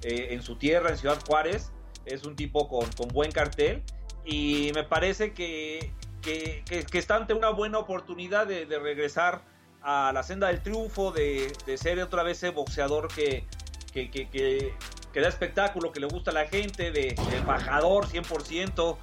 en 0.03 0.41
su 0.41 0.55
tierra, 0.55 0.89
en 0.89 0.97
Ciudad 0.97 1.19
Juárez. 1.25 1.71
Es 2.05 2.25
un 2.25 2.35
tipo 2.35 2.67
con, 2.67 2.89
buen 3.09 3.31
cartel 3.31 3.81
y 4.25 4.71
me 4.73 4.83
parece 4.83 5.33
que, 5.33 5.93
que, 6.21 6.63
está 6.93 7.15
ante 7.15 7.33
una 7.33 7.49
buena 7.49 7.79
oportunidad 7.79 8.45
de, 8.45 8.65
regresar 8.65 9.41
a 9.81 10.11
la 10.13 10.23
senda 10.23 10.47
del 10.47 10.61
triunfo, 10.61 11.11
de, 11.11 11.53
ser 11.77 11.99
otra 12.01 12.23
vez 12.23 12.37
ese 12.37 12.49
boxeador 12.49 13.07
que, 13.07 13.45
que, 13.93 14.73
da 15.21 15.29
espectáculo, 15.29 15.91
que 15.91 15.99
le 15.99 16.07
gusta 16.07 16.31
a 16.31 16.33
la 16.33 16.47
gente, 16.47 16.91
de, 16.91 17.15
embajador 17.33 18.07
100%. 18.07 18.97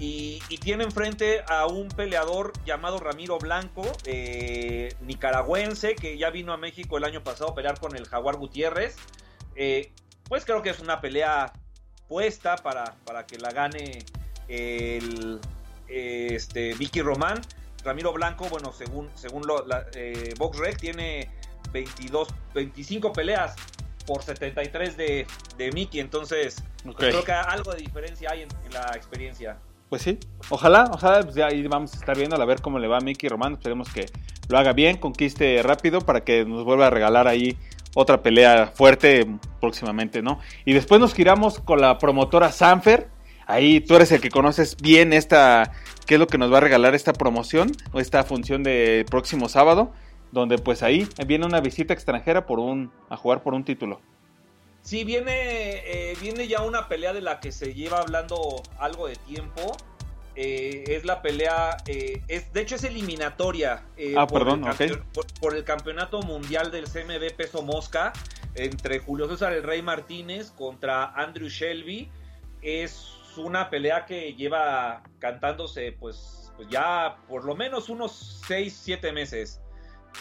Y, 0.00 0.40
y, 0.48 0.58
tiene 0.58 0.84
enfrente 0.84 1.42
a 1.48 1.66
un 1.66 1.88
peleador 1.88 2.52
llamado 2.64 3.00
Ramiro 3.00 3.38
Blanco, 3.38 3.82
eh, 4.04 4.94
nicaragüense, 5.00 5.96
que 5.96 6.16
ya 6.16 6.30
vino 6.30 6.52
a 6.52 6.56
México 6.56 6.98
el 6.98 7.04
año 7.04 7.24
pasado 7.24 7.50
a 7.50 7.54
pelear 7.56 7.80
con 7.80 7.96
el 7.96 8.06
Jaguar 8.06 8.36
Gutiérrez. 8.36 8.94
Eh, 9.56 9.90
pues 10.28 10.44
creo 10.44 10.62
que 10.62 10.70
es 10.70 10.78
una 10.78 11.00
pelea 11.00 11.52
puesta 12.06 12.54
para, 12.56 12.94
para 13.04 13.26
que 13.26 13.38
la 13.38 13.50
gane 13.50 14.04
el 14.46 15.40
este, 15.88 16.74
Vicky 16.74 17.02
Román. 17.02 17.40
Ramiro 17.82 18.12
Blanco, 18.12 18.48
bueno, 18.48 18.72
según, 18.72 19.10
según 19.16 19.46
lo, 19.46 19.66
la, 19.66 19.86
eh, 19.94 20.34
tiene 20.78 21.28
22, 21.72 22.28
25 22.54 23.12
peleas 23.12 23.56
por 24.08 24.22
73 24.22 24.96
de, 24.96 25.26
de 25.58 25.72
Mickey, 25.72 26.00
entonces 26.00 26.64
pues, 26.82 26.96
creo 26.96 27.22
que 27.22 27.32
algo 27.32 27.72
de 27.72 27.82
diferencia 27.82 28.30
hay 28.32 28.42
en, 28.42 28.48
la 28.72 28.90
experiencia. 28.96 29.58
Pues 29.90 30.00
sí, 30.00 30.18
ojalá, 30.48 30.88
ojalá, 30.90 31.22
pues 31.22 31.34
ya 31.34 31.46
ahí 31.46 31.66
vamos 31.66 31.92
a 31.92 31.96
estar 31.98 32.16
viendo 32.16 32.34
a 32.34 32.44
ver 32.46 32.62
cómo 32.62 32.78
le 32.78 32.88
va 32.88 32.96
a 32.96 33.00
Mickey 33.00 33.28
Román, 33.28 33.52
esperemos 33.52 33.92
que 33.92 34.06
lo 34.48 34.58
haga 34.58 34.72
bien, 34.72 34.96
conquiste 34.96 35.62
rápido 35.62 36.00
para 36.00 36.24
que 36.24 36.46
nos 36.46 36.64
vuelva 36.64 36.86
a 36.86 36.90
regalar 36.90 37.28
ahí 37.28 37.58
otra 37.94 38.22
pelea 38.22 38.68
fuerte 38.74 39.26
próximamente, 39.60 40.22
¿no? 40.22 40.40
Y 40.64 40.72
después 40.72 41.00
nos 41.00 41.12
giramos 41.12 41.60
con 41.60 41.80
la 41.80 41.98
promotora 41.98 42.50
Sanfer. 42.50 43.08
Ahí 43.46 43.80
tú 43.80 43.96
eres 43.96 44.12
el 44.12 44.20
que 44.20 44.30
conoces 44.30 44.76
bien 44.76 45.12
esta, 45.12 45.72
qué 46.06 46.14
es 46.14 46.20
lo 46.20 46.26
que 46.26 46.38
nos 46.38 46.52
va 46.52 46.58
a 46.58 46.60
regalar 46.60 46.94
esta 46.94 47.12
promoción 47.12 47.72
o 47.92 48.00
esta 48.00 48.24
función 48.24 48.62
de 48.62 49.06
próximo 49.10 49.48
sábado, 49.48 49.92
donde 50.32 50.58
pues 50.58 50.82
ahí 50.82 51.08
viene 51.26 51.46
una 51.46 51.60
visita 51.60 51.94
extranjera 51.94 52.46
por 52.46 52.58
un, 52.58 52.90
a 53.08 53.16
jugar 53.16 53.42
por 53.42 53.54
un 53.54 53.64
título. 53.64 54.00
Sí, 54.82 55.04
viene, 55.04 55.82
eh, 55.84 56.16
viene 56.20 56.48
ya 56.48 56.62
una 56.62 56.88
pelea 56.88 57.12
de 57.12 57.20
la 57.20 57.40
que 57.40 57.52
se 57.52 57.74
lleva 57.74 57.98
hablando 57.98 58.62
algo 58.78 59.08
de 59.08 59.16
tiempo. 59.16 59.76
Eh, 60.34 60.84
es 60.86 61.04
la 61.04 61.20
pelea, 61.20 61.76
eh, 61.86 62.22
es, 62.28 62.52
de 62.52 62.60
hecho 62.60 62.76
es 62.76 62.84
eliminatoria 62.84 63.82
ah, 64.16 64.26
por, 64.26 64.48
el 64.48 65.02
por, 65.40 65.56
el 65.56 65.64
campeonato 65.64 66.22
mundial 66.22 66.70
del 66.70 66.84
CMB 66.84 67.34
peso 67.36 67.60
mosca 67.62 68.12
entre 68.54 69.00
Julio 69.00 69.28
César 69.28 69.52
el 69.52 69.64
Rey 69.64 69.82
Martínez 69.82 70.52
contra 70.52 71.06
Andrew 71.06 71.48
Shelby. 71.48 72.08
Es 72.62 73.14
una 73.36 73.68
pelea 73.68 74.06
que 74.06 74.34
lleva 74.34 75.02
cantándose 75.18 75.92
pues, 75.92 76.52
pues 76.56 76.68
ya 76.68 77.18
por 77.28 77.44
lo 77.44 77.56
menos 77.56 77.88
unos 77.88 78.42
6, 78.46 78.80
7 78.84 79.12
meses. 79.12 79.60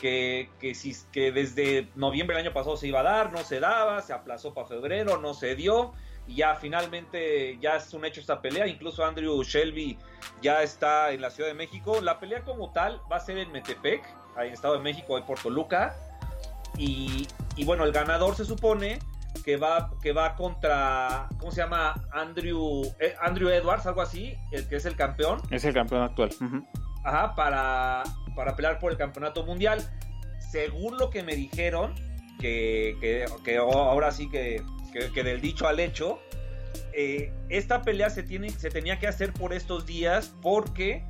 Que, 0.02 0.50
que, 0.60 0.76
si, 0.76 0.96
que 1.12 1.32
desde 1.32 1.88
noviembre 1.96 2.36
del 2.36 2.46
año 2.46 2.54
pasado 2.54 2.78
se 2.78 2.88
iba 2.88 3.00
a 3.00 3.04
dar, 3.04 3.32
no 3.32 3.40
se 3.40 3.60
daba, 3.60 4.02
se 4.02 4.14
aplazó 4.14 4.54
para 4.54 4.68
febrero, 4.68 5.18
no 5.18 5.34
se 5.34 5.56
dio 5.56 5.94
y 6.28 6.36
ya 6.36 6.56
finalmente 6.56 7.58
ya 7.60 7.78
es 7.78 7.94
un 7.94 8.06
hecho 8.06 8.20
esta 8.20 8.42
pelea. 8.42 8.68
Incluso 8.68 9.04
Andrew 9.06 9.42
Shelby 9.44 9.98
ya 10.42 10.62
está 10.62 11.12
en 11.12 11.22
la 11.22 11.30
Ciudad 11.30 11.50
de 11.50 11.56
México. 11.56 12.02
La 12.02 12.20
pelea 12.20 12.44
como 12.44 12.72
tal 12.72 13.02
va 13.12 13.16
a 13.18 13.20
ser 13.20 13.38
en 13.38 13.52
Metepec, 13.52 14.04
en 14.38 14.54
Estado 14.54 14.76
de 14.76 14.82
México, 14.82 15.18
en 15.18 15.26
Puerto 15.26 15.50
Luca. 15.50 15.96
Y, 16.78 17.28
bueno, 17.66 17.86
el 17.86 17.92
ganador 17.92 18.36
se 18.36 18.46
supone 18.46 19.00
que 19.44 19.58
va, 19.58 19.90
que 20.02 20.12
va 20.12 20.36
contra, 20.36 21.28
¿cómo 21.40 21.52
se 21.52 21.62
llama? 21.62 21.96
Andrew, 22.12 22.84
eh, 23.00 23.16
Andrew 23.20 23.50
Edwards, 23.50 23.86
algo 23.88 24.02
así, 24.02 24.36
el 24.52 24.68
que 24.68 24.76
es 24.76 24.86
el 24.86 24.96
campeón. 24.96 25.42
Es 25.50 25.64
el 25.64 25.74
campeón 25.74 26.04
actual. 26.04 26.30
Ajá, 27.04 27.34
para, 27.36 28.04
para 28.38 28.56
pelear 28.56 28.80
por 28.80 28.94
el 28.94 28.98
campeonato 28.98 29.44
mundial. 29.44 29.84
Según 30.40 30.98
lo 30.98 31.10
que 31.10 31.24
me 31.24 31.36
dijeron, 31.36 31.94
que, 32.40 32.96
que 33.44 33.58
ahora 33.58 34.12
sí 34.14 34.30
que 34.30 34.64
que, 35.14 35.24
del 35.24 35.42
dicho 35.42 35.68
al 35.68 35.80
hecho, 35.80 36.20
eh, 36.94 37.32
esta 37.50 37.82
pelea 37.82 38.10
se, 38.10 38.24
tiene, 38.24 38.50
se 38.50 38.70
tenía 38.70 39.00
que 39.00 39.08
hacer 39.08 39.34
por 39.34 39.54
estos 39.54 39.86
días 39.86 40.34
porque 40.42 41.04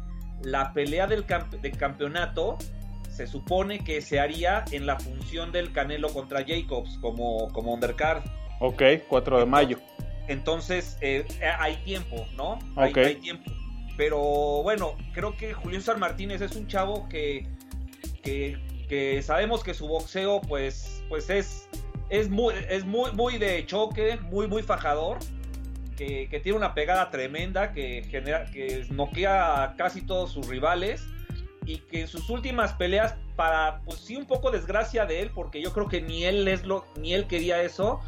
la 0.44 0.74
pelea 0.74 1.08
del, 1.08 1.26
campeonato 1.26 2.58
se 3.10 3.28
supone 3.28 3.84
que 3.84 4.02
se 4.02 4.20
haría 4.20 4.63
en 4.72 4.86
la 4.86 5.00
función 5.00 5.51
del 5.51 5.72
Canelo 5.72 6.10
contra 6.10 6.45
Jacobs 6.45 6.97
como, 7.01 7.51
como 7.54 7.74
undercard. 7.74 8.24
Ok, 8.60 8.84
4 9.08 9.39
de 9.39 9.45
mayo. 9.45 9.80
Entonces, 10.28 10.97
eh, 11.01 11.26
hay 11.58 11.78
tiempo, 11.78 12.28
¿no? 12.36 12.60
Hay, 12.76 12.91
hay, 12.95 13.16
tiempo. 13.16 13.49
Pero 13.98 14.20
bueno, 14.64 14.95
creo 15.14 15.36
que 15.36 15.54
Julio 15.54 15.82
San 15.82 16.00
Martínez 16.00 16.41
es 16.41 16.56
un 16.56 16.68
chavo 16.68 17.10
que, 17.10 17.48
que, 18.24 18.58
que 18.88 19.22
sabemos 19.22 19.64
que 19.64 19.74
su 19.74 19.88
boxeo 19.88 20.39
pues, 20.41 21.04
pues 21.10 21.30
es 21.30 21.68
es 22.10 22.30
muy, 22.30 22.54
es 22.70 22.86
muy, 22.86 23.12
muy 23.12 23.38
de 23.38 23.66
choque, 23.66 24.18
muy, 24.32 24.48
muy 24.48 24.64
fajador. 24.64 25.20
Que, 25.95 26.28
tiene 26.43 26.58
una 26.58 26.76
pegada 26.76 27.10
tremenda, 27.10 27.74
que, 27.74 28.04
genera, 28.04 28.45
que 28.45 28.86
noquea 28.91 29.64
a 29.64 29.76
casi 29.76 30.02
todos 30.02 30.32
sus 30.32 30.48
rivales. 30.48 31.06
Y 31.66 31.80
que 31.80 32.02
en 32.02 32.08
sus 32.08 32.30
últimas 32.30 32.74
peleas, 32.74 33.16
para, 33.36 33.82
pues 33.84 34.00
sí, 34.00 34.16
un 34.16 34.26
poco 34.26 34.52
desgracia 34.52 35.06
de 35.06 35.22
él, 35.22 35.32
porque 35.34 35.62
yo 35.62 35.74
creo 35.74 35.89
que 35.89 36.02
ni 36.02 36.24
él, 36.24 36.48
es 36.48 36.66
lo, 36.66 36.86
ni 36.98 37.14
él 37.14 37.28
quería 37.28 37.62
eso. 37.62 38.00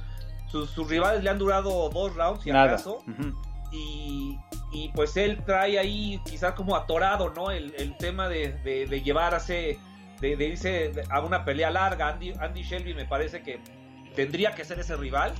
Sus, 0.48 0.76
rivales 0.88 1.24
le 1.24 1.30
han 1.30 1.40
durado 1.40 1.90
dos 1.90 2.16
rounds, 2.16 2.44
si 2.44 2.52
acaso. 2.52 3.04
y, 3.72 4.38
y, 4.72 4.90
pues 4.90 5.18
él 5.18 5.44
trae 5.46 5.80
ahí 5.80 6.22
quizás 6.26 6.54
como 6.54 6.76
atorado, 6.76 7.32
¿no? 7.36 7.52
El, 7.52 7.96
tema 7.98 8.30
de, 8.30 8.54
de, 8.64 8.86
de 8.86 9.02
llevar 9.02 9.34
a 9.34 9.38
ese 9.38 9.80
de, 10.22 10.46
irse 10.46 10.92
a 11.10 11.22
una 11.22 11.46
pelea 11.46 11.72
larga. 11.72 12.10
Andy, 12.10 12.34
Andy 12.40 12.64
Shelby 12.64 12.94
me 12.94 13.06
parece 13.06 13.42
que 13.42 13.60
tendría 14.16 14.54
que 14.54 14.66
ser 14.66 14.80
ese 14.80 14.96
rival. 14.96 15.34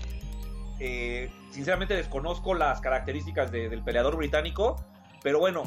Eh, 0.80 1.30
sinceramente 1.52 1.94
desconozco 1.94 2.54
las 2.54 2.80
características 2.82 3.52
del 3.52 3.84
peleador 3.84 4.16
británico, 4.16 4.78
pero 5.22 5.40
bueno, 5.40 5.64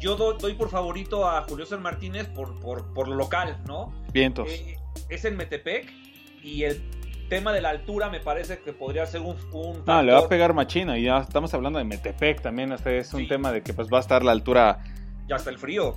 yo 0.00 0.16
doy, 0.16 0.54
por 0.54 0.70
favorito 0.70 1.28
a 1.28 1.42
Julio 1.42 1.64
César 1.64 1.80
Martínez 1.80 2.26
por, 2.28 2.58
por, 2.60 3.08
lo 3.08 3.14
local, 3.14 3.60
¿no? 3.66 3.92
Vientos. 4.12 4.48
Eh, 4.50 4.76
es 5.08 5.24
en 5.24 5.36
Metepec 5.36 5.92
y 6.42 6.64
el 6.64 6.82
tema 7.32 7.54
de 7.54 7.62
la 7.62 7.70
altura 7.70 8.10
me 8.10 8.20
parece 8.20 8.58
que 8.58 8.74
podría 8.74 9.06
ser 9.06 9.22
un... 9.22 9.34
un 9.54 10.04
le 10.04 10.12
va 10.12 10.18
a 10.18 10.28
pegar 10.28 10.52
machina 10.52 10.98
y 10.98 11.04
ya 11.04 11.16
estamos 11.16 11.54
hablando 11.54 11.78
de 11.78 11.84
Metepec 11.86 12.42
también, 12.42 12.72
este 12.72 12.98
es 12.98 13.14
un 13.14 13.26
tema 13.26 13.50
de 13.50 13.62
que 13.62 13.72
pues 13.72 13.88
va 13.90 13.96
a 13.96 14.00
estar 14.02 14.22
la 14.22 14.32
altura... 14.32 14.80
Ya 15.28 15.36
está 15.36 15.48
el 15.48 15.56
frío. 15.56 15.96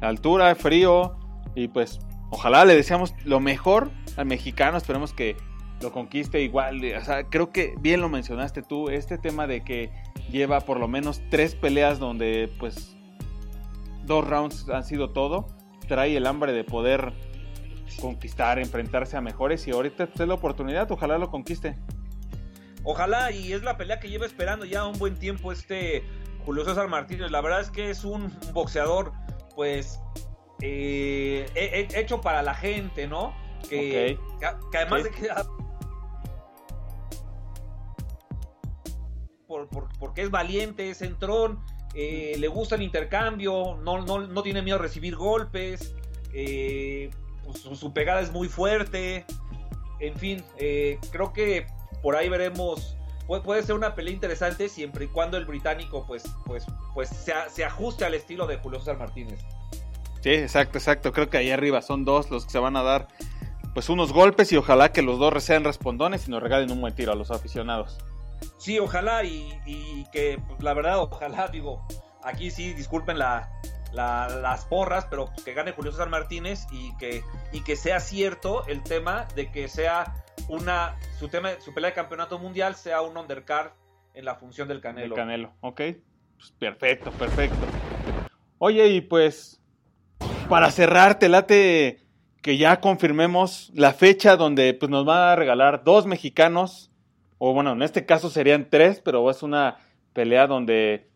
La 0.00 0.06
altura, 0.06 0.50
el 0.50 0.54
frío 0.54 1.16
y 1.56 1.66
pues 1.66 1.98
ojalá 2.30 2.64
le 2.64 2.76
deseamos 2.76 3.12
lo 3.24 3.40
mejor 3.40 3.90
al 4.16 4.26
mexicano, 4.26 4.78
esperemos 4.78 5.12
que 5.12 5.36
lo 5.82 5.90
conquiste 5.90 6.42
igual. 6.42 6.80
O 6.96 7.04
sea, 7.04 7.24
creo 7.24 7.50
que 7.50 7.74
bien 7.80 8.00
lo 8.00 8.08
mencionaste 8.08 8.62
tú, 8.62 8.88
este 8.88 9.18
tema 9.18 9.48
de 9.48 9.64
que 9.64 9.90
lleva 10.30 10.60
por 10.60 10.78
lo 10.78 10.86
menos 10.86 11.20
tres 11.28 11.56
peleas 11.56 11.98
donde 11.98 12.52
pues 12.60 12.96
dos 14.04 14.24
rounds 14.24 14.68
han 14.68 14.84
sido 14.84 15.10
todo, 15.10 15.48
trae 15.88 16.16
el 16.16 16.24
hambre 16.24 16.52
de 16.52 16.62
poder 16.62 17.14
conquistar, 18.00 18.58
enfrentarse 18.58 19.16
a 19.16 19.20
mejores 19.20 19.66
y 19.66 19.70
ahorita 19.70 20.08
es 20.14 20.20
la 20.20 20.34
oportunidad, 20.34 20.90
ojalá 20.90 21.18
lo 21.18 21.30
conquiste. 21.30 21.76
Ojalá 22.84 23.30
y 23.32 23.52
es 23.52 23.62
la 23.62 23.76
pelea 23.76 24.00
que 24.00 24.08
lleva 24.08 24.26
esperando 24.26 24.64
ya 24.64 24.86
un 24.86 24.98
buen 24.98 25.18
tiempo 25.18 25.52
este 25.52 26.04
Julio 26.44 26.64
César 26.64 26.88
Martínez. 26.88 27.30
La 27.30 27.40
verdad 27.40 27.60
es 27.60 27.70
que 27.70 27.90
es 27.90 28.04
un 28.04 28.32
boxeador 28.52 29.12
pues 29.54 30.00
eh, 30.62 31.46
hecho 31.94 32.20
para 32.20 32.42
la 32.42 32.54
gente, 32.54 33.06
¿no? 33.06 33.34
Que, 33.68 34.18
además 34.72 35.04
de 35.04 35.10
que 35.10 35.28
porque 39.98 40.22
es 40.22 40.30
valiente, 40.30 40.90
es 40.90 41.02
entrón, 41.02 41.60
eh, 41.94 42.36
le 42.38 42.48
gusta 42.48 42.74
el 42.76 42.82
intercambio, 42.82 43.78
no, 43.82 44.02
no, 44.04 44.42
tiene 44.42 44.62
miedo 44.62 44.78
a 44.78 44.80
recibir 44.80 45.16
golpes, 45.16 45.94
eh, 46.32 47.10
pues, 47.48 47.78
su, 47.78 47.92
pegada 47.92 48.20
es 48.20 48.30
muy 48.30 48.48
fuerte, 48.48 49.24
en 50.00 50.14
fin, 50.16 50.44
eh, 50.58 50.98
creo 51.10 51.32
que 51.32 51.66
por 52.02 52.16
ahí 52.16 52.28
veremos, 52.28 52.96
puede, 53.26 53.62
ser 53.62 53.74
una 53.74 53.94
pelea 53.94 54.12
interesante 54.12 54.68
siempre 54.68 55.06
y 55.06 55.08
cuando 55.08 55.36
el 55.36 55.44
británico 55.44 56.04
pues, 56.06 56.24
pues, 56.44 56.66
pues 56.94 57.08
se, 57.08 57.32
se 57.50 57.64
ajuste 57.64 58.04
al 58.04 58.14
estilo 58.14 58.46
de 58.46 58.58
Julio 58.58 58.78
César 58.78 58.98
Martínez. 58.98 59.40
Sí, 60.22 60.30
exacto, 60.30 60.78
exacto, 60.78 61.12
creo 61.12 61.30
que 61.30 61.38
ahí 61.38 61.50
arriba 61.50 61.80
son 61.80 62.04
dos 62.04 62.30
los 62.30 62.44
que 62.44 62.50
se 62.50 62.58
van 62.58 62.76
a 62.76 62.82
dar 62.82 63.08
pues 63.72 63.88
unos 63.88 64.12
golpes 64.12 64.50
y 64.52 64.56
ojalá 64.56 64.92
que 64.92 65.02
los 65.02 65.18
dos 65.18 65.42
sean 65.42 65.64
respondones 65.64 66.26
y 66.26 66.30
nos 66.30 66.42
regalen 66.42 66.70
un 66.72 66.80
buen 66.80 66.94
tiro 66.94 67.12
a 67.12 67.14
los 67.14 67.30
aficionados. 67.30 67.98
Sí, 68.58 68.78
ojalá 68.78 69.24
y, 69.24 70.04
que 70.12 70.40
pues, 70.46 70.62
la 70.62 70.74
verdad, 70.74 70.98
ojalá, 70.98 71.48
digo, 71.48 71.86
aquí 72.22 72.50
sí, 72.50 72.72
disculpen 72.74 73.18
las 73.92 74.64
porras, 74.66 75.06
pero 75.08 75.30
que 75.44 75.54
gane 75.54 75.72
Julio 75.72 75.92
César 75.92 76.08
Martínez 76.08 76.66
y 76.70 76.96
que, 76.98 77.22
y 77.52 77.62
que 77.62 77.76
sea 77.76 78.00
cierto 78.00 78.66
el 78.66 78.82
tema 78.82 79.26
de 79.34 79.50
que 79.50 79.68
sea 79.68 80.14
una, 80.48 80.96
su, 81.18 81.28
tema, 81.28 81.60
su 81.60 81.72
pelea 81.74 81.90
de 81.90 81.94
campeonato 81.94 82.38
mundial 82.38 82.74
sea 82.74 83.02
un 83.02 83.16
undercard 83.16 83.72
en 84.14 84.24
la 84.24 84.34
función 84.34 84.68
del 84.68 84.80
Canelo. 84.80 85.14
El 85.14 85.20
Canelo, 85.20 85.52
ok. 85.60 85.80
Pues 86.36 86.52
perfecto, 86.58 87.10
perfecto. 87.12 87.56
Oye, 88.58 88.88
y 88.88 89.00
pues, 89.00 89.60
para 90.48 90.70
cerrar, 90.70 91.18
te 91.18 91.28
late 91.28 92.04
que 92.42 92.56
ya 92.56 92.80
confirmemos 92.80 93.70
la 93.74 93.92
fecha 93.92 94.36
donde 94.36 94.74
pues, 94.74 94.90
nos 94.90 95.04
van 95.04 95.18
a 95.18 95.36
regalar 95.36 95.82
dos 95.84 96.06
mexicanos 96.06 96.88
o 97.38 97.54
bueno, 97.54 97.72
en 97.72 97.82
este 97.82 98.04
caso 98.04 98.30
serían 98.30 98.68
tres, 98.68 99.00
pero 99.00 99.30
es 99.30 99.42
una 99.42 99.78
pelea 100.12 100.46
donde 100.46 101.08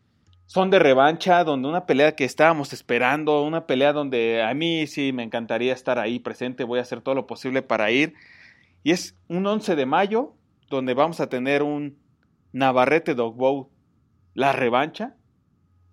son 0.47 0.71
de 0.71 0.79
revancha, 0.79 1.45
donde 1.45 1.69
una 1.69 1.87
pelea 1.87 2.15
que 2.15 2.25
estábamos 2.25 2.73
esperando, 2.73 3.43
una 3.43 3.67
pelea 3.67 3.93
donde 3.93 4.43
a 4.43 4.53
mí 4.55 4.87
sí 4.87 5.13
me 5.13 5.23
encantaría 5.23 5.73
estar 5.73 5.99
ahí 5.99 6.19
presente, 6.19 6.65
voy 6.65 6.79
a 6.79 6.83
hacer 6.83 7.01
todo 7.01 7.15
lo 7.15 7.27
posible 7.27 7.63
para 7.63 7.91
ir. 7.91 8.15
Y 8.83 8.91
es 8.91 9.17
un 9.29 9.47
11 9.47 9.77
de 9.77 9.87
mayo, 9.87 10.35
donde 10.69 10.95
vamos 10.95 11.21
a 11.21 11.29
tener 11.29 11.63
un 11.63 11.99
Navarrete 12.53 13.15
Dogbow, 13.15 13.71
la 14.35 14.53
revancha, 14.53 15.17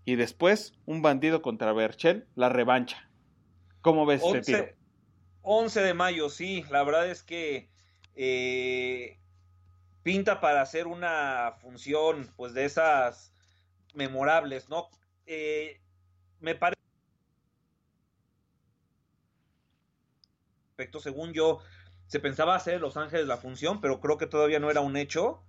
y 0.06 0.16
después 0.16 0.74
un 0.86 1.02
bandido 1.02 1.42
contra 1.42 1.72
Berchel, 1.72 2.28
la 2.36 2.50
revancha. 2.50 3.10
¿Cómo 3.82 4.06
ves 4.06 4.22
este 4.24 4.42
tiro? 4.42 4.66
11 5.42 5.82
de 5.82 5.94
mayo, 5.94 6.30
sí, 6.30 6.66
la 6.70 6.84
verdad 6.84 7.10
es 7.10 7.24
que 7.24 7.70
eh, 8.16 9.20
pinta 10.04 10.42
para 10.42 10.62
hacer 10.62 10.88
una 10.88 11.54
función, 11.62 12.32
pues 12.36 12.54
de 12.54 12.66
esas 12.66 13.34
memorables, 14.00 14.70
¿no? 14.70 14.90
Eh, 15.28 15.80
me 16.40 16.56
parece. 16.56 16.80
Según 21.02 21.34
yo, 21.34 21.60
se 22.08 22.22
pensaba 22.22 22.56
hacer 22.56 22.80
Los 22.80 22.96
Ángeles 22.96 23.28
la 23.28 23.38
función, 23.38 23.82
pero 23.82 24.00
creo 24.00 24.18
que 24.18 24.28
todavía 24.28 24.60
no 24.60 24.72
era 24.72 24.80
un 24.80 24.96
hecho. 24.96 25.44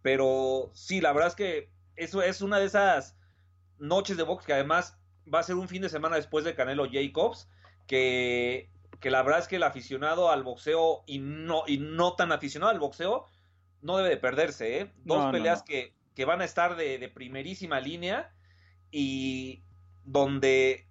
Pero 0.00 0.70
sí, 0.72 1.00
la 1.00 1.12
verdad 1.12 1.28
es 1.28 1.34
que 1.34 1.70
eso 1.94 2.22
es 2.22 2.40
una 2.40 2.58
de 2.58 2.64
esas 2.64 3.16
noches 3.78 4.16
de 4.16 4.22
box 4.22 4.46
que 4.46 4.54
además 4.54 4.98
va 5.32 5.40
a 5.40 5.42
ser 5.42 5.56
un 5.56 5.68
fin 5.68 5.82
de 5.82 5.90
semana 5.90 6.16
después 6.16 6.44
de 6.44 6.54
Canelo 6.54 6.86
Jacobs, 6.90 7.48
que, 7.86 8.70
que 9.00 9.10
la 9.10 9.22
verdad 9.22 9.40
es 9.40 9.48
que 9.48 9.56
el 9.56 9.62
aficionado 9.62 10.30
al 10.30 10.42
boxeo 10.42 11.02
y 11.06 11.18
no, 11.18 11.64
y 11.66 11.78
no 11.78 12.14
tan 12.14 12.32
aficionado 12.32 12.72
al 12.72 12.80
boxeo 12.80 13.26
no 13.82 13.98
debe 13.98 14.10
de 14.10 14.16
perderse, 14.16 14.80
¿eh? 14.80 14.92
Dos 15.04 15.30
peleas 15.30 15.62
Que, 15.62 15.95
que, 16.16 16.24
van 16.24 16.40
a 16.40 16.44
estar 16.44 16.76
de, 16.76 17.08
primerísima 17.14 17.78
línea 17.78 18.32
y 18.90 19.62
donde, 20.04 20.86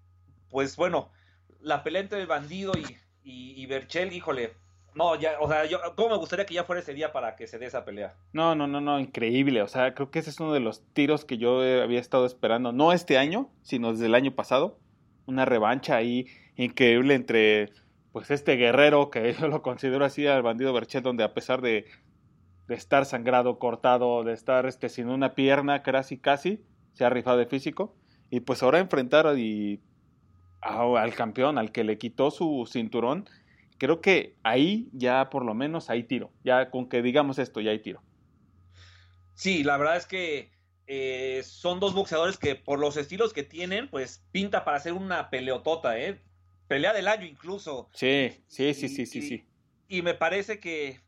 pues 0.50 0.78
bueno, 0.78 1.12
la 1.60 1.84
pelea 1.84 2.02
entre 2.02 2.22
el 2.22 2.28
bandido 2.28 2.74
y, 2.78 2.96
y, 3.24 3.66
Berchel, 3.66 4.14
híjole, 4.14 4.54
no, 4.94 5.20
ya, 5.20 5.34
o 5.42 5.50
sea, 5.50 5.66
yo, 5.66 5.80
¿cómo 5.96 6.12
me 6.12 6.18
gustaría 6.18 6.46
que 6.46 6.54
ya 6.54 6.64
fuera 6.64 6.82
ese 6.82 6.94
día 6.94 7.12
para 7.12 7.36
que 7.36 7.48
se 7.48 7.60
dé 7.60 7.66
esa 7.66 7.84
pelea? 7.84 8.16
No, 8.32 8.56
no, 8.56 8.66
no, 8.66 8.80
no, 8.80 9.00
increíble. 9.00 9.62
O 9.62 9.68
sea, 9.68 9.94
creo 9.94 10.10
que 10.10 10.20
ese 10.20 10.30
es 10.30 10.40
uno 10.40 10.54
de 10.54 10.62
los 10.62 10.84
tiros 10.94 11.26
que 11.26 11.38
yo 11.38 11.60
había 11.82 12.00
estado 12.00 12.26
esperando, 12.26 12.72
no 12.72 12.94
este 12.94 13.18
año, 13.18 13.50
sino 13.62 13.92
desde 13.92 14.06
el 14.06 14.16
año 14.16 14.34
pasado. 14.36 14.80
Una 15.26 15.44
revancha 15.44 15.98
ahí 15.98 16.28
increíble 16.56 17.16
entre, 17.16 17.74
pues, 18.14 18.32
este 18.32 18.56
guerrero, 18.56 19.10
que 19.10 19.34
yo 19.40 19.50
lo 19.50 19.62
considero 19.62 20.06
así, 20.06 20.28
al 20.28 20.44
bandido 20.44 20.72
Berchel, 20.72 21.04
donde 21.04 21.26
a 21.26 21.34
pesar 21.34 21.62
de, 21.62 21.86
de 22.68 22.76
estar 22.76 23.06
sangrado, 23.06 23.60
cortado, 23.60 24.24
de 24.24 24.34
estar 24.34 24.66
este, 24.66 24.90
sin 24.90 25.10
una 25.10 25.36
pierna, 25.36 25.84
casi 25.84 26.18
casi, 26.18 26.64
se 26.94 27.06
ha 27.06 27.10
rifado 27.10 27.38
de 27.38 27.46
físico. 27.46 27.96
Y 28.30 28.40
pues 28.40 28.64
ahora 28.64 28.80
enfrentar 28.80 29.38
y, 29.38 29.82
al 30.62 31.14
campeón, 31.14 31.58
al 31.58 31.72
que 31.72 31.84
le 31.84 31.98
quitó 31.98 32.32
su 32.32 32.68
cinturón, 32.72 33.30
creo 33.78 34.02
que 34.02 34.36
ahí 34.44 34.90
ya 34.94 35.30
por 35.30 35.46
lo 35.46 35.54
menos 35.54 35.90
hay 35.90 36.04
tiro. 36.04 36.32
Ya 36.44 36.72
con 36.72 36.90
que 36.90 37.02
digamos 37.02 37.38
esto, 37.40 37.62
ya 37.62 37.72
hay 37.72 37.80
tiro. 37.80 38.02
Sí, 39.36 39.64
la 39.64 39.78
verdad 39.78 39.98
es 39.98 40.06
que 40.06 40.52
eh, 40.88 41.42
son 41.44 41.80
dos 41.80 41.94
boxeadores 41.94 42.38
que 42.38 42.56
por 42.56 42.80
los 42.80 42.98
estilos 42.98 43.34
que 43.34 43.44
tienen, 43.44 43.90
pues 43.90 44.26
pinta 44.32 44.64
para 44.64 44.78
hacer 44.78 44.94
una 44.94 45.30
peleotota, 45.30 46.00
¿eh? 46.00 46.22
Pelea 46.68 46.94
del 46.94 47.08
año 47.08 47.26
incluso. 47.26 47.90
Sí, 47.94 48.44
sí, 48.48 48.74
sí, 48.74 48.90
sí, 48.90 49.06
sí, 49.06 49.22
sí. 49.22 49.48
Y 49.88 50.02
me 50.02 50.16
parece 50.16 50.60
que 50.60 51.00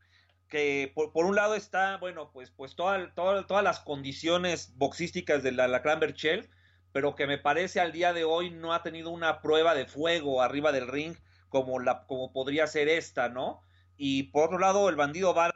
que 0.50 0.92
por, 0.96 1.26
un 1.26 1.36
lado 1.36 1.56
está, 1.56 1.98
bueno, 1.98 2.32
pues, 2.32 2.52
pues 2.52 2.76
todas 2.76 3.64
las 3.64 3.80
condiciones 3.82 4.74
boxísticas 4.78 5.44
de 5.44 5.52
la 5.52 5.68
Lacran 5.68 6.00
Berchel, 6.00 6.50
pero 6.92 7.16
que 7.16 7.28
me 7.28 7.38
parece 7.38 7.80
al 7.80 7.92
día 7.92 8.14
de 8.14 8.24
hoy 8.24 8.50
no 8.50 8.74
ha 8.74 8.84
tenido 8.84 9.10
una 9.10 9.42
prueba 9.42 9.76
de 9.76 9.86
fuego 9.86 10.42
arriba 10.42 10.72
del 10.72 10.88
ring 10.88 11.16
como, 11.50 11.80
la, 11.80 12.06
como 12.08 12.32
podría 12.32 12.68
ser 12.68 12.88
esta, 12.90 13.30
¿no? 13.30 13.62
Y 13.98 14.24
por 14.24 14.46
otro 14.46 14.60
lado, 14.60 14.90
el 14.90 14.96
bandido 14.96 15.34
va 15.34 15.52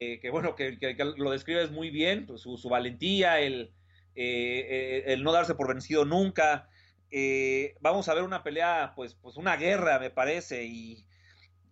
eh, 0.00 0.18
que 0.20 0.30
bueno, 0.30 0.56
que, 0.56 0.76
lo 1.16 1.30
describes 1.30 1.70
muy 1.70 1.90
bien, 1.90 2.26
pues, 2.26 2.40
su, 2.42 2.68
valentía, 2.68 3.40
el, 3.40 3.72
eh, 4.16 5.02
eh, 5.04 5.04
el 5.06 5.22
no 5.22 5.32
darse 5.32 5.54
por 5.54 5.68
vencido 5.68 6.04
nunca, 6.04 6.68
eh, 7.14 7.74
vamos 7.82 8.08
a 8.08 8.14
ver 8.14 8.24
una 8.24 8.42
pelea, 8.42 8.94
pues, 8.96 9.14
pues 9.14 9.36
una 9.36 9.56
guerra, 9.56 9.98
me 9.98 10.08
parece, 10.08 10.64
y, 10.64 11.04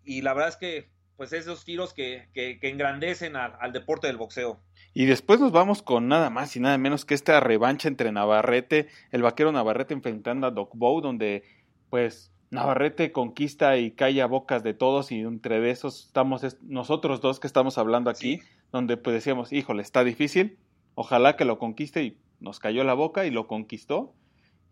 la 0.05 0.35
verdad 0.35 0.51
es 0.51 0.57
que, 0.57 0.91
pues 1.17 1.33
esos 1.33 1.65
tiros 1.65 1.95
que, 1.95 2.29
que, 2.35 2.59
engrandecen 2.63 3.37
al, 3.37 3.73
deporte 3.73 4.07
del 4.07 4.19
boxeo. 4.19 4.61
Y 4.93 5.07
después 5.07 5.41
nos 5.41 5.51
vamos 5.51 5.83
con 5.83 6.09
nada 6.09 6.29
más 6.29 6.57
y 6.57 6.61
nada 6.61 6.77
menos 6.77 7.05
que 7.05 7.15
esta 7.15 7.41
revancha 7.41 7.89
entre 7.89 8.13
Navarrete, 8.13 8.89
el 9.13 9.23
vaquero 9.23 9.51
Navarrete 9.53 9.95
enfrentando 9.95 10.47
a 10.47 10.51
Doc 10.51 10.73
Bow, 10.75 11.01
donde 11.01 11.43
pues 11.89 12.33
Navarrete 12.51 13.13
conquista 13.13 13.77
y 13.77 13.93
calla 13.93 14.27
bocas 14.27 14.63
de 14.63 14.75
todos 14.75 15.13
y 15.13 15.21
entre 15.21 15.61
de 15.61 15.71
esos 15.71 16.07
estamos 16.07 16.57
nosotros 16.63 17.21
dos 17.21 17.39
que 17.39 17.47
estamos 17.47 17.79
hablando 17.79 18.11
aquí, 18.11 18.41
donde 18.73 18.97
pues 18.97 19.15
decíamos, 19.15 19.53
híjole, 19.53 19.83
está 19.83 20.05
difícil, 20.05 20.59
ojalá 20.95 21.37
que 21.37 21.45
lo 21.45 21.59
conquiste 21.59 22.03
y 22.03 22.19
nos 22.41 22.59
cayó 22.59 22.83
la 22.83 22.95
boca 22.95 23.27
y 23.27 23.31
lo 23.31 23.47
conquistó 23.47 24.15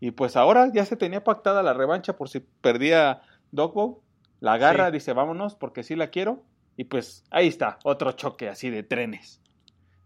Y 0.00 0.12
pues 0.12 0.36
ahora 0.36 0.70
ya 0.72 0.84
se 0.84 0.96
tenía 0.96 1.24
pactada 1.24 1.62
la 1.62 1.74
revancha 1.74 2.16
por 2.16 2.28
si 2.28 2.40
perdía 2.40 3.22
Dogbow. 3.50 4.02
La 4.40 4.52
agarra, 4.54 4.90
dice 4.90 5.12
vámonos 5.12 5.56
porque 5.56 5.82
sí 5.82 5.96
la 5.96 6.10
quiero. 6.10 6.44
Y 6.76 6.84
pues 6.84 7.24
ahí 7.30 7.48
está, 7.48 7.78
otro 7.82 8.12
choque 8.12 8.48
así 8.48 8.70
de 8.70 8.84
trenes. 8.84 9.40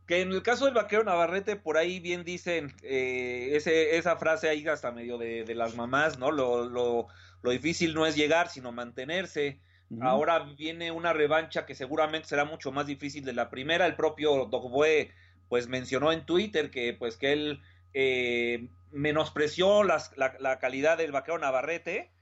Que 0.07 0.23
en 0.23 0.33
el 0.33 0.43
caso 0.43 0.65
del 0.65 0.75
vaquero 0.75 1.05
Navarrete, 1.05 1.57
por 1.57 1.77
ahí 1.77 2.01
bien 2.01 2.25
dicen 2.25 2.73
eh, 2.83 3.51
ese, 3.53 3.97
esa 3.97 4.17
frase 4.17 4.49
ahí 4.49 4.67
hasta 4.67 4.91
medio 4.91 5.19
de, 5.19 5.45
las 5.55 5.77
mamás, 5.77 6.19
¿no? 6.19 6.31
Lo, 6.31 6.69
lo, 6.69 7.09
lo, 7.43 7.51
difícil 7.51 7.95
no 7.95 8.07
es 8.07 8.17
llegar, 8.17 8.49
sino 8.49 8.73
mantenerse. 8.73 9.61
Ahora 10.01 10.39
viene 10.57 10.91
una 10.91 11.13
revancha 11.13 11.67
que 11.67 11.75
seguramente 11.75 12.29
será 12.29 12.47
mucho 12.47 12.73
más 12.73 12.87
difícil 12.87 13.27
de 13.27 13.35
la 13.35 13.51
primera. 13.51 13.87
El 13.87 13.95
propio 13.95 14.47
Dogboe 14.47 15.11
pues 15.51 15.69
mencionó 15.69 16.13
en 16.13 16.25
Twitter 16.25 16.71
que 16.71 16.95
pues 16.95 17.19
que 17.19 17.33
él 17.33 17.61
eh, 17.93 18.69
menospreció 18.93 19.83
la, 19.83 20.03
la, 20.17 20.59
calidad 20.59 20.99
del 20.99 21.13
vaquero 21.13 21.39
Navarrete 21.39 22.13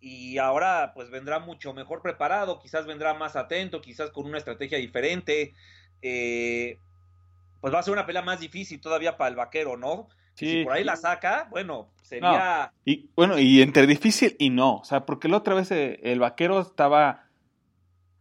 y 0.00 0.38
ahora 0.38 0.92
pues 0.94 1.10
vendrá 1.10 1.38
mucho 1.38 1.74
mejor 1.74 2.02
preparado, 2.02 2.58
quizás 2.60 2.86
vendrá 2.86 3.14
más 3.14 3.36
atento, 3.36 3.82
quizás 3.82 4.10
con 4.10 4.26
una 4.26 4.38
estrategia 4.38 4.78
diferente. 4.78 5.54
Eh, 6.02 6.78
pues 7.60 7.74
va 7.74 7.80
a 7.80 7.82
ser 7.82 7.92
una 7.92 8.06
pelea 8.06 8.22
más 8.22 8.40
difícil 8.40 8.80
todavía 8.80 9.16
para 9.16 9.28
el 9.28 9.36
vaquero, 9.36 9.76
¿no? 9.76 10.08
Si 10.34 10.64
por 10.64 10.72
ahí 10.72 10.84
la 10.84 10.96
saca, 10.96 11.48
bueno, 11.50 11.90
sería... 12.00 12.72
Y 12.86 13.10
bueno, 13.14 13.38
y 13.38 13.60
entre 13.60 13.86
difícil 13.86 14.36
y 14.38 14.48
no, 14.48 14.76
o 14.76 14.84
sea, 14.84 15.04
porque 15.04 15.28
la 15.28 15.36
otra 15.36 15.54
vez 15.54 15.70
eh, 15.70 16.00
el 16.02 16.18
vaquero 16.18 16.60
estaba 16.60 17.24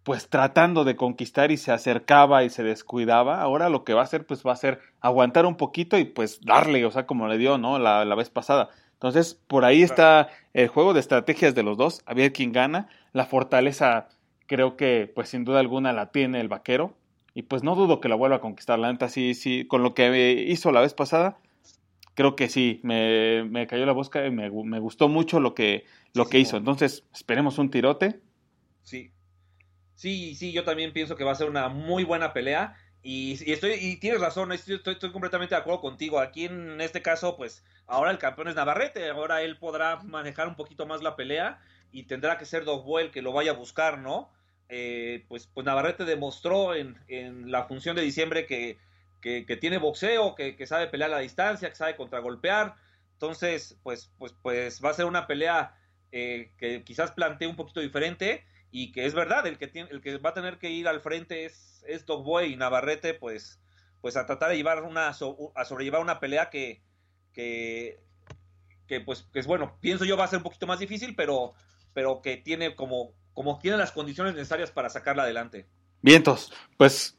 pues 0.10 0.28
tratando 0.28 0.86
de 0.86 0.96
conquistar 0.96 1.52
y 1.52 1.58
se 1.58 1.72
acercaba 1.72 2.44
y 2.44 2.50
se 2.50 2.64
descuidaba, 2.64 3.44
ahora 3.44 3.70
lo 3.70 3.84
que 3.84 3.94
va 3.94 4.02
a 4.02 4.06
hacer 4.06 4.26
pues 4.26 4.42
va 4.44 4.54
a 4.54 4.56
ser 4.56 4.80
aguantar 5.02 5.46
un 5.46 5.56
poquito 5.56 6.00
y 6.00 6.04
pues 6.04 6.42
darle, 6.42 6.84
o 6.84 6.90
sea, 6.90 7.06
como 7.06 7.28
le 7.28 7.38
dio, 7.38 7.60
¿no? 7.60 7.78
La, 7.78 8.04
la 8.06 8.16
vez 8.16 8.32
pasada. 8.32 8.70
Entonces, 8.94 9.36
por 9.36 9.66
ahí 9.66 9.84
está 9.84 10.30
el 10.56 10.68
juego 10.68 10.96
de 10.96 11.00
estrategias 11.00 11.54
de 11.54 11.62
los 11.62 11.78
dos, 11.78 12.02
a 12.08 12.16
ver 12.16 12.34
quién 12.34 12.52
gana. 12.52 12.90
La 13.14 13.28
fortaleza 13.28 14.10
creo 14.48 14.78
que 14.78 15.12
pues 15.14 15.30
sin 15.30 15.46
duda 15.46 15.60
alguna 15.60 15.94
la 15.94 16.10
tiene 16.10 16.42
el 16.42 16.48
vaquero 16.48 16.96
y 17.36 17.44
pues 17.44 17.62
no 17.62 17.76
dudo 17.76 18.02
que 18.02 18.10
la 18.10 18.16
vuelva 18.16 18.38
a 18.38 18.42
conquistar. 18.42 18.80
La 18.80 18.92
neta 18.92 19.10
sí, 19.10 19.36
sí, 19.36 19.68
con 19.68 19.84
lo 19.84 19.94
que 19.94 20.44
hizo 20.48 20.72
la 20.72 20.82
vez 20.82 20.96
pasada, 20.96 21.38
creo 22.16 22.36
que 22.36 22.50
sí, 22.50 22.80
me, 22.82 23.44
me 23.44 23.68
cayó 23.68 23.86
la 23.86 23.94
bosca 23.94 24.26
y 24.26 24.32
me, 24.32 24.50
me, 24.50 24.80
gustó 24.80 25.08
mucho 25.08 25.40
lo 25.40 25.54
que, 25.54 25.86
lo 26.16 26.26
que 26.26 26.40
hizo. 26.40 26.58
Entonces, 26.58 27.06
esperemos 27.14 27.60
un 27.60 27.70
tirote. 27.70 28.22
Sí, 28.82 29.12
Sí, 30.00 30.34
sí, 30.34 30.54
yo 30.54 30.64
también 30.64 30.94
pienso 30.94 31.18
que 31.18 31.26
va 31.26 31.34
a 31.34 31.36
ser 31.36 31.50
una 31.50 31.68
muy 31.68 32.06
buena 32.06 32.32
pelea. 32.32 32.74
Y, 33.04 33.34
estoy, 33.52 33.74
y 33.74 33.98
tienes 33.98 34.22
razón, 34.22 34.54
estoy, 34.54 34.80
completamente 35.12 35.56
de 35.56 35.60
acuerdo 35.60 35.82
contigo. 35.82 36.22
Aquí 36.22 36.46
en 36.46 36.80
este 36.80 37.02
caso, 37.02 37.36
pues 37.36 37.66
ahora 37.86 38.10
el 38.10 38.18
campeón 38.18 38.48
es 38.48 38.56
Navarrete, 38.56 39.10
ahora 39.10 39.42
él 39.42 39.58
podrá 39.58 39.98
manejar 40.04 40.48
un 40.48 40.56
poquito 40.56 40.86
más 40.86 41.04
la 41.04 41.18
pelea 41.18 41.60
y 41.92 42.04
tendrá 42.04 42.38
que 42.38 42.46
ser 42.46 42.64
Dogbo 42.64 43.00
el 43.00 43.12
que 43.12 43.22
lo 43.22 43.34
vaya 43.34 43.52
a 43.52 43.56
buscar, 43.56 43.98
¿no? 43.98 44.32
Eh, 44.70 45.26
pues, 45.28 45.48
pues 45.48 45.66
Navarrete 45.66 46.06
demostró 46.06 46.76
en, 46.76 46.98
en 47.10 47.52
la 47.52 47.66
función 47.66 47.98
de 47.98 48.02
diciembre 48.02 48.46
que, 48.46 48.78
que, 49.20 49.58
tiene 49.60 49.80
boxeo, 49.80 50.34
que, 50.34 50.56
que, 50.56 50.66
sabe 50.66 50.88
pelear 50.88 51.12
a 51.12 51.16
la 51.16 51.22
distancia, 51.22 51.68
que 51.68 51.76
sabe 51.76 51.98
contragolpear. 51.98 52.76
Entonces, 53.16 53.78
pues, 53.84 54.14
pues, 54.18 54.34
pues 54.42 54.82
va 54.82 54.92
a 54.92 54.94
ser 54.94 55.08
una 55.08 55.28
pelea 55.28 55.76
eh, 56.14 56.54
que 56.58 56.86
quizás 56.86 57.12
plantee 57.12 57.50
un 57.50 57.58
poquito 57.58 57.82
diferente 57.82 58.46
y 58.72 58.92
que 58.92 59.06
es 59.06 59.14
verdad, 59.14 59.48
el 59.48 59.58
que, 59.58 59.68
tiene, 59.68 59.90
el 59.92 60.02
que 60.02 60.18
va 60.18 60.32
a 60.32 60.34
tener 60.34 60.58
que 60.58 60.70
ir 60.70 60.88
al 60.88 61.02
frente 61.02 61.46
es, 61.46 61.84
es 61.88 62.06
Dogboy 62.06 62.54
y 62.54 62.56
Navarrete, 62.56 63.14
pues, 63.14 63.60
pues 64.02 64.16
a 64.16 64.26
tratar 64.26 64.50
de 64.50 64.58
llevar 64.58 64.84
una, 64.84 65.10
a 65.10 65.14
sobrellevar 65.66 66.02
una 66.02 66.20
pelea 66.20 66.50
que, 66.50 66.82
que, 67.34 68.00
que, 68.88 69.02
pues, 69.02 69.24
que 69.34 69.40
es 69.40 69.48
bueno, 69.48 69.78
pienso 69.82 70.06
yo 70.06 70.18
va 70.18 70.26
a 70.26 70.28
ser 70.28 70.38
un 70.38 70.44
poquito 70.44 70.68
más 70.68 70.80
difícil, 70.80 71.16
pero, 71.16 71.54
pero 71.94 72.22
que 72.22 72.38
tiene 72.38 72.76
como, 72.76 73.14
como 73.34 73.60
tiene 73.60 73.78
las 73.78 73.92
condiciones 73.92 74.36
necesarias 74.36 74.72
para 74.72 74.90
sacarla 74.90 75.24
adelante. 75.24 75.68
Vientos, 76.02 76.54
pues 76.78 77.18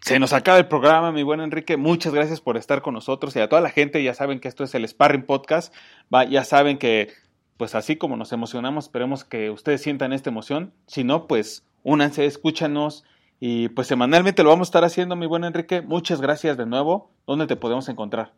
se 0.00 0.18
nos 0.18 0.32
acaba 0.32 0.58
el 0.58 0.68
programa, 0.68 1.12
mi 1.12 1.22
buen 1.22 1.40
Enrique. 1.40 1.76
Muchas 1.76 2.14
gracias 2.14 2.40
por 2.40 2.56
estar 2.56 2.80
con 2.80 2.94
nosotros 2.94 3.36
y 3.36 3.40
a 3.40 3.48
toda 3.48 3.60
la 3.60 3.70
gente. 3.70 4.02
Ya 4.02 4.14
saben 4.14 4.40
que 4.40 4.48
esto 4.48 4.64
es 4.64 4.74
el 4.74 4.88
Sparring 4.88 5.26
Podcast. 5.26 5.74
Ya 6.30 6.44
saben 6.44 6.78
que 6.78 7.12
pues 7.60 7.74
así 7.74 7.96
como 7.96 8.16
nos 8.16 8.32
emocionamos, 8.32 8.86
esperemos 8.86 9.22
que 9.22 9.50
ustedes 9.50 9.82
sientan 9.82 10.14
esta 10.14 10.30
emoción. 10.30 10.72
Si 10.86 11.04
no, 11.04 11.26
pues 11.26 11.66
únanse, 11.82 12.24
escúchanos 12.24 13.04
y 13.38 13.68
pues 13.68 13.86
semanalmente 13.86 14.42
lo 14.42 14.48
vamos 14.48 14.68
a 14.68 14.70
estar 14.70 14.84
haciendo, 14.86 15.14
mi 15.14 15.26
buen 15.26 15.44
Enrique. 15.44 15.82
Muchas 15.82 16.22
gracias 16.22 16.56
de 16.56 16.64
nuevo. 16.64 17.12
¿Dónde 17.26 17.46
te 17.46 17.56
podemos 17.56 17.86
encontrar? 17.90 18.32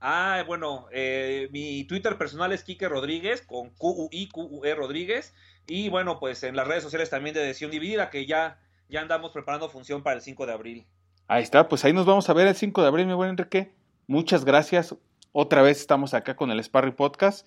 Ah, 0.00 0.42
bueno, 0.44 0.88
eh, 0.90 1.48
mi 1.52 1.84
Twitter 1.84 2.18
personal 2.18 2.50
es 2.50 2.64
Quique 2.64 2.88
Rodríguez, 2.88 3.42
con 3.42 3.70
Q-U-I, 3.70 4.28
Q-U-E 4.28 4.74
Rodríguez. 4.74 5.36
Y 5.68 5.88
bueno, 5.88 6.18
pues 6.18 6.42
en 6.42 6.56
las 6.56 6.66
redes 6.66 6.82
sociales 6.82 7.10
también 7.10 7.36
de 7.36 7.42
Decisión 7.42 7.70
Dividida, 7.70 8.10
que 8.10 8.26
ya, 8.26 8.58
ya 8.88 9.02
andamos 9.02 9.30
preparando 9.30 9.68
función 9.68 10.02
para 10.02 10.16
el 10.16 10.22
5 10.22 10.46
de 10.46 10.52
abril. 10.52 10.86
Ahí 11.28 11.44
está, 11.44 11.68
pues 11.68 11.84
ahí 11.84 11.92
nos 11.92 12.06
vamos 12.06 12.28
a 12.28 12.32
ver 12.32 12.48
el 12.48 12.56
5 12.56 12.82
de 12.82 12.88
abril, 12.88 13.06
mi 13.06 13.14
buen 13.14 13.30
Enrique. 13.30 13.70
Muchas 14.08 14.44
gracias. 14.44 14.96
Otra 15.30 15.62
vez 15.62 15.78
estamos 15.78 16.12
acá 16.12 16.34
con 16.34 16.50
el 16.50 16.64
Sparring 16.64 16.96
Podcast 16.96 17.46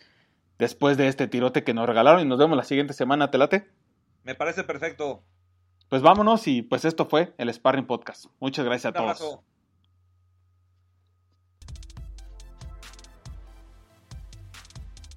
después 0.62 0.95
de 0.95 1.07
este 1.07 1.28
tirote 1.28 1.64
que 1.64 1.74
nos 1.74 1.88
regalaron 1.88 2.22
y 2.22 2.26
nos 2.26 2.38
vemos 2.38 2.55
la 2.55 2.64
siguiente 2.64 2.93
semana, 2.93 3.32
¿te 3.32 3.39
late? 3.39 3.68
Me 4.24 4.36
parece 4.36 4.64
perfecto. 4.64 5.24
Pues 5.89 6.03
vámonos 6.03 6.47
y 6.47 6.62
pues 6.62 6.86
esto 6.86 7.07
fue 7.07 7.34
el 7.39 7.51
Sparring 7.51 7.88
Podcast. 7.88 8.26
Muchas 8.39 8.64
gracias 8.64 8.91
a 8.91 8.93
todos. 8.93 9.39